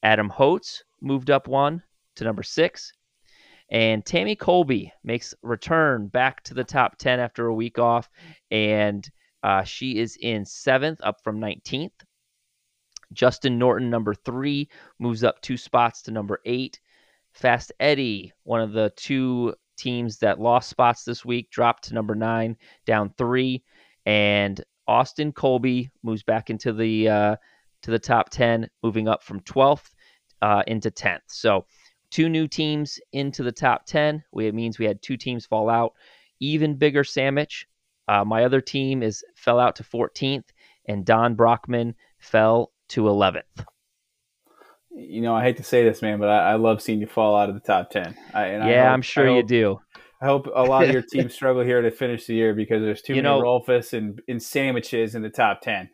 Adam 0.01 0.27
Holtz 0.27 0.83
moved 1.01 1.29
up 1.29 1.47
one 1.47 1.83
to 2.15 2.23
number 2.23 2.41
six. 2.41 2.93
And 3.69 4.03
Tammy 4.03 4.35
Colby 4.35 4.91
makes 5.03 5.35
return 5.43 6.07
back 6.07 6.41
to 6.45 6.55
the 6.55 6.63
top 6.63 6.97
10 6.97 7.19
after 7.19 7.45
a 7.45 7.53
week 7.53 7.77
off, 7.77 8.09
and 8.49 9.07
uh, 9.43 9.63
she 9.63 9.99
is 9.99 10.17
in 10.19 10.45
seventh, 10.45 10.99
up 11.03 11.23
from 11.23 11.39
19th. 11.39 11.91
Justin 13.13 13.59
Norton, 13.59 13.91
number 13.91 14.15
three, 14.15 14.67
moves 14.97 15.23
up 15.23 15.39
two 15.41 15.57
spots 15.57 16.01
to 16.01 16.11
number 16.11 16.41
eight. 16.45 16.79
Fast 17.33 17.71
Eddie, 17.79 18.33
one 18.43 18.61
of 18.61 18.73
the 18.73 18.91
two 18.95 19.53
teams 19.77 20.17
that 20.19 20.39
lost 20.39 20.69
spots 20.69 21.03
this 21.03 21.25
week, 21.25 21.49
dropped 21.49 21.85
to 21.85 21.93
number 21.93 22.15
nine, 22.15 22.57
down 22.85 23.13
three, 23.17 23.63
and 24.05 24.63
Austin 24.87 25.31
Colby 25.31 25.89
moves 26.03 26.23
back 26.23 26.49
into 26.49 26.73
the 26.73 27.07
uh, 27.07 27.35
to 27.83 27.91
the 27.91 27.99
top 27.99 28.29
ten, 28.29 28.69
moving 28.83 29.07
up 29.07 29.23
from 29.23 29.39
12th 29.41 29.91
uh, 30.41 30.63
into 30.67 30.91
10th. 30.91 31.21
So 31.27 31.65
two 32.09 32.29
new 32.29 32.47
teams 32.47 32.99
into 33.13 33.43
the 33.43 33.51
top 33.51 33.85
10. 33.85 34.23
We, 34.31 34.47
It 34.47 34.55
means 34.55 34.77
we 34.77 34.85
had 34.85 35.01
two 35.01 35.17
teams 35.17 35.45
fall 35.45 35.69
out. 35.69 35.93
Even 36.39 36.75
bigger 36.75 37.03
sandwich. 37.03 37.67
Uh, 38.07 38.25
my 38.25 38.43
other 38.43 38.61
team 38.61 39.03
is 39.03 39.23
fell 39.35 39.59
out 39.59 39.75
to 39.77 39.83
14th, 39.83 40.49
and 40.85 41.05
Don 41.05 41.35
Brockman 41.35 41.95
fell 42.19 42.71
to 42.89 43.03
11th. 43.03 43.65
You 45.09 45.21
know, 45.21 45.35
I 45.35 45.43
hate 45.43 45.57
to 45.57 45.63
say 45.63 45.83
this, 45.83 46.01
man, 46.01 46.19
but 46.19 46.29
I, 46.29 46.51
I 46.51 46.55
love 46.55 46.81
seeing 46.81 46.99
you 46.99 47.07
fall 47.07 47.35
out 47.35 47.49
of 47.49 47.55
the 47.55 47.61
top 47.61 47.89
10. 47.89 48.15
I, 48.33 48.51
yeah, 48.51 48.83
hope, 48.83 48.93
I'm 48.93 49.01
sure 49.01 49.29
you 49.29 49.43
do. 49.43 49.79
I 50.21 50.25
hope 50.25 50.47
a 50.53 50.63
lot 50.63 50.83
of 50.83 50.91
your 50.91 51.01
teams 51.11 51.33
struggle 51.33 51.63
here 51.63 51.81
to 51.81 51.91
finish 51.91 52.25
the 52.25 52.35
year 52.35 52.53
because 52.53 52.81
there's 52.81 53.01
too 53.01 53.13
you 53.13 53.23
many 53.23 53.35
know, 53.35 53.41
Rolfus 53.41 53.93
and, 53.93 54.21
and 54.27 54.41
sandwiches 54.41 55.15
in 55.15 55.21
the 55.21 55.29
top 55.29 55.61
10 55.61 55.89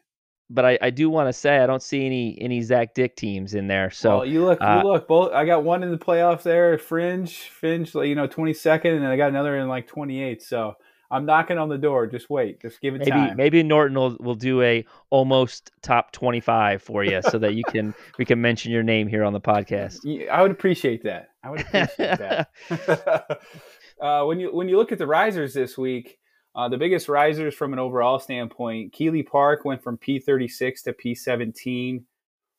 but 0.49 0.65
I, 0.65 0.79
I 0.81 0.89
do 0.89 1.09
want 1.09 1.27
to 1.27 1.33
say 1.33 1.57
I 1.57 1.67
don't 1.67 1.81
see 1.81 2.05
any 2.05 2.37
any 2.39 2.61
Zac 2.61 2.93
Dick 2.93 3.15
teams 3.15 3.53
in 3.53 3.67
there. 3.67 3.89
So 3.91 4.17
well, 4.17 4.25
you 4.25 4.45
look, 4.45 4.61
uh, 4.61 4.81
you 4.81 4.89
look. 4.89 5.07
Both 5.07 5.33
I 5.33 5.45
got 5.45 5.63
one 5.63 5.83
in 5.83 5.91
the 5.91 5.97
playoffs 5.97 6.43
there, 6.43 6.77
Fringe, 6.77 7.33
Finch, 7.33 7.93
you 7.95 8.15
know, 8.15 8.27
twenty 8.27 8.53
second, 8.53 8.93
and 8.93 9.03
then 9.03 9.11
I 9.11 9.17
got 9.17 9.29
another 9.29 9.57
in 9.57 9.67
like 9.67 9.87
twenty 9.87 10.23
eight. 10.23 10.41
So 10.41 10.75
I'm 11.09 11.25
knocking 11.25 11.57
on 11.57 11.69
the 11.69 11.77
door. 11.77 12.05
Just 12.05 12.29
wait. 12.29 12.61
Just 12.61 12.81
give 12.81 12.95
it 12.95 12.99
maybe, 12.99 13.11
time. 13.11 13.37
Maybe 13.37 13.63
Norton 13.63 13.97
will, 13.97 14.17
will 14.19 14.35
do 14.35 14.61
a 14.61 14.85
almost 15.09 15.71
top 15.81 16.11
25 16.11 16.81
for 16.81 17.03
you 17.03 17.21
so 17.21 17.39
that 17.39 17.55
you 17.55 17.63
can 17.63 17.93
we 18.17 18.25
can 18.25 18.41
mention 18.41 18.71
your 18.71 18.83
name 18.83 19.07
here 19.07 19.23
on 19.23 19.33
the 19.33 19.41
podcast. 19.41 20.27
I 20.29 20.41
would 20.41 20.51
appreciate 20.51 21.03
that. 21.03 21.29
I 21.43 21.49
would 21.49 21.61
appreciate 21.61 22.19
that. 22.19 22.49
uh, 24.01 24.23
when 24.25 24.39
you 24.39 24.53
when 24.53 24.67
you 24.67 24.77
look 24.77 24.91
at 24.91 24.97
the 24.97 25.07
risers 25.07 25.53
this 25.53 25.77
week, 25.77 26.19
uh, 26.55 26.67
the 26.67 26.77
biggest 26.77 27.07
risers 27.07 27.55
from 27.55 27.71
an 27.71 27.79
overall 27.79 28.19
standpoint, 28.19 28.91
Keeley 28.91 29.23
Park 29.23 29.63
went 29.63 29.81
from 29.81 29.97
P36 29.97 30.83
to 30.83 30.93
P17. 30.93 32.03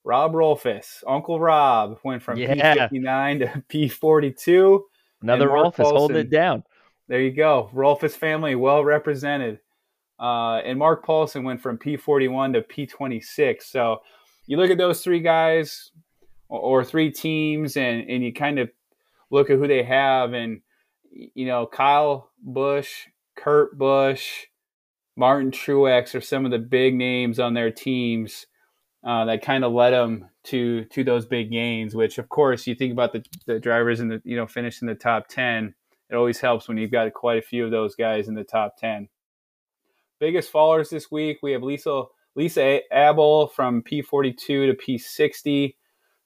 Rob 0.04 0.32
Rolfus, 0.32 1.02
Uncle 1.06 1.38
Rob, 1.38 1.98
went 2.02 2.22
from 2.22 2.38
yeah. 2.38 2.88
P59 2.88 3.38
to 3.40 3.64
P42. 3.68 4.80
Another 5.20 5.48
Rolfus 5.48 5.84
holding 5.84 6.16
it 6.16 6.30
down. 6.30 6.62
There 7.08 7.20
you 7.20 7.32
go. 7.32 7.70
Rolfus 7.74 8.12
family 8.12 8.54
well 8.54 8.84
represented. 8.84 9.60
Uh, 10.20 10.56
and 10.58 10.78
Mark 10.78 11.04
Paulson 11.04 11.44
went 11.44 11.60
from 11.60 11.78
P41 11.78 12.54
to 12.54 12.62
P26. 12.62 13.62
So 13.62 13.98
you 14.46 14.56
look 14.56 14.70
at 14.70 14.78
those 14.78 15.02
three 15.02 15.20
guys 15.20 15.90
or, 16.48 16.60
or 16.60 16.84
three 16.84 17.10
teams 17.10 17.76
and, 17.76 18.08
and 18.08 18.22
you 18.22 18.32
kind 18.32 18.58
of 18.58 18.68
look 19.30 19.48
at 19.48 19.58
who 19.58 19.68
they 19.68 19.84
have. 19.84 20.32
And, 20.32 20.60
you 21.10 21.46
know, 21.46 21.66
Kyle 21.66 22.30
Busch 22.42 23.06
Kurt 23.38 23.78
Busch, 23.78 24.46
Martin 25.16 25.50
Truex 25.50 26.14
are 26.14 26.20
some 26.20 26.44
of 26.44 26.50
the 26.50 26.58
big 26.58 26.94
names 26.94 27.38
on 27.38 27.54
their 27.54 27.70
teams 27.70 28.46
uh, 29.04 29.24
that 29.26 29.42
kind 29.42 29.64
of 29.64 29.72
led 29.72 29.90
them 29.90 30.28
to 30.44 30.84
to 30.86 31.04
those 31.04 31.24
big 31.24 31.50
gains. 31.50 31.94
Which, 31.94 32.18
of 32.18 32.28
course, 32.28 32.66
you 32.66 32.74
think 32.74 32.92
about 32.92 33.12
the, 33.12 33.24
the 33.46 33.60
drivers 33.60 34.00
in 34.00 34.08
the 34.08 34.20
you 34.24 34.36
know 34.36 34.46
finishing 34.46 34.88
the 34.88 34.94
top 34.94 35.28
ten. 35.28 35.74
It 36.10 36.16
always 36.16 36.40
helps 36.40 36.68
when 36.68 36.78
you've 36.78 36.90
got 36.90 37.12
quite 37.12 37.38
a 37.38 37.42
few 37.46 37.64
of 37.64 37.70
those 37.70 37.94
guys 37.94 38.28
in 38.28 38.34
the 38.34 38.44
top 38.44 38.76
ten. 38.78 39.08
Biggest 40.20 40.52
fallers 40.52 40.90
this 40.90 41.10
week, 41.10 41.38
we 41.42 41.52
have 41.52 41.62
Lisa 41.62 42.04
Lisa 42.34 42.80
Abel 42.92 43.48
from 43.48 43.82
P42 43.82 44.36
to 44.36 44.74
P60. 44.74 45.74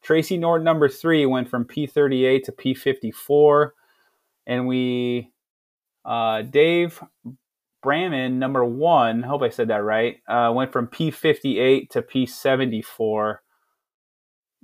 Tracy 0.02 0.36
Norton, 0.36 0.64
number 0.64 0.88
three, 0.88 1.26
went 1.26 1.48
from 1.48 1.64
P38 1.64 2.42
to 2.44 2.52
P54. 2.52 3.70
And 4.46 4.66
we 4.66 5.30
uh, 6.04 6.42
Dave 6.42 7.02
Braman, 7.82 8.38
number 8.38 8.64
one, 8.64 9.22
hope 9.22 9.42
I 9.42 9.48
said 9.48 9.68
that 9.68 9.84
right, 9.84 10.18
uh, 10.28 10.52
went 10.54 10.72
from 10.72 10.86
P58 10.86 11.88
to 11.90 12.02
P74. 12.02 13.38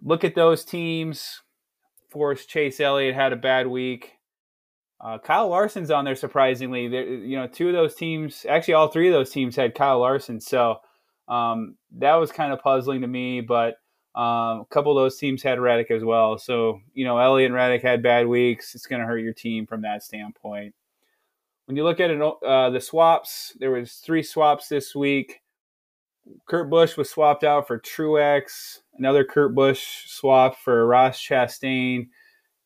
Look 0.03 0.25
at 0.25 0.35
those 0.35 0.65
teams. 0.65 1.43
Forrest 2.11 2.49
Chase 2.49 2.81
Elliott 2.81 3.15
had 3.15 3.33
a 3.33 3.37
bad 3.37 3.67
week. 3.67 4.18
Uh, 5.01 5.19
Kyle 5.19 5.49
Larson's 5.49 5.91
on 5.91 6.05
there 6.05 6.17
surprisingly. 6.17 6.89
There, 6.89 7.05
you 7.05 7.37
know, 7.37 7.47
two 7.47 7.69
of 7.69 7.75
those 7.75 7.95
teams, 7.95 8.45
actually, 8.49 8.75
all 8.75 8.89
three 8.89 9.09
of 9.09 9.15
those 9.15 9.31
teams 9.31 9.55
had 9.55 9.75
Kyle 9.75 10.01
Larson. 10.01 10.41
So 10.41 10.81
um, 11.29 11.77
that 11.99 12.15
was 12.15 12.33
kind 12.33 12.53
of 12.53 12.61
puzzling 12.61 13.03
to 13.03 13.07
me. 13.07 13.41
But 13.41 13.75
um, 14.15 14.61
a 14.61 14.67
couple 14.71 14.97
of 14.97 15.03
those 15.03 15.19
teams 15.19 15.43
had 15.43 15.61
Reddick 15.61 15.91
as 15.91 16.03
well. 16.03 16.39
So 16.39 16.81
you 16.95 17.05
know, 17.05 17.19
Elliott 17.19 17.47
and 17.47 17.55
Reddick 17.55 17.83
had 17.83 18.03
bad 18.03 18.27
weeks. 18.27 18.75
It's 18.75 18.87
going 18.87 19.01
to 19.01 19.07
hurt 19.07 19.19
your 19.19 19.35
team 19.35 19.67
from 19.67 19.83
that 19.83 20.03
standpoint 20.03 20.75
when 21.69 21.77
you 21.77 21.85
look 21.85 22.01
at 22.01 22.11
it, 22.11 22.19
uh, 22.19 22.71
the 22.71 22.81
swaps, 22.81 23.55
there 23.61 23.71
was 23.71 23.93
three 23.93 24.23
swaps 24.23 24.69
this 24.69 24.95
week. 24.95 25.43
Kurt 26.49 26.71
Busch 26.71 26.97
was 26.97 27.11
swapped 27.11 27.45
out 27.45 27.67
for 27.67 27.79
Truex. 27.79 28.79
Another 28.95 29.23
Kurt 29.23 29.55
Busch 29.55 30.07
swap 30.07 30.57
for 30.57 30.87
Ross 30.87 31.21
Chastain, 31.21 32.07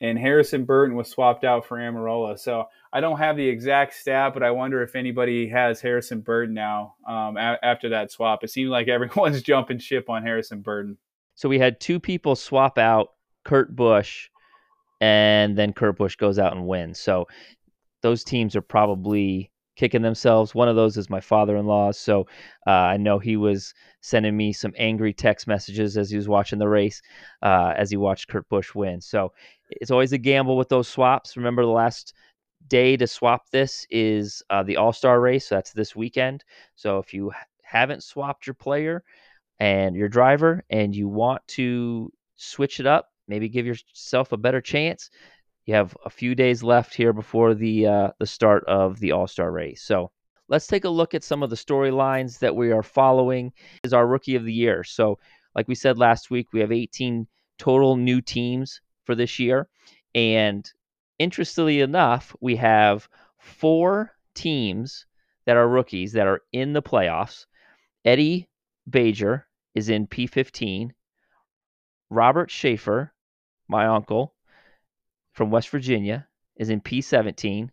and 0.02 0.18
Harrison 0.18 0.64
Burton 0.64 0.96
was 0.96 1.08
swapped 1.08 1.44
out 1.44 1.64
for 1.64 1.78
Almirola. 1.78 2.36
So 2.36 2.64
I 2.92 3.00
don't 3.00 3.18
have 3.18 3.36
the 3.36 3.48
exact 3.48 3.94
stat, 3.94 4.34
but 4.34 4.42
I 4.42 4.50
wonder 4.50 4.82
if 4.82 4.96
anybody 4.96 5.48
has 5.48 5.80
Harrison 5.80 6.20
Burton 6.20 6.54
now 6.54 6.96
um, 7.08 7.36
a- 7.36 7.58
after 7.62 7.90
that 7.90 8.10
swap. 8.10 8.42
It 8.42 8.50
seemed 8.50 8.70
like 8.70 8.88
everyone's 8.88 9.42
jumping 9.42 9.78
ship 9.78 10.10
on 10.10 10.24
Harrison 10.24 10.60
Burton. 10.60 10.98
So 11.36 11.48
we 11.48 11.60
had 11.60 11.78
two 11.78 12.00
people 12.00 12.34
swap 12.34 12.78
out 12.78 13.12
Kurt 13.44 13.74
Busch, 13.76 14.28
and 15.00 15.56
then 15.56 15.72
Kurt 15.72 15.96
Busch 15.96 16.16
goes 16.16 16.38
out 16.38 16.52
and 16.52 16.66
wins. 16.66 16.98
So 16.98 17.28
those 18.02 18.24
teams 18.24 18.56
are 18.56 18.60
probably 18.60 19.51
kicking 19.76 20.02
themselves. 20.02 20.54
One 20.54 20.68
of 20.68 20.76
those 20.76 20.96
is 20.96 21.08
my 21.10 21.20
father-in-law, 21.20 21.92
so 21.92 22.26
uh, 22.66 22.70
I 22.70 22.96
know 22.96 23.18
he 23.18 23.36
was 23.36 23.74
sending 24.00 24.36
me 24.36 24.52
some 24.52 24.74
angry 24.76 25.12
text 25.12 25.46
messages 25.46 25.96
as 25.96 26.10
he 26.10 26.16
was 26.16 26.28
watching 26.28 26.58
the 26.58 26.68
race, 26.68 27.00
uh, 27.42 27.72
as 27.76 27.90
he 27.90 27.96
watched 27.96 28.28
Kurt 28.28 28.48
Busch 28.48 28.74
win. 28.74 29.00
So 29.00 29.32
it's 29.70 29.90
always 29.90 30.12
a 30.12 30.18
gamble 30.18 30.56
with 30.56 30.68
those 30.68 30.88
swaps. 30.88 31.36
Remember, 31.36 31.62
the 31.62 31.70
last 31.70 32.14
day 32.68 32.96
to 32.96 33.06
swap 33.06 33.50
this 33.50 33.86
is 33.90 34.42
uh, 34.50 34.62
the 34.62 34.76
All 34.76 34.92
Star 34.92 35.20
race. 35.20 35.48
So 35.48 35.56
that's 35.56 35.72
this 35.72 35.96
weekend. 35.96 36.44
So 36.76 36.98
if 36.98 37.14
you 37.14 37.32
haven't 37.62 38.02
swapped 38.02 38.46
your 38.46 38.54
player 38.54 39.02
and 39.60 39.96
your 39.96 40.08
driver, 40.08 40.64
and 40.70 40.94
you 40.94 41.08
want 41.08 41.46
to 41.46 42.12
switch 42.36 42.80
it 42.80 42.86
up, 42.86 43.10
maybe 43.28 43.48
give 43.48 43.66
yourself 43.66 44.32
a 44.32 44.36
better 44.36 44.60
chance 44.60 45.10
you 45.66 45.74
have 45.74 45.96
a 46.04 46.10
few 46.10 46.34
days 46.34 46.62
left 46.62 46.94
here 46.94 47.12
before 47.12 47.54
the 47.54 47.86
uh, 47.86 48.10
the 48.18 48.26
start 48.26 48.64
of 48.66 48.98
the 48.98 49.12
All 49.12 49.26
Star 49.26 49.50
race. 49.50 49.82
So 49.82 50.10
let's 50.48 50.66
take 50.66 50.84
a 50.84 50.90
look 50.90 51.14
at 51.14 51.24
some 51.24 51.42
of 51.42 51.50
the 51.50 51.56
storylines 51.56 52.38
that 52.40 52.56
we 52.56 52.72
are 52.72 52.82
following. 52.82 53.52
Is 53.84 53.92
our 53.92 54.06
rookie 54.06 54.34
of 54.34 54.44
the 54.44 54.52
year. 54.52 54.82
So 54.84 55.18
like 55.54 55.68
we 55.68 55.74
said 55.74 55.98
last 55.98 56.30
week, 56.30 56.52
we 56.52 56.60
have 56.60 56.72
18 56.72 57.26
total 57.58 57.96
new 57.96 58.20
teams 58.20 58.80
for 59.04 59.14
this 59.14 59.38
year, 59.38 59.68
and 60.14 60.68
interestingly 61.18 61.80
enough, 61.80 62.34
we 62.40 62.56
have 62.56 63.08
four 63.38 64.12
teams 64.34 65.06
that 65.44 65.56
are 65.56 65.68
rookies 65.68 66.12
that 66.12 66.26
are 66.26 66.40
in 66.52 66.72
the 66.72 66.82
playoffs. 66.82 67.46
Eddie 68.04 68.48
Bajer 68.90 69.44
is 69.74 69.88
in 69.88 70.06
P15. 70.06 70.90
Robert 72.10 72.50
Schaefer, 72.50 73.12
my 73.68 73.86
uncle, 73.86 74.34
from 75.32 75.50
West 75.50 75.70
Virginia 75.70 76.26
is 76.56 76.70
in 76.70 76.80
P17. 76.80 77.70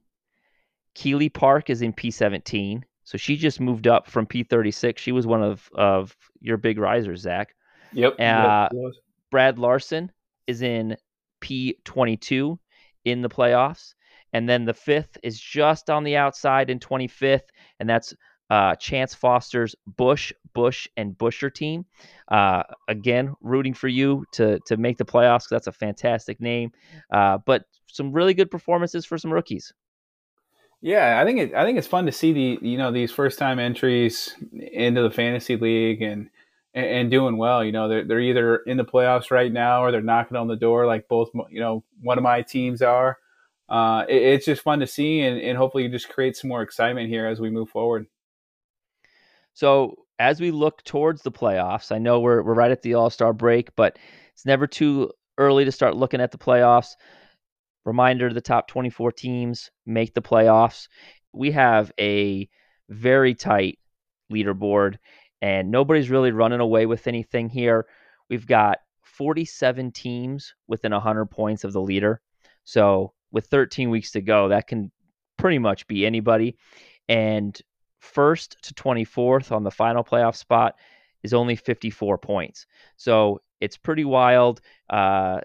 Keeley 0.95 1.29
Park 1.29 1.69
is 1.69 1.81
in 1.81 1.93
P17. 1.93 2.83
So 3.03 3.17
she 3.17 3.37
just 3.37 3.59
moved 3.59 3.87
up 3.87 4.07
from 4.09 4.27
P36. 4.27 4.97
She 4.97 5.11
was 5.11 5.25
one 5.25 5.41
of, 5.41 5.69
of 5.73 6.15
your 6.41 6.57
big 6.57 6.77
risers, 6.77 7.21
Zac. 7.21 7.55
Yep. 7.93 8.19
Uh, 8.19 8.69
yep 8.71 8.93
Brad 9.31 9.59
Larson 9.59 10.11
is 10.47 10.61
in 10.61 10.97
P22 11.41 12.57
in 13.05 13.21
the 13.21 13.29
playoffs. 13.29 13.93
And 14.33 14.47
then 14.47 14.65
the 14.65 14.73
fifth 14.73 15.17
is 15.23 15.39
just 15.39 15.89
on 15.89 16.03
the 16.03 16.15
outside 16.15 16.69
in 16.69 16.79
25th, 16.79 17.47
and 17.79 17.89
that's 17.89 18.13
uh, 18.49 18.75
Chance 18.75 19.15
Foster's 19.15 19.75
Busch, 19.85 20.31
Busch, 20.53 20.87
and 20.97 21.17
Buescher 21.17 21.53
team. 21.53 21.85
Uh, 22.27 22.63
again, 22.87 23.33
rooting 23.41 23.73
for 23.73 23.87
you 23.87 24.25
to 24.33 24.59
to 24.65 24.77
make 24.77 24.97
the 24.97 25.05
playoffs. 25.05 25.47
That's 25.49 25.67
a 25.67 25.71
fantastic 25.71 26.41
name. 26.41 26.71
Uh, 27.11 27.37
but 27.45 27.63
some 27.87 28.11
really 28.11 28.33
good 28.33 28.51
performances 28.51 29.05
for 29.05 29.17
some 29.17 29.31
rookies. 29.31 29.73
Yeah, 30.81 31.19
I 31.21 31.25
think 31.25 31.39
it, 31.39 31.53
I 31.53 31.65
think 31.65 31.77
it's 31.77 31.87
fun 31.87 32.05
to 32.05 32.11
see 32.11 32.31
the 32.33 32.67
you 32.67 32.77
know 32.77 32.91
these 32.91 33.11
first 33.11 33.37
time 33.37 33.59
entries 33.59 34.33
into 34.53 35.01
the 35.01 35.11
fantasy 35.11 35.57
league 35.57 36.01
and, 36.01 36.29
and 36.73 37.11
doing 37.11 37.37
well. 37.37 37.63
You 37.63 37.71
know 37.71 37.89
they're 37.89 38.05
they're 38.05 38.19
either 38.21 38.57
in 38.57 38.77
the 38.77 38.85
playoffs 38.85 39.29
right 39.29 39.51
now 39.51 39.83
or 39.83 39.91
they're 39.91 40.01
knocking 40.01 40.37
on 40.37 40.47
the 40.47 40.55
door 40.55 40.85
like 40.85 41.07
both 41.07 41.29
you 41.49 41.59
know 41.59 41.83
one 42.01 42.17
of 42.17 42.23
my 42.23 42.41
teams 42.41 42.81
are. 42.81 43.17
Uh, 43.67 44.05
it, 44.07 44.21
it's 44.21 44.45
just 44.45 44.63
fun 44.63 44.79
to 44.79 44.87
see 44.87 45.21
and, 45.21 45.39
and 45.39 45.57
hopefully 45.57 45.87
just 45.89 46.09
create 46.09 46.35
some 46.35 46.47
more 46.47 46.63
excitement 46.63 47.09
here 47.09 47.27
as 47.27 47.39
we 47.39 47.49
move 47.49 47.69
forward. 47.69 48.07
So 49.59 50.05
as 50.19 50.39
we 50.39 50.51
look 50.51 50.81
towards 50.85 51.21
the 51.21 51.33
playoffs, 51.33 51.91
I 51.91 51.97
know 51.97 52.21
we're 52.21 52.41
we're 52.41 52.53
right 52.53 52.71
at 52.71 52.81
the 52.81 52.93
All 52.93 53.09
Star 53.09 53.33
break, 53.33 53.75
but 53.75 53.99
it's 54.31 54.45
never 54.45 54.65
too 54.65 55.11
early 55.37 55.65
to 55.65 55.71
start 55.73 55.97
looking 55.97 56.21
at 56.21 56.31
the 56.31 56.37
playoffs. 56.37 56.95
Reminder: 57.83 58.31
the 58.31 58.39
top 58.39 58.69
24 58.69 59.11
teams 59.11 59.69
make 59.85 60.13
the 60.13 60.21
playoffs. 60.21 60.87
We 61.33 61.51
have 61.51 61.91
a 61.99 62.47
very 62.87 63.35
tight 63.35 63.79
leaderboard, 64.31 64.95
and 65.41 65.69
nobody's 65.69 66.09
really 66.09 66.31
running 66.31 66.61
away 66.61 66.85
with 66.85 67.05
anything 67.05 67.49
here. 67.49 67.85
We've 68.29 68.47
got 68.47 68.77
47 69.01 69.91
teams 69.91 70.53
within 70.69 70.93
100 70.93 71.25
points 71.25 71.65
of 71.65 71.73
the 71.73 71.81
leader. 71.81 72.21
So 72.63 73.11
with 73.33 73.47
13 73.47 73.89
weeks 73.89 74.11
to 74.11 74.21
go, 74.21 74.47
that 74.47 74.67
can 74.67 74.89
pretty 75.37 75.59
much 75.59 75.85
be 75.85 76.05
anybody. 76.05 76.55
And 77.09 77.61
first 77.99 78.57
to 78.63 78.73
24th 78.73 79.51
on 79.51 79.63
the 79.63 79.71
final 79.71 80.03
playoff 80.03 80.35
spot 80.35 80.75
is 81.23 81.33
only 81.33 81.55
54 81.55 82.17
points. 82.17 82.65
So 82.97 83.41
it's 83.59 83.77
pretty 83.77 84.05
wild 84.05 84.61
uh, 84.89 85.41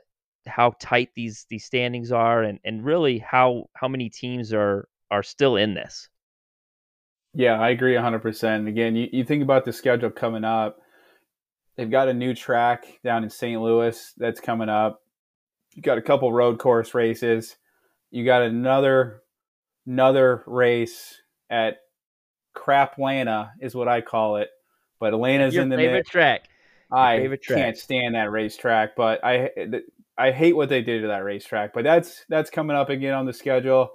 how 0.46 0.74
tight 0.78 1.10
these 1.14 1.46
these 1.48 1.64
standings 1.64 2.12
are, 2.12 2.42
and 2.42 2.58
and 2.64 2.84
really 2.84 3.18
how 3.18 3.68
how 3.74 3.88
many 3.88 4.08
teams 4.08 4.52
are 4.52 4.88
are 5.10 5.22
still 5.22 5.56
in 5.56 5.74
this. 5.74 6.08
Yeah, 7.36 7.60
I 7.60 7.70
agree 7.70 7.94
100%. 7.94 8.68
Again, 8.68 8.94
you, 8.94 9.08
you 9.12 9.24
think 9.24 9.42
about 9.42 9.64
the 9.64 9.72
schedule 9.72 10.10
coming 10.10 10.44
up. 10.44 10.78
They've 11.76 11.90
got 11.90 12.08
a 12.08 12.14
new 12.14 12.32
track 12.32 12.86
down 13.02 13.24
in 13.24 13.30
St. 13.30 13.60
Louis 13.60 14.14
that's 14.16 14.40
coming 14.40 14.68
up. 14.68 15.00
You 15.74 15.82
got 15.82 15.98
a 15.98 16.02
couple 16.02 16.32
road 16.32 16.60
course 16.60 16.94
races. 16.94 17.56
You 18.12 18.24
got 18.24 18.42
another 18.42 19.22
another 19.84 20.44
race 20.46 21.20
at 21.50 21.78
Craplana 22.54 23.52
is 23.60 23.74
what 23.74 23.88
I 23.88 24.00
call 24.00 24.36
it. 24.36 24.50
But 25.00 25.12
Atlanta's 25.12 25.54
Your 25.54 25.62
in 25.62 25.68
the 25.68 25.76
favorite 25.76 25.98
mix. 25.98 26.10
track. 26.10 26.48
Your 26.90 27.00
I 27.00 27.18
favorite 27.18 27.42
track. 27.42 27.58
can't 27.58 27.76
stand 27.76 28.14
that 28.14 28.30
racetrack, 28.30 28.96
but 28.96 29.24
I 29.24 29.50
I 30.16 30.30
hate 30.30 30.54
what 30.54 30.68
they 30.68 30.82
did 30.82 31.02
to 31.02 31.08
that 31.08 31.24
racetrack. 31.24 31.72
But 31.72 31.84
that's 31.84 32.24
that's 32.28 32.50
coming 32.50 32.76
up 32.76 32.88
again 32.90 33.14
on 33.14 33.26
the 33.26 33.32
schedule. 33.32 33.92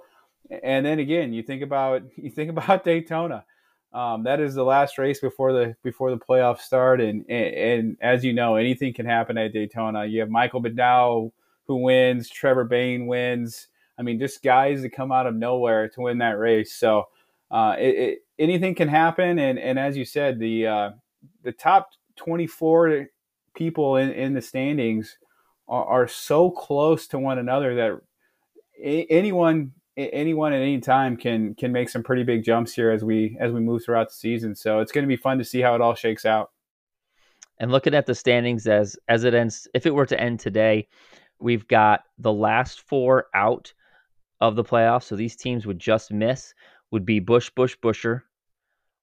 And 0.62 0.84
then 0.84 0.98
again, 0.98 1.32
you 1.32 1.42
think 1.42 1.62
about 1.62 2.02
you 2.16 2.30
think 2.30 2.50
about 2.50 2.84
Daytona. 2.84 3.44
Um, 3.92 4.22
that 4.22 4.38
is 4.38 4.54
the 4.54 4.62
last 4.62 4.98
race 4.98 5.18
before 5.18 5.52
the 5.52 5.76
before 5.82 6.10
the 6.10 6.16
playoffs 6.18 6.60
start, 6.60 7.00
and, 7.00 7.24
and 7.28 7.54
and 7.54 7.96
as 8.00 8.24
you 8.24 8.32
know, 8.32 8.54
anything 8.54 8.94
can 8.94 9.06
happen 9.06 9.36
at 9.36 9.52
Daytona. 9.52 10.04
You 10.04 10.20
have 10.20 10.30
Michael 10.30 10.62
McDowell 10.62 11.32
who 11.70 11.76
wins, 11.76 12.28
Trevor 12.28 12.64
Bayne 12.64 13.06
wins. 13.06 13.68
I 13.96 14.02
mean, 14.02 14.18
just 14.18 14.42
guys 14.42 14.82
that 14.82 14.90
come 14.90 15.12
out 15.12 15.28
of 15.28 15.36
nowhere 15.36 15.88
to 15.90 16.00
win 16.00 16.18
that 16.18 16.36
race. 16.36 16.74
So 16.74 17.04
uh, 17.50 17.76
it, 17.78 17.94
it, 17.94 18.18
anything 18.38 18.74
can 18.74 18.88
happen, 18.88 19.38
and 19.38 19.58
and 19.58 19.78
as 19.78 19.96
you 19.96 20.04
said, 20.04 20.38
the 20.38 20.66
uh, 20.66 20.90
the 21.42 21.52
top 21.52 21.90
24 22.16 23.06
people 23.54 23.96
in, 23.96 24.10
in 24.12 24.34
the 24.34 24.42
standings 24.42 25.18
are, 25.68 25.84
are 25.84 26.08
so 26.08 26.50
close 26.50 27.06
to 27.08 27.18
one 27.18 27.38
another 27.38 27.74
that 27.74 28.00
anyone 29.10 29.72
anyone 29.96 30.52
at 30.52 30.62
any 30.62 30.80
time 30.80 31.16
can 31.16 31.54
can 31.54 31.72
make 31.72 31.88
some 31.88 32.02
pretty 32.02 32.22
big 32.22 32.44
jumps 32.44 32.72
here 32.72 32.90
as 32.90 33.04
we 33.04 33.36
as 33.40 33.52
we 33.52 33.60
move 33.60 33.84
throughout 33.84 34.08
the 34.08 34.14
season. 34.14 34.54
So 34.54 34.80
it's 34.80 34.92
going 34.92 35.04
to 35.04 35.08
be 35.08 35.16
fun 35.16 35.38
to 35.38 35.44
see 35.44 35.60
how 35.60 35.74
it 35.74 35.80
all 35.80 35.94
shakes 35.94 36.24
out. 36.24 36.50
And 37.58 37.70
looking 37.70 37.94
at 37.94 38.06
the 38.06 38.14
standings 38.14 38.66
as 38.66 38.96
as 39.08 39.24
it 39.24 39.34
ends, 39.34 39.68
if 39.74 39.86
it 39.86 39.94
were 39.94 40.06
to 40.06 40.20
end 40.20 40.40
today, 40.40 40.88
we've 41.40 41.66
got 41.68 42.04
the 42.18 42.32
last 42.32 42.82
four 42.82 43.26
out 43.34 43.72
of 44.40 44.56
the 44.56 44.64
playoffs. 44.64 45.04
So 45.04 45.16
these 45.16 45.36
teams 45.36 45.66
would 45.66 45.78
just 45.78 46.10
miss 46.12 46.54
would 46.90 47.04
be 47.04 47.20
Busch, 47.20 47.50
Busch, 47.50 47.76
Buescher, 47.82 48.22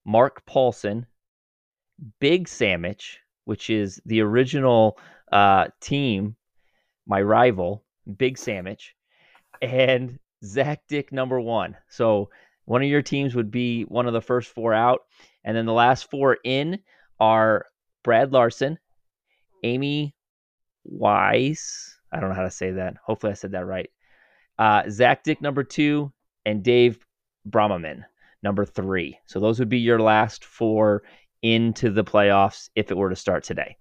Mark 0.05 0.45
Paulson, 0.45 1.05
Big 2.19 2.47
Sandwich, 2.47 3.19
which 3.45 3.69
is 3.69 4.01
the 4.05 4.21
original 4.21 4.97
uh, 5.31 5.67
team, 5.81 6.35
my 7.05 7.21
rival, 7.21 7.83
Big 8.17 8.37
Sandwich, 8.37 8.95
and 9.61 10.19
Zac 10.43 10.81
Dick 10.87 11.11
number 11.11 11.39
one. 11.39 11.75
So 11.89 12.29
one 12.65 12.83
of 12.83 12.89
your 12.89 13.01
teams 13.01 13.35
would 13.35 13.49
be 13.49 13.83
one 13.83 14.07
of 14.07 14.13
the 14.13 14.21
first 14.21 14.49
four 14.49 14.73
out. 14.73 15.01
And 15.43 15.55
then 15.55 15.65
the 15.65 15.73
last 15.73 16.09
four 16.11 16.37
in 16.43 16.79
are 17.19 17.65
Brad 18.03 18.33
Larson, 18.33 18.77
Amy 19.63 20.13
Wise. 20.83 21.97
I 22.11 22.19
don't 22.19 22.29
know 22.29 22.35
how 22.35 22.43
to 22.43 22.51
say 22.51 22.71
that. 22.71 22.95
Hopefully 23.05 23.31
I 23.31 23.35
said 23.35 23.53
that 23.53 23.65
right. 23.65 23.89
Uh, 24.59 24.83
Zac 24.89 25.23
Dick 25.23 25.41
number 25.41 25.63
two 25.63 26.11
and 26.45 26.63
Dave 26.63 26.99
Brahmaman 27.49 28.05
number 28.43 28.65
three. 28.65 29.19
So 29.25 29.39
those 29.39 29.59
would 29.59 29.69
be 29.69 29.79
your 29.79 29.99
last 29.99 30.45
four 30.45 31.03
into 31.41 31.89
the 31.89 32.03
playoffs 32.03 32.69
if 32.75 32.91
it 32.91 32.97
were 32.97 33.09
to 33.09 33.15
start 33.15 33.43
today. 33.43 33.77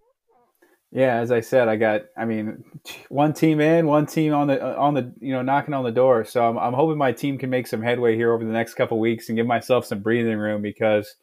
Yeah, 0.92 1.16
as 1.16 1.32
I 1.32 1.40
said, 1.40 1.68
I 1.68 1.76
got. 1.76 2.02
I 2.16 2.24
mean, 2.24 2.64
one 3.08 3.32
team 3.32 3.60
in, 3.60 3.86
one 3.86 4.06
team 4.06 4.32
on 4.32 4.46
the 4.46 4.76
on 4.76 4.94
the 4.94 5.12
you 5.20 5.32
know 5.32 5.42
knocking 5.42 5.74
on 5.74 5.84
the 5.84 5.90
door. 5.90 6.24
So 6.24 6.48
I'm, 6.48 6.56
I'm 6.56 6.72
hoping 6.72 6.96
my 6.96 7.12
team 7.12 7.38
can 7.38 7.50
make 7.50 7.66
some 7.66 7.82
headway 7.82 8.14
here 8.14 8.32
over 8.32 8.44
the 8.44 8.52
next 8.52 8.74
couple 8.74 8.98
weeks 8.98 9.28
and 9.28 9.36
give 9.36 9.46
myself 9.46 9.84
some 9.84 10.00
breathing 10.00 10.38
room 10.38 10.62
because 10.62 11.16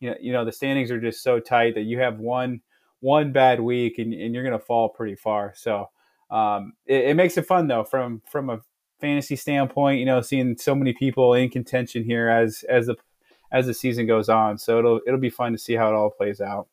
you 0.00 0.10
know 0.10 0.16
you 0.20 0.32
know 0.32 0.44
the 0.44 0.52
standings 0.52 0.90
are 0.90 1.00
just 1.00 1.22
so 1.22 1.40
tight 1.40 1.74
that 1.74 1.82
you 1.82 1.98
have 1.98 2.18
one 2.18 2.60
one 3.00 3.32
bad 3.32 3.58
week 3.60 3.98
and, 3.98 4.12
and 4.12 4.34
you're 4.34 4.44
going 4.44 4.58
to 4.58 4.64
fall 4.64 4.90
pretty 4.90 5.16
far. 5.16 5.52
So 5.56 5.88
um, 6.30 6.74
it, 6.86 7.06
it 7.06 7.16
makes 7.16 7.36
it 7.36 7.46
fun 7.46 7.68
though 7.68 7.84
from 7.84 8.22
from 8.30 8.50
a 8.50 8.60
fantasy 9.00 9.36
standpoint. 9.36 10.00
You 10.00 10.06
know, 10.06 10.20
seeing 10.20 10.56
so 10.56 10.74
many 10.74 10.92
people 10.92 11.34
in 11.34 11.48
contention 11.50 12.04
here 12.04 12.28
as 12.28 12.64
as 12.68 12.86
the 12.86 12.96
as 13.52 13.66
the 13.66 13.74
season 13.74 14.06
goes 14.06 14.28
on. 14.28 14.58
So 14.58 14.78
it'll 14.78 15.00
it'll 15.06 15.20
be 15.20 15.30
fun 15.30 15.52
to 15.52 15.58
see 15.58 15.74
how 15.74 15.88
it 15.88 15.94
all 15.94 16.10
plays 16.10 16.40
out. 16.40 16.68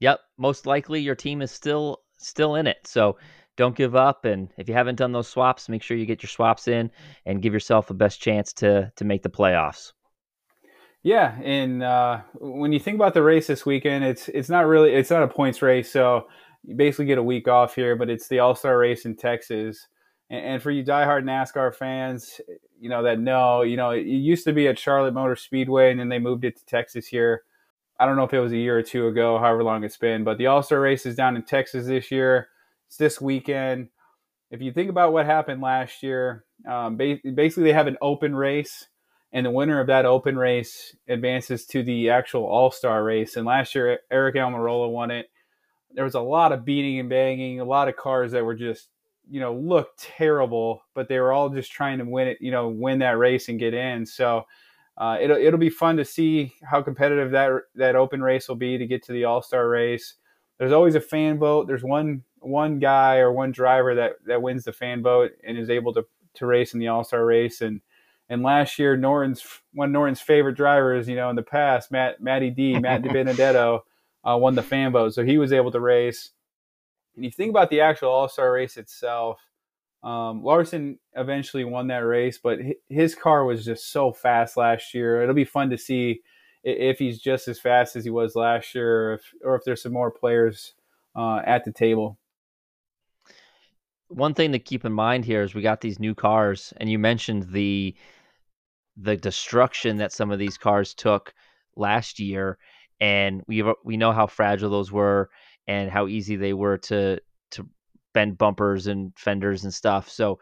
Yep, 0.00 0.20
most 0.36 0.66
likely 0.66 1.00
your 1.00 1.14
team 1.14 1.42
is 1.42 1.50
still 1.50 2.00
still 2.18 2.56
in 2.56 2.66
it. 2.66 2.86
So 2.86 3.16
don't 3.56 3.76
give 3.76 3.94
up 3.94 4.24
and 4.24 4.48
if 4.56 4.68
you 4.68 4.74
haven't 4.74 4.96
done 4.96 5.12
those 5.12 5.28
swaps, 5.28 5.68
make 5.68 5.82
sure 5.82 5.96
you 5.96 6.06
get 6.06 6.22
your 6.22 6.28
swaps 6.28 6.66
in 6.66 6.90
and 7.24 7.40
give 7.40 7.52
yourself 7.52 7.86
the 7.86 7.94
best 7.94 8.20
chance 8.20 8.52
to 8.54 8.92
to 8.96 9.04
make 9.04 9.22
the 9.22 9.30
playoffs. 9.30 9.92
Yeah, 11.04 11.38
and 11.42 11.82
uh, 11.82 12.22
when 12.40 12.72
you 12.72 12.80
think 12.80 12.94
about 12.94 13.12
the 13.12 13.22
race 13.22 13.46
this 13.46 13.66
weekend, 13.66 14.04
it's 14.04 14.28
it's 14.28 14.48
not 14.48 14.66
really 14.66 14.94
it's 14.94 15.10
not 15.10 15.22
a 15.22 15.28
points 15.28 15.60
race, 15.60 15.90
so 15.92 16.28
you 16.64 16.74
basically 16.74 17.04
get 17.04 17.18
a 17.18 17.22
week 17.22 17.46
off 17.46 17.74
here. 17.74 17.94
But 17.94 18.08
it's 18.08 18.26
the 18.26 18.38
All 18.38 18.54
Star 18.54 18.78
race 18.78 19.04
in 19.04 19.14
Texas, 19.14 19.86
and, 20.34 20.62
for 20.62 20.70
you 20.70 20.84
diehard 20.84 21.24
NASCAR 21.24 21.74
fans, 21.74 22.40
you 22.80 22.88
know 22.88 23.02
that 23.02 23.18
know, 23.18 23.62
you 23.62 23.76
know 23.76 23.90
it 23.90 24.06
used 24.06 24.44
to 24.44 24.52
be 24.52 24.68
at 24.68 24.78
Charlotte 24.78 25.14
Motor 25.14 25.36
Speedway, 25.36 25.90
and 25.90 26.00
then 26.00 26.08
they 26.08 26.18
moved 26.18 26.44
it 26.44 26.56
to 26.56 26.64
Texas 26.66 27.06
here. 27.06 27.42
I 27.98 28.06
don't 28.06 28.16
know 28.16 28.24
if 28.24 28.34
it 28.34 28.40
was 28.40 28.52
a 28.52 28.56
year 28.56 28.78
or 28.78 28.82
two 28.82 29.06
ago, 29.06 29.38
however 29.38 29.62
long 29.62 29.84
it's 29.84 29.96
been, 29.96 30.24
but 30.24 30.38
the 30.38 30.46
All 30.46 30.62
Star 30.62 30.80
race 30.80 31.06
is 31.06 31.14
down 31.16 31.36
in 31.36 31.42
Texas 31.42 31.86
this 31.86 32.10
year. 32.10 32.48
It's 32.88 32.96
this 32.96 33.20
weekend. 33.20 33.88
If 34.50 34.60
you 34.60 34.72
think 34.72 34.90
about 34.90 35.12
what 35.12 35.26
happened 35.26 35.62
last 35.62 36.02
year, 36.02 36.44
um, 36.68 36.96
basically 36.96 37.64
they 37.64 37.72
have 37.72 37.86
an 37.86 37.96
open 38.00 38.34
race, 38.34 38.86
and 39.32 39.46
the 39.46 39.50
winner 39.50 39.80
of 39.80 39.88
that 39.88 40.06
open 40.06 40.36
race 40.36 40.94
advances 41.08 41.66
to 41.66 41.82
the 41.82 42.10
actual 42.10 42.44
All 42.44 42.70
Star 42.70 43.02
race. 43.02 43.36
And 43.36 43.46
last 43.46 43.74
year, 43.74 43.98
Aric 44.12 44.34
Almirola 44.34 44.90
won 44.90 45.10
it. 45.10 45.26
There 45.92 46.04
was 46.04 46.14
a 46.14 46.20
lot 46.20 46.52
of 46.52 46.64
beating 46.64 46.98
and 46.98 47.08
banging, 47.08 47.60
a 47.60 47.64
lot 47.64 47.88
of 47.88 47.96
cars 47.96 48.32
that 48.32 48.44
were 48.44 48.56
just, 48.56 48.88
you 49.30 49.40
know, 49.40 49.54
looked 49.54 50.00
terrible, 50.00 50.82
but 50.94 51.08
they 51.08 51.18
were 51.18 51.32
all 51.32 51.48
just 51.48 51.72
trying 51.72 51.98
to 51.98 52.04
win 52.04 52.28
it, 52.28 52.38
you 52.40 52.50
know, 52.50 52.68
win 52.68 52.98
that 53.00 53.18
race 53.18 53.48
and 53.48 53.58
get 53.58 53.74
in. 53.74 54.06
So 54.06 54.44
uh, 54.96 55.18
it'll 55.20 55.36
it'll 55.36 55.58
be 55.58 55.70
fun 55.70 55.96
to 55.96 56.04
see 56.04 56.54
how 56.62 56.82
competitive 56.82 57.32
that 57.32 57.52
that 57.74 57.96
open 57.96 58.22
race 58.22 58.48
will 58.48 58.56
be 58.56 58.78
to 58.78 58.86
get 58.86 59.02
to 59.04 59.12
the 59.12 59.24
All 59.24 59.42
Star 59.42 59.68
race. 59.68 60.14
There's 60.58 60.72
always 60.72 60.94
a 60.94 61.00
fan 61.00 61.38
vote. 61.38 61.66
There's 61.66 61.82
one 61.82 62.22
one 62.38 62.78
guy 62.78 63.18
or 63.18 63.32
one 63.32 63.50
driver 63.50 63.94
that 63.96 64.12
that 64.26 64.42
wins 64.42 64.64
the 64.64 64.72
fan 64.72 65.02
vote 65.02 65.32
and 65.42 65.58
is 65.58 65.70
able 65.70 65.92
to 65.94 66.04
to 66.34 66.46
race 66.46 66.74
in 66.74 66.80
the 66.80 66.88
All 66.88 67.02
Star 67.02 67.24
race. 67.24 67.60
And 67.60 67.80
and 68.28 68.42
last 68.42 68.78
year, 68.78 68.96
Norton's 68.96 69.44
one 69.72 69.88
of 69.88 69.92
Norton's 69.92 70.20
favorite 70.20 70.56
drivers, 70.56 71.08
you 71.08 71.16
know, 71.16 71.28
in 71.28 71.36
the 71.36 71.42
past, 71.42 71.90
Matt 71.90 72.22
Matty 72.22 72.50
D, 72.50 72.78
Matt 72.78 73.02
DiBenedetto, 73.04 73.80
uh, 74.24 74.36
won 74.36 74.54
the 74.54 74.62
fan 74.62 74.92
vote, 74.92 75.14
so 75.14 75.24
he 75.24 75.38
was 75.38 75.52
able 75.52 75.72
to 75.72 75.80
race. 75.80 76.30
And 77.16 77.24
you 77.24 77.30
think 77.30 77.50
about 77.50 77.70
the 77.70 77.80
actual 77.80 78.10
All 78.10 78.28
Star 78.28 78.52
race 78.52 78.76
itself 78.76 79.40
um, 80.04 80.44
Larson 80.44 80.98
eventually 81.16 81.64
won 81.64 81.86
that 81.86 82.04
race, 82.04 82.38
but 82.38 82.58
his 82.90 83.14
car 83.14 83.46
was 83.46 83.64
just 83.64 83.90
so 83.90 84.12
fast 84.12 84.56
last 84.56 84.92
year. 84.92 85.22
It'll 85.22 85.34
be 85.34 85.46
fun 85.46 85.70
to 85.70 85.78
see 85.78 86.20
if 86.62 86.98
he's 86.98 87.18
just 87.18 87.48
as 87.48 87.58
fast 87.58 87.96
as 87.96 88.04
he 88.04 88.10
was 88.10 88.36
last 88.36 88.74
year, 88.74 89.08
or 89.08 89.14
if, 89.14 89.22
or 89.42 89.56
if 89.56 89.64
there's 89.64 89.82
some 89.82 89.94
more 89.94 90.10
players 90.10 90.74
uh, 91.16 91.40
at 91.46 91.64
the 91.64 91.72
table. 91.72 92.18
One 94.08 94.34
thing 94.34 94.52
to 94.52 94.58
keep 94.58 94.84
in 94.84 94.92
mind 94.92 95.24
here 95.24 95.42
is 95.42 95.54
we 95.54 95.62
got 95.62 95.80
these 95.80 95.98
new 95.98 96.14
cars, 96.14 96.74
and 96.76 96.90
you 96.90 96.98
mentioned 96.98 97.44
the 97.50 97.96
the 98.96 99.16
destruction 99.16 99.96
that 99.96 100.12
some 100.12 100.30
of 100.30 100.38
these 100.38 100.58
cars 100.58 100.92
took 100.94 101.34
last 101.76 102.20
year, 102.20 102.58
and 103.00 103.42
we 103.46 103.64
we 103.84 103.96
know 103.96 104.12
how 104.12 104.26
fragile 104.26 104.70
those 104.70 104.92
were 104.92 105.30
and 105.66 105.90
how 105.90 106.06
easy 106.06 106.36
they 106.36 106.52
were 106.52 106.78
to 106.78 107.20
to 107.52 107.68
bend 108.12 108.38
bumpers 108.38 108.86
and 108.86 109.12
fenders 109.16 109.64
and 109.64 109.72
stuff. 109.72 110.08
So 110.08 110.38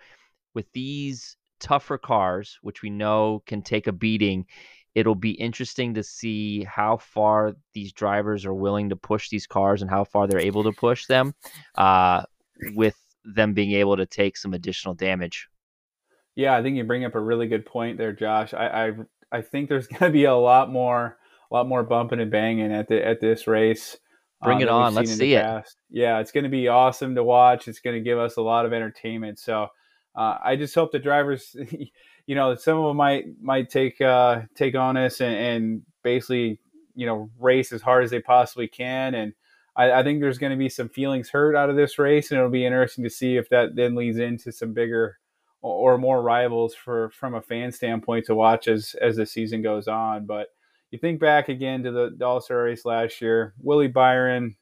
with 0.55 0.71
these 0.73 1.37
tougher 1.61 1.99
cars, 1.99 2.59
which 2.63 2.83
we 2.83 2.91
know 2.91 3.43
can 3.47 3.63
take 3.63 3.87
a 3.87 3.93
beating, 3.93 4.47
it'll 4.95 5.15
be 5.15 5.33
interesting 5.33 5.95
to 5.95 6.03
see 6.03 6.65
how 6.65 6.97
far 6.99 7.55
these 7.73 7.93
drivers 7.93 8.45
are 8.45 8.55
willing 8.55 8.91
to 8.91 8.97
push 8.97 9.31
these 9.31 9.47
cars 9.47 9.81
and 9.81 9.91
how 9.91 10.05
far 10.05 10.27
they're 10.27 10.41
able 10.41 10.65
to 10.65 10.73
push 10.73 11.07
them 11.07 11.35
uh, 11.77 12.23
with 12.75 12.97
them 13.25 13.55
being 13.55 13.73
able 13.73 13.97
to 13.97 14.07
take 14.07 14.37
some 14.37 14.53
additional 14.53 14.95
damage. 14.95 15.49
Yeah, 16.35 16.57
I 16.57 16.63
think 16.63 16.77
you 16.77 16.85
bring 16.85 17.05
up 17.05 17.15
a 17.15 17.21
really 17.21 17.47
good 17.47 17.67
point 17.67 17.99
there, 17.99 18.13
Josh. 18.13 18.55
I 18.55 18.89
I, 18.89 18.93
I 19.31 19.41
think 19.43 19.69
there's 19.69 19.87
going 19.89 20.01
to 20.01 20.11
be 20.11 20.25
a 20.25 20.35
lot 20.35 20.71
more, 20.71 21.19
a 21.51 21.55
lot 21.55 21.69
more 21.69 21.83
bumping 21.83 22.21
and 22.21 22.31
banging 22.31 22.73
at 22.73 22.89
the 22.89 23.05
at 23.07 23.21
this 23.21 23.47
race. 23.47 23.97
Bring 24.43 24.61
it 24.61 24.69
on. 24.69 24.95
Let's 24.95 25.15
see 25.15 25.35
it. 25.35 25.43
Past. 25.43 25.77
Yeah, 25.91 26.19
it's 26.19 26.33
going 26.33 26.45
to 26.45 26.51
be 26.51 26.69
awesome 26.69 27.15
to 27.15 27.23
watch. 27.25 27.69
It's 27.69 27.81
going 27.81 27.97
to 27.97 28.03
give 28.03 28.19
us 28.19 28.37
a 28.37 28.43
lot 28.43 28.67
of 28.67 28.73
entertainment. 28.73 29.39
So 29.39 29.69
uh, 30.15 30.39
I 30.43 30.57
just 30.57 30.75
hope 30.75 30.93
the 30.93 30.99
drivers, 30.99 31.55
you 32.27 32.35
know, 32.35 32.55
some 32.55 32.79
of 32.79 32.89
them 32.89 32.97
might 32.97 33.25
might 33.41 33.71
take 33.71 34.01
uh, 34.01 34.43
take 34.55 34.75
on 34.75 34.97
us 34.97 35.21
and, 35.21 35.35
and 35.35 35.83
basically, 36.03 36.59
you 36.95 37.07
know, 37.07 37.31
race 37.39 37.73
as 37.73 37.83
hard 37.83 38.05
as 38.05 38.11
they 38.11 38.21
possibly 38.21 38.69
can. 38.69 39.15
And 39.15 39.33
I, 39.77 39.93
I 39.93 40.03
think 40.03 40.21
there's 40.21 40.39
going 40.39 40.53
to 40.53 40.59
be 40.59 40.69
some 40.69 40.89
feelings 40.89 41.31
hurt 41.31 41.57
out 41.57 41.71
of 41.71 41.77
this 41.77 41.99
race, 41.99 42.31
and 42.31 42.39
it'll 42.39 42.51
be 42.51 42.67
interesting 42.67 43.05
to 43.05 43.11
see 43.11 43.37
if 43.37 43.49
that 43.51 43.75
then 43.75 43.95
leads 43.95 44.19
into 44.19 44.53
some 44.53 44.73
bigger 44.73 45.19
or, 45.63 45.95
or 45.95 45.99
more 45.99 46.23
rivals 46.23 46.75
for 46.75 47.11
from 47.11 47.35
a 47.35 47.43
fan 47.43 47.73
standpoint 47.73 48.27
to 48.27 48.35
watch 48.35 48.69
as 48.69 48.95
as 49.01 49.17
the 49.17 49.27
season 49.27 49.63
goes 49.63 49.89
on. 49.89 50.27
But 50.27 50.49
you 50.93 50.99
think 50.99 51.19
back 51.21 51.49
again 51.49 51.83
to 51.83 51.91
the, 51.91 52.25
All 52.25 52.41
Star 52.41 52.65
race 52.65 52.85
last 52.85 53.21
year, 53.21 53.55
Willie 53.59 53.89
Byron, 53.89 54.57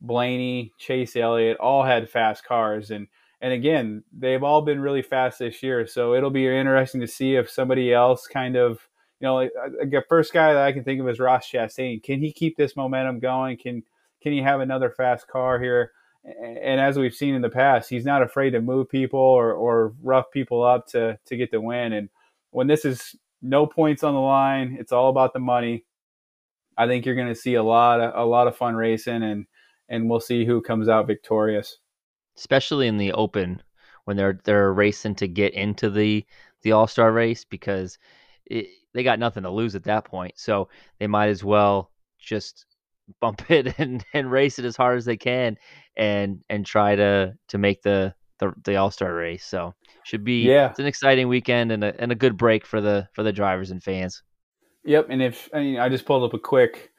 Blaney, 0.00 0.72
Chase 0.78 1.16
Elliott 1.16 1.58
all 1.58 1.82
had 1.82 2.08
fast 2.08 2.44
cars, 2.44 2.90
and 2.90 3.08
and 3.42 3.52
again 3.52 4.04
they've 4.16 4.42
all 4.42 4.62
been 4.62 4.80
really 4.80 5.02
fast 5.02 5.40
this 5.40 5.62
year. 5.62 5.86
So 5.86 6.14
it'll 6.14 6.30
be 6.30 6.46
interesting 6.46 7.00
to 7.02 7.06
see 7.08 7.34
if 7.34 7.50
somebody 7.50 7.92
else 7.92 8.26
kind 8.26 8.56
of 8.56 8.88
you 9.20 9.26
know 9.26 9.34
like, 9.34 9.50
uh, 9.60 9.84
the 9.84 10.04
first 10.08 10.32
guy 10.32 10.54
that 10.54 10.62
I 10.62 10.72
can 10.72 10.84
think 10.84 11.00
of 11.00 11.08
is 11.08 11.18
Ross 11.18 11.50
Chastain. 11.50 12.02
Can 12.02 12.20
he 12.20 12.32
keep 12.32 12.56
this 12.56 12.76
momentum 12.76 13.18
going? 13.18 13.58
Can 13.58 13.82
can 14.22 14.32
he 14.32 14.40
have 14.42 14.60
another 14.60 14.90
fast 14.90 15.26
car 15.26 15.60
here? 15.60 15.92
And 16.22 16.78
as 16.78 16.98
we've 16.98 17.14
seen 17.14 17.34
in 17.34 17.40
the 17.40 17.48
past, 17.48 17.88
he's 17.88 18.04
not 18.04 18.22
afraid 18.22 18.50
to 18.50 18.60
move 18.60 18.90
people 18.90 19.18
or, 19.18 19.54
or 19.54 19.94
rough 20.02 20.30
people 20.30 20.62
up 20.62 20.86
to 20.88 21.18
to 21.26 21.36
get 21.36 21.50
the 21.50 21.60
win. 21.60 21.92
And 21.92 22.08
when 22.50 22.68
this 22.68 22.84
is 22.84 23.16
no 23.42 23.66
points 23.66 24.02
on 24.02 24.14
the 24.14 24.20
line. 24.20 24.76
It's 24.78 24.92
all 24.92 25.10
about 25.10 25.32
the 25.32 25.40
money. 25.40 25.84
I 26.76 26.86
think 26.86 27.04
you're 27.04 27.14
going 27.14 27.28
to 27.28 27.34
see 27.34 27.54
a 27.54 27.62
lot 27.62 28.00
of 28.00 28.12
a 28.14 28.24
lot 28.24 28.46
of 28.46 28.56
fun 28.56 28.74
racing, 28.74 29.22
and 29.22 29.46
and 29.88 30.08
we'll 30.08 30.20
see 30.20 30.44
who 30.44 30.60
comes 30.62 30.88
out 30.88 31.06
victorious. 31.06 31.78
Especially 32.36 32.86
in 32.86 32.96
the 32.96 33.12
open 33.12 33.62
when 34.04 34.16
they're 34.16 34.40
they're 34.44 34.72
racing 34.72 35.14
to 35.16 35.28
get 35.28 35.54
into 35.54 35.90
the 35.90 36.24
the 36.62 36.72
All 36.72 36.86
Star 36.86 37.12
race 37.12 37.44
because 37.44 37.98
it, 38.46 38.68
they 38.92 39.02
got 39.02 39.18
nothing 39.18 39.42
to 39.42 39.50
lose 39.50 39.74
at 39.74 39.84
that 39.84 40.04
point, 40.04 40.34
so 40.36 40.68
they 40.98 41.06
might 41.06 41.28
as 41.28 41.44
well 41.44 41.90
just 42.18 42.66
bump 43.20 43.42
it 43.50 43.78
and, 43.78 44.04
and 44.14 44.30
race 44.30 44.58
it 44.58 44.64
as 44.64 44.76
hard 44.76 44.96
as 44.96 45.04
they 45.04 45.16
can 45.16 45.56
and 45.96 46.42
and 46.48 46.64
try 46.64 46.94
to 46.94 47.34
to 47.48 47.58
make 47.58 47.82
the 47.82 48.14
the, 48.40 48.52
the 48.64 48.76
All 48.76 48.90
Star 48.90 49.14
race. 49.14 49.44
So 49.44 49.74
should 50.04 50.24
be 50.24 50.42
yeah. 50.42 50.70
It's 50.70 50.78
an 50.78 50.86
exciting 50.86 51.28
weekend 51.28 51.70
and 51.72 51.84
a 51.84 52.00
and 52.00 52.10
a 52.10 52.16
good 52.16 52.36
break 52.36 52.66
for 52.66 52.80
the 52.80 53.08
for 53.12 53.22
the 53.22 53.32
drivers 53.32 53.70
and 53.70 53.82
fans. 53.82 54.22
Yep, 54.84 55.08
and 55.10 55.22
if 55.22 55.48
I, 55.54 55.58
mean, 55.58 55.78
I 55.78 55.88
just 55.88 56.06
pulled 56.06 56.24
up 56.24 56.34
a 56.34 56.38
quick 56.38 56.90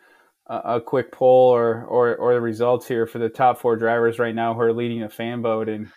uh, 0.47 0.61
a 0.63 0.81
quick 0.81 1.11
poll 1.11 1.53
or, 1.53 1.83
or 1.83 2.15
or 2.15 2.33
the 2.33 2.41
results 2.41 2.87
here 2.87 3.05
for 3.05 3.19
the 3.19 3.29
top 3.29 3.59
four 3.59 3.75
drivers 3.75 4.19
right 4.19 4.35
now 4.35 4.53
who 4.53 4.61
are 4.61 4.73
leading 4.73 5.03
a 5.03 5.09
fan 5.09 5.41
vote 5.41 5.67
and. 5.69 5.89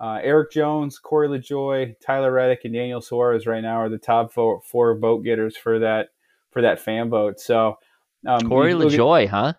Uh, 0.00 0.20
Erik 0.22 0.52
Jones, 0.52 0.96
Corey 0.96 1.26
LaJoie, 1.26 1.96
Tyler 2.00 2.30
Reddick, 2.30 2.60
and 2.62 2.72
Daniel 2.72 3.00
Suarez 3.00 3.48
right 3.48 3.60
now 3.60 3.80
are 3.80 3.88
the 3.88 3.98
top 3.98 4.32
four, 4.32 4.60
four 4.60 4.96
vote 4.96 5.24
getters 5.24 5.56
for 5.56 5.80
that 5.80 6.10
for 6.52 6.62
that 6.62 6.78
fan 6.78 7.10
vote. 7.10 7.40
So 7.40 7.78
um, 8.26 8.48
Corey 8.48 8.74
LaJoie, 8.74 9.24
at, 9.24 9.30
huh? 9.30 9.52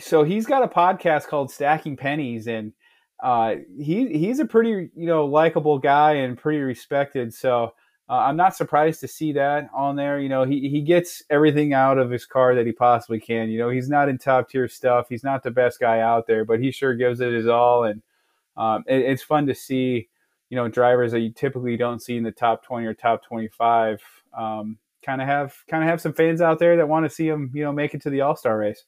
So 0.00 0.24
he's 0.24 0.46
got 0.46 0.62
a 0.62 0.68
podcast 0.68 1.28
called 1.28 1.50
Stacking 1.50 1.96
Pennies, 1.96 2.46
and 2.46 2.72
uh, 3.22 3.54
he 3.78 4.18
he's 4.18 4.40
a 4.40 4.44
pretty 4.44 4.90
you 4.94 5.06
know 5.06 5.24
likable 5.24 5.78
guy 5.78 6.14
and 6.14 6.36
pretty 6.36 6.58
respected. 6.58 7.32
So 7.32 7.72
uh, 8.10 8.16
I'm 8.16 8.36
not 8.36 8.56
surprised 8.56 9.00
to 9.00 9.08
see 9.08 9.32
that 9.32 9.70
on 9.72 9.94
there. 9.96 10.18
You 10.18 10.28
know, 10.28 10.44
he 10.44 10.68
he 10.68 10.82
gets 10.82 11.22
everything 11.30 11.72
out 11.72 11.98
of 11.98 12.10
his 12.10 12.26
car 12.26 12.54
that 12.56 12.66
he 12.66 12.72
possibly 12.72 13.20
can. 13.20 13.48
You 13.48 13.60
know, 13.60 13.70
he's 13.70 13.88
not 13.88 14.08
in 14.08 14.18
top 14.18 14.50
tier 14.50 14.66
stuff. 14.68 15.06
He's 15.08 15.24
not 15.24 15.44
the 15.44 15.52
best 15.52 15.78
guy 15.78 16.00
out 16.00 16.26
there, 16.26 16.44
but 16.44 16.60
he 16.60 16.72
sure 16.72 16.94
gives 16.94 17.20
it 17.20 17.32
his 17.32 17.46
all. 17.46 17.84
And 17.84 18.02
um, 18.56 18.82
it, 18.88 19.02
it's 19.02 19.22
fun 19.22 19.46
to 19.46 19.54
see 19.54 20.08
you 20.50 20.56
know 20.56 20.68
drivers 20.68 21.12
that 21.12 21.20
you 21.20 21.30
typically 21.32 21.78
don't 21.78 22.02
see 22.02 22.16
in 22.16 22.22
the 22.22 22.30
top 22.30 22.62
20 22.62 22.86
or 22.86 22.92
top 22.92 23.24
25 23.24 24.02
um, 24.36 24.76
kind 25.02 25.22
of 25.22 25.26
have 25.26 25.56
kind 25.66 25.82
of 25.82 25.88
have 25.88 25.98
some 25.98 26.12
fans 26.12 26.42
out 26.42 26.58
there 26.58 26.76
that 26.76 26.88
want 26.88 27.06
to 27.06 27.10
see 27.10 27.26
him 27.26 27.50
you 27.54 27.64
know 27.64 27.72
make 27.72 27.94
it 27.94 28.02
to 28.02 28.10
the 28.10 28.20
all-star 28.20 28.58
race 28.58 28.84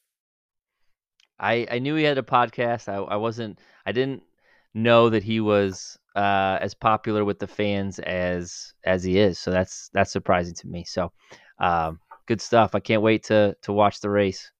I, 1.39 1.67
I 1.69 1.79
knew 1.79 1.95
he 1.95 2.03
had 2.03 2.17
a 2.17 2.23
podcast. 2.23 2.87
I, 2.87 2.95
I 2.95 3.15
wasn't 3.15 3.59
I 3.85 3.91
didn't 3.91 4.23
know 4.73 5.09
that 5.09 5.23
he 5.23 5.39
was 5.39 5.97
uh, 6.15 6.57
as 6.61 6.73
popular 6.73 7.25
with 7.25 7.39
the 7.39 7.47
fans 7.47 7.99
as 7.99 8.73
as 8.85 9.03
he 9.03 9.19
is. 9.19 9.39
So 9.39 9.51
that's 9.51 9.89
that's 9.93 10.11
surprising 10.11 10.55
to 10.55 10.67
me. 10.67 10.83
So 10.85 11.11
um, 11.59 11.99
good 12.25 12.41
stuff. 12.41 12.75
I 12.75 12.79
can't 12.79 13.01
wait 13.01 13.23
to 13.25 13.55
to 13.63 13.73
watch 13.73 14.01
the 14.01 14.09
race. 14.09 14.51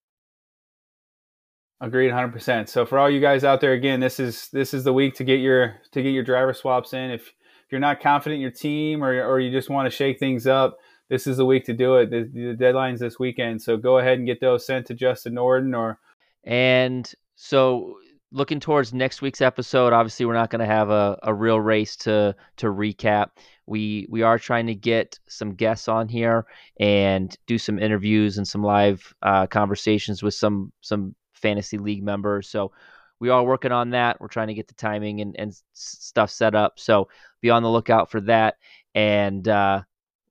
Agreed, 1.81 2.11
hundred 2.11 2.31
percent. 2.31 2.69
So 2.69 2.85
for 2.85 2.97
all 2.97 3.09
you 3.09 3.19
guys 3.19 3.43
out 3.43 3.61
there, 3.61 3.73
again, 3.73 3.99
this 3.99 4.19
is 4.19 4.49
this 4.49 4.73
is 4.73 4.83
the 4.83 4.93
week 4.93 5.15
to 5.15 5.23
get 5.23 5.39
your 5.39 5.75
to 5.91 6.01
get 6.01 6.11
your 6.11 6.23
driver 6.23 6.53
swaps 6.53 6.93
in. 6.93 7.11
If 7.11 7.27
if 7.27 7.71
you're 7.71 7.81
not 7.81 7.99
confident 7.99 8.35
in 8.35 8.41
your 8.41 8.51
team 8.51 9.03
or 9.03 9.23
or 9.25 9.39
you 9.39 9.51
just 9.51 9.69
want 9.69 9.85
to 9.85 9.95
shake 9.95 10.17
things 10.17 10.47
up, 10.47 10.77
this 11.09 11.27
is 11.27 11.37
the 11.37 11.45
week 11.45 11.65
to 11.65 11.73
do 11.73 11.97
it. 11.97 12.09
The, 12.09 12.29
the 12.33 12.53
deadline's 12.53 13.01
this 13.01 13.19
weekend, 13.19 13.61
so 13.61 13.75
go 13.75 13.97
ahead 13.97 14.17
and 14.17 14.27
get 14.27 14.39
those 14.39 14.65
sent 14.65 14.87
to 14.87 14.93
Justin 14.93 15.33
Norden 15.33 15.75
or 15.75 15.99
and 16.45 17.11
so 17.35 17.97
looking 18.31 18.59
towards 18.59 18.93
next 18.93 19.21
week's 19.21 19.41
episode, 19.41 19.93
obviously 19.93 20.25
we're 20.25 20.33
not 20.33 20.49
going 20.49 20.59
to 20.59 20.65
have 20.65 20.89
a, 20.89 21.17
a 21.23 21.33
real 21.33 21.59
race 21.59 21.95
to 21.95 22.35
to 22.57 22.67
recap. 22.67 23.29
We 23.65 24.07
we 24.09 24.21
are 24.21 24.37
trying 24.37 24.67
to 24.67 24.75
get 24.75 25.19
some 25.27 25.53
guests 25.53 25.87
on 25.87 26.07
here 26.07 26.45
and 26.79 27.35
do 27.47 27.57
some 27.57 27.79
interviews 27.79 28.37
and 28.37 28.47
some 28.47 28.63
live 28.63 29.13
uh, 29.21 29.47
conversations 29.47 30.21
with 30.21 30.33
some 30.33 30.71
some 30.81 31.15
fantasy 31.33 31.77
league 31.77 32.03
members. 32.03 32.47
So 32.49 32.71
we 33.19 33.29
are 33.29 33.43
working 33.43 33.71
on 33.71 33.91
that. 33.91 34.19
We're 34.19 34.27
trying 34.27 34.47
to 34.47 34.53
get 34.53 34.67
the 34.67 34.73
timing 34.73 35.21
and, 35.21 35.35
and 35.39 35.55
stuff 35.73 36.29
set 36.29 36.53
up. 36.53 36.79
So 36.79 37.07
be 37.41 37.49
on 37.49 37.63
the 37.63 37.69
lookout 37.69 38.11
for 38.11 38.21
that. 38.21 38.55
And 38.93 39.47
uh, 39.47 39.83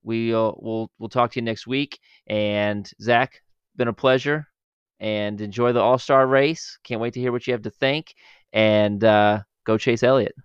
we'll 0.03 0.59
we'll 0.61 0.91
we'll 0.99 1.09
talk 1.09 1.31
to 1.31 1.39
you 1.39 1.43
next 1.43 1.67
week. 1.67 1.99
And 2.27 2.89
Zac, 3.01 3.41
been 3.75 3.87
a 3.87 3.93
pleasure 3.93 4.47
and 4.99 5.39
enjoy 5.41 5.73
the 5.73 5.81
All 5.81 5.97
Star 5.97 6.25
race. 6.25 6.77
Can't 6.83 7.01
wait 7.01 7.13
to 7.13 7.19
hear 7.19 7.31
what 7.31 7.45
you 7.47 7.53
have 7.53 7.63
to 7.63 7.69
think. 7.69 8.15
And 8.53 9.03
uh, 9.03 9.41
go 9.65 9.77
Chase 9.77 10.03
Elliott. 10.03 10.35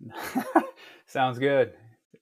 Sounds 1.06 1.38
good. 1.38 1.72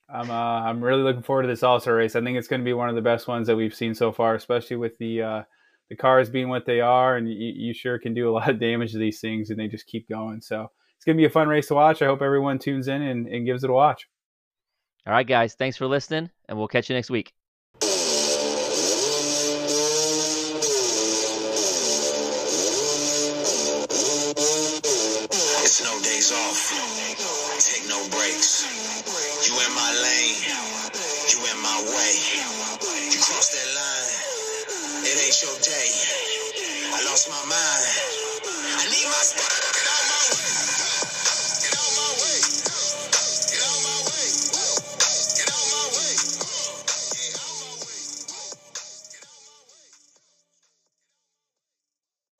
I'm 0.08 0.30
uh, 0.30 0.34
I'm 0.34 0.82
really 0.82 1.02
looking 1.02 1.22
forward 1.22 1.42
to 1.42 1.48
this 1.48 1.62
All 1.62 1.80
Star 1.80 1.94
race. 1.94 2.16
I 2.16 2.22
think 2.22 2.38
it's 2.38 2.48
going 2.48 2.60
to 2.60 2.64
be 2.64 2.72
one 2.72 2.88
of 2.88 2.94
the 2.94 3.02
best 3.02 3.26
ones 3.26 3.46
that 3.46 3.56
we've 3.56 3.74
seen 3.74 3.94
so 3.94 4.12
far, 4.12 4.34
especially 4.34 4.76
with 4.76 4.96
the 4.98 5.22
uh, 5.22 5.42
the 5.88 5.96
cars 5.96 6.30
being 6.30 6.48
what 6.48 6.66
they 6.66 6.80
are, 6.80 7.16
and 7.16 7.28
you, 7.28 7.52
you 7.56 7.74
sure 7.74 7.98
can 7.98 8.14
do 8.14 8.28
a 8.28 8.32
lot 8.34 8.48
of 8.48 8.60
damage 8.60 8.92
to 8.92 8.98
these 8.98 9.20
things, 9.20 9.50
and 9.50 9.58
they 9.58 9.68
just 9.68 9.86
keep 9.86 10.08
going. 10.08 10.40
So 10.40 10.70
it's 10.96 11.04
going 11.04 11.16
to 11.16 11.20
be 11.20 11.26
a 11.26 11.30
fun 11.30 11.48
race 11.48 11.68
to 11.68 11.74
watch. 11.74 12.02
I 12.02 12.06
hope 12.06 12.22
everyone 12.22 12.58
tunes 12.58 12.88
in 12.88 13.02
and, 13.02 13.26
and 13.26 13.46
gives 13.46 13.64
it 13.64 13.70
a 13.70 13.74
watch. 13.74 14.08
All 15.06 15.12
right, 15.12 15.26
guys. 15.26 15.54
Thanks 15.54 15.76
for 15.76 15.86
listening, 15.86 16.30
and 16.48 16.56
we'll 16.56 16.68
catch 16.68 16.88
you 16.88 16.96
next 16.96 17.10
week. 17.10 17.34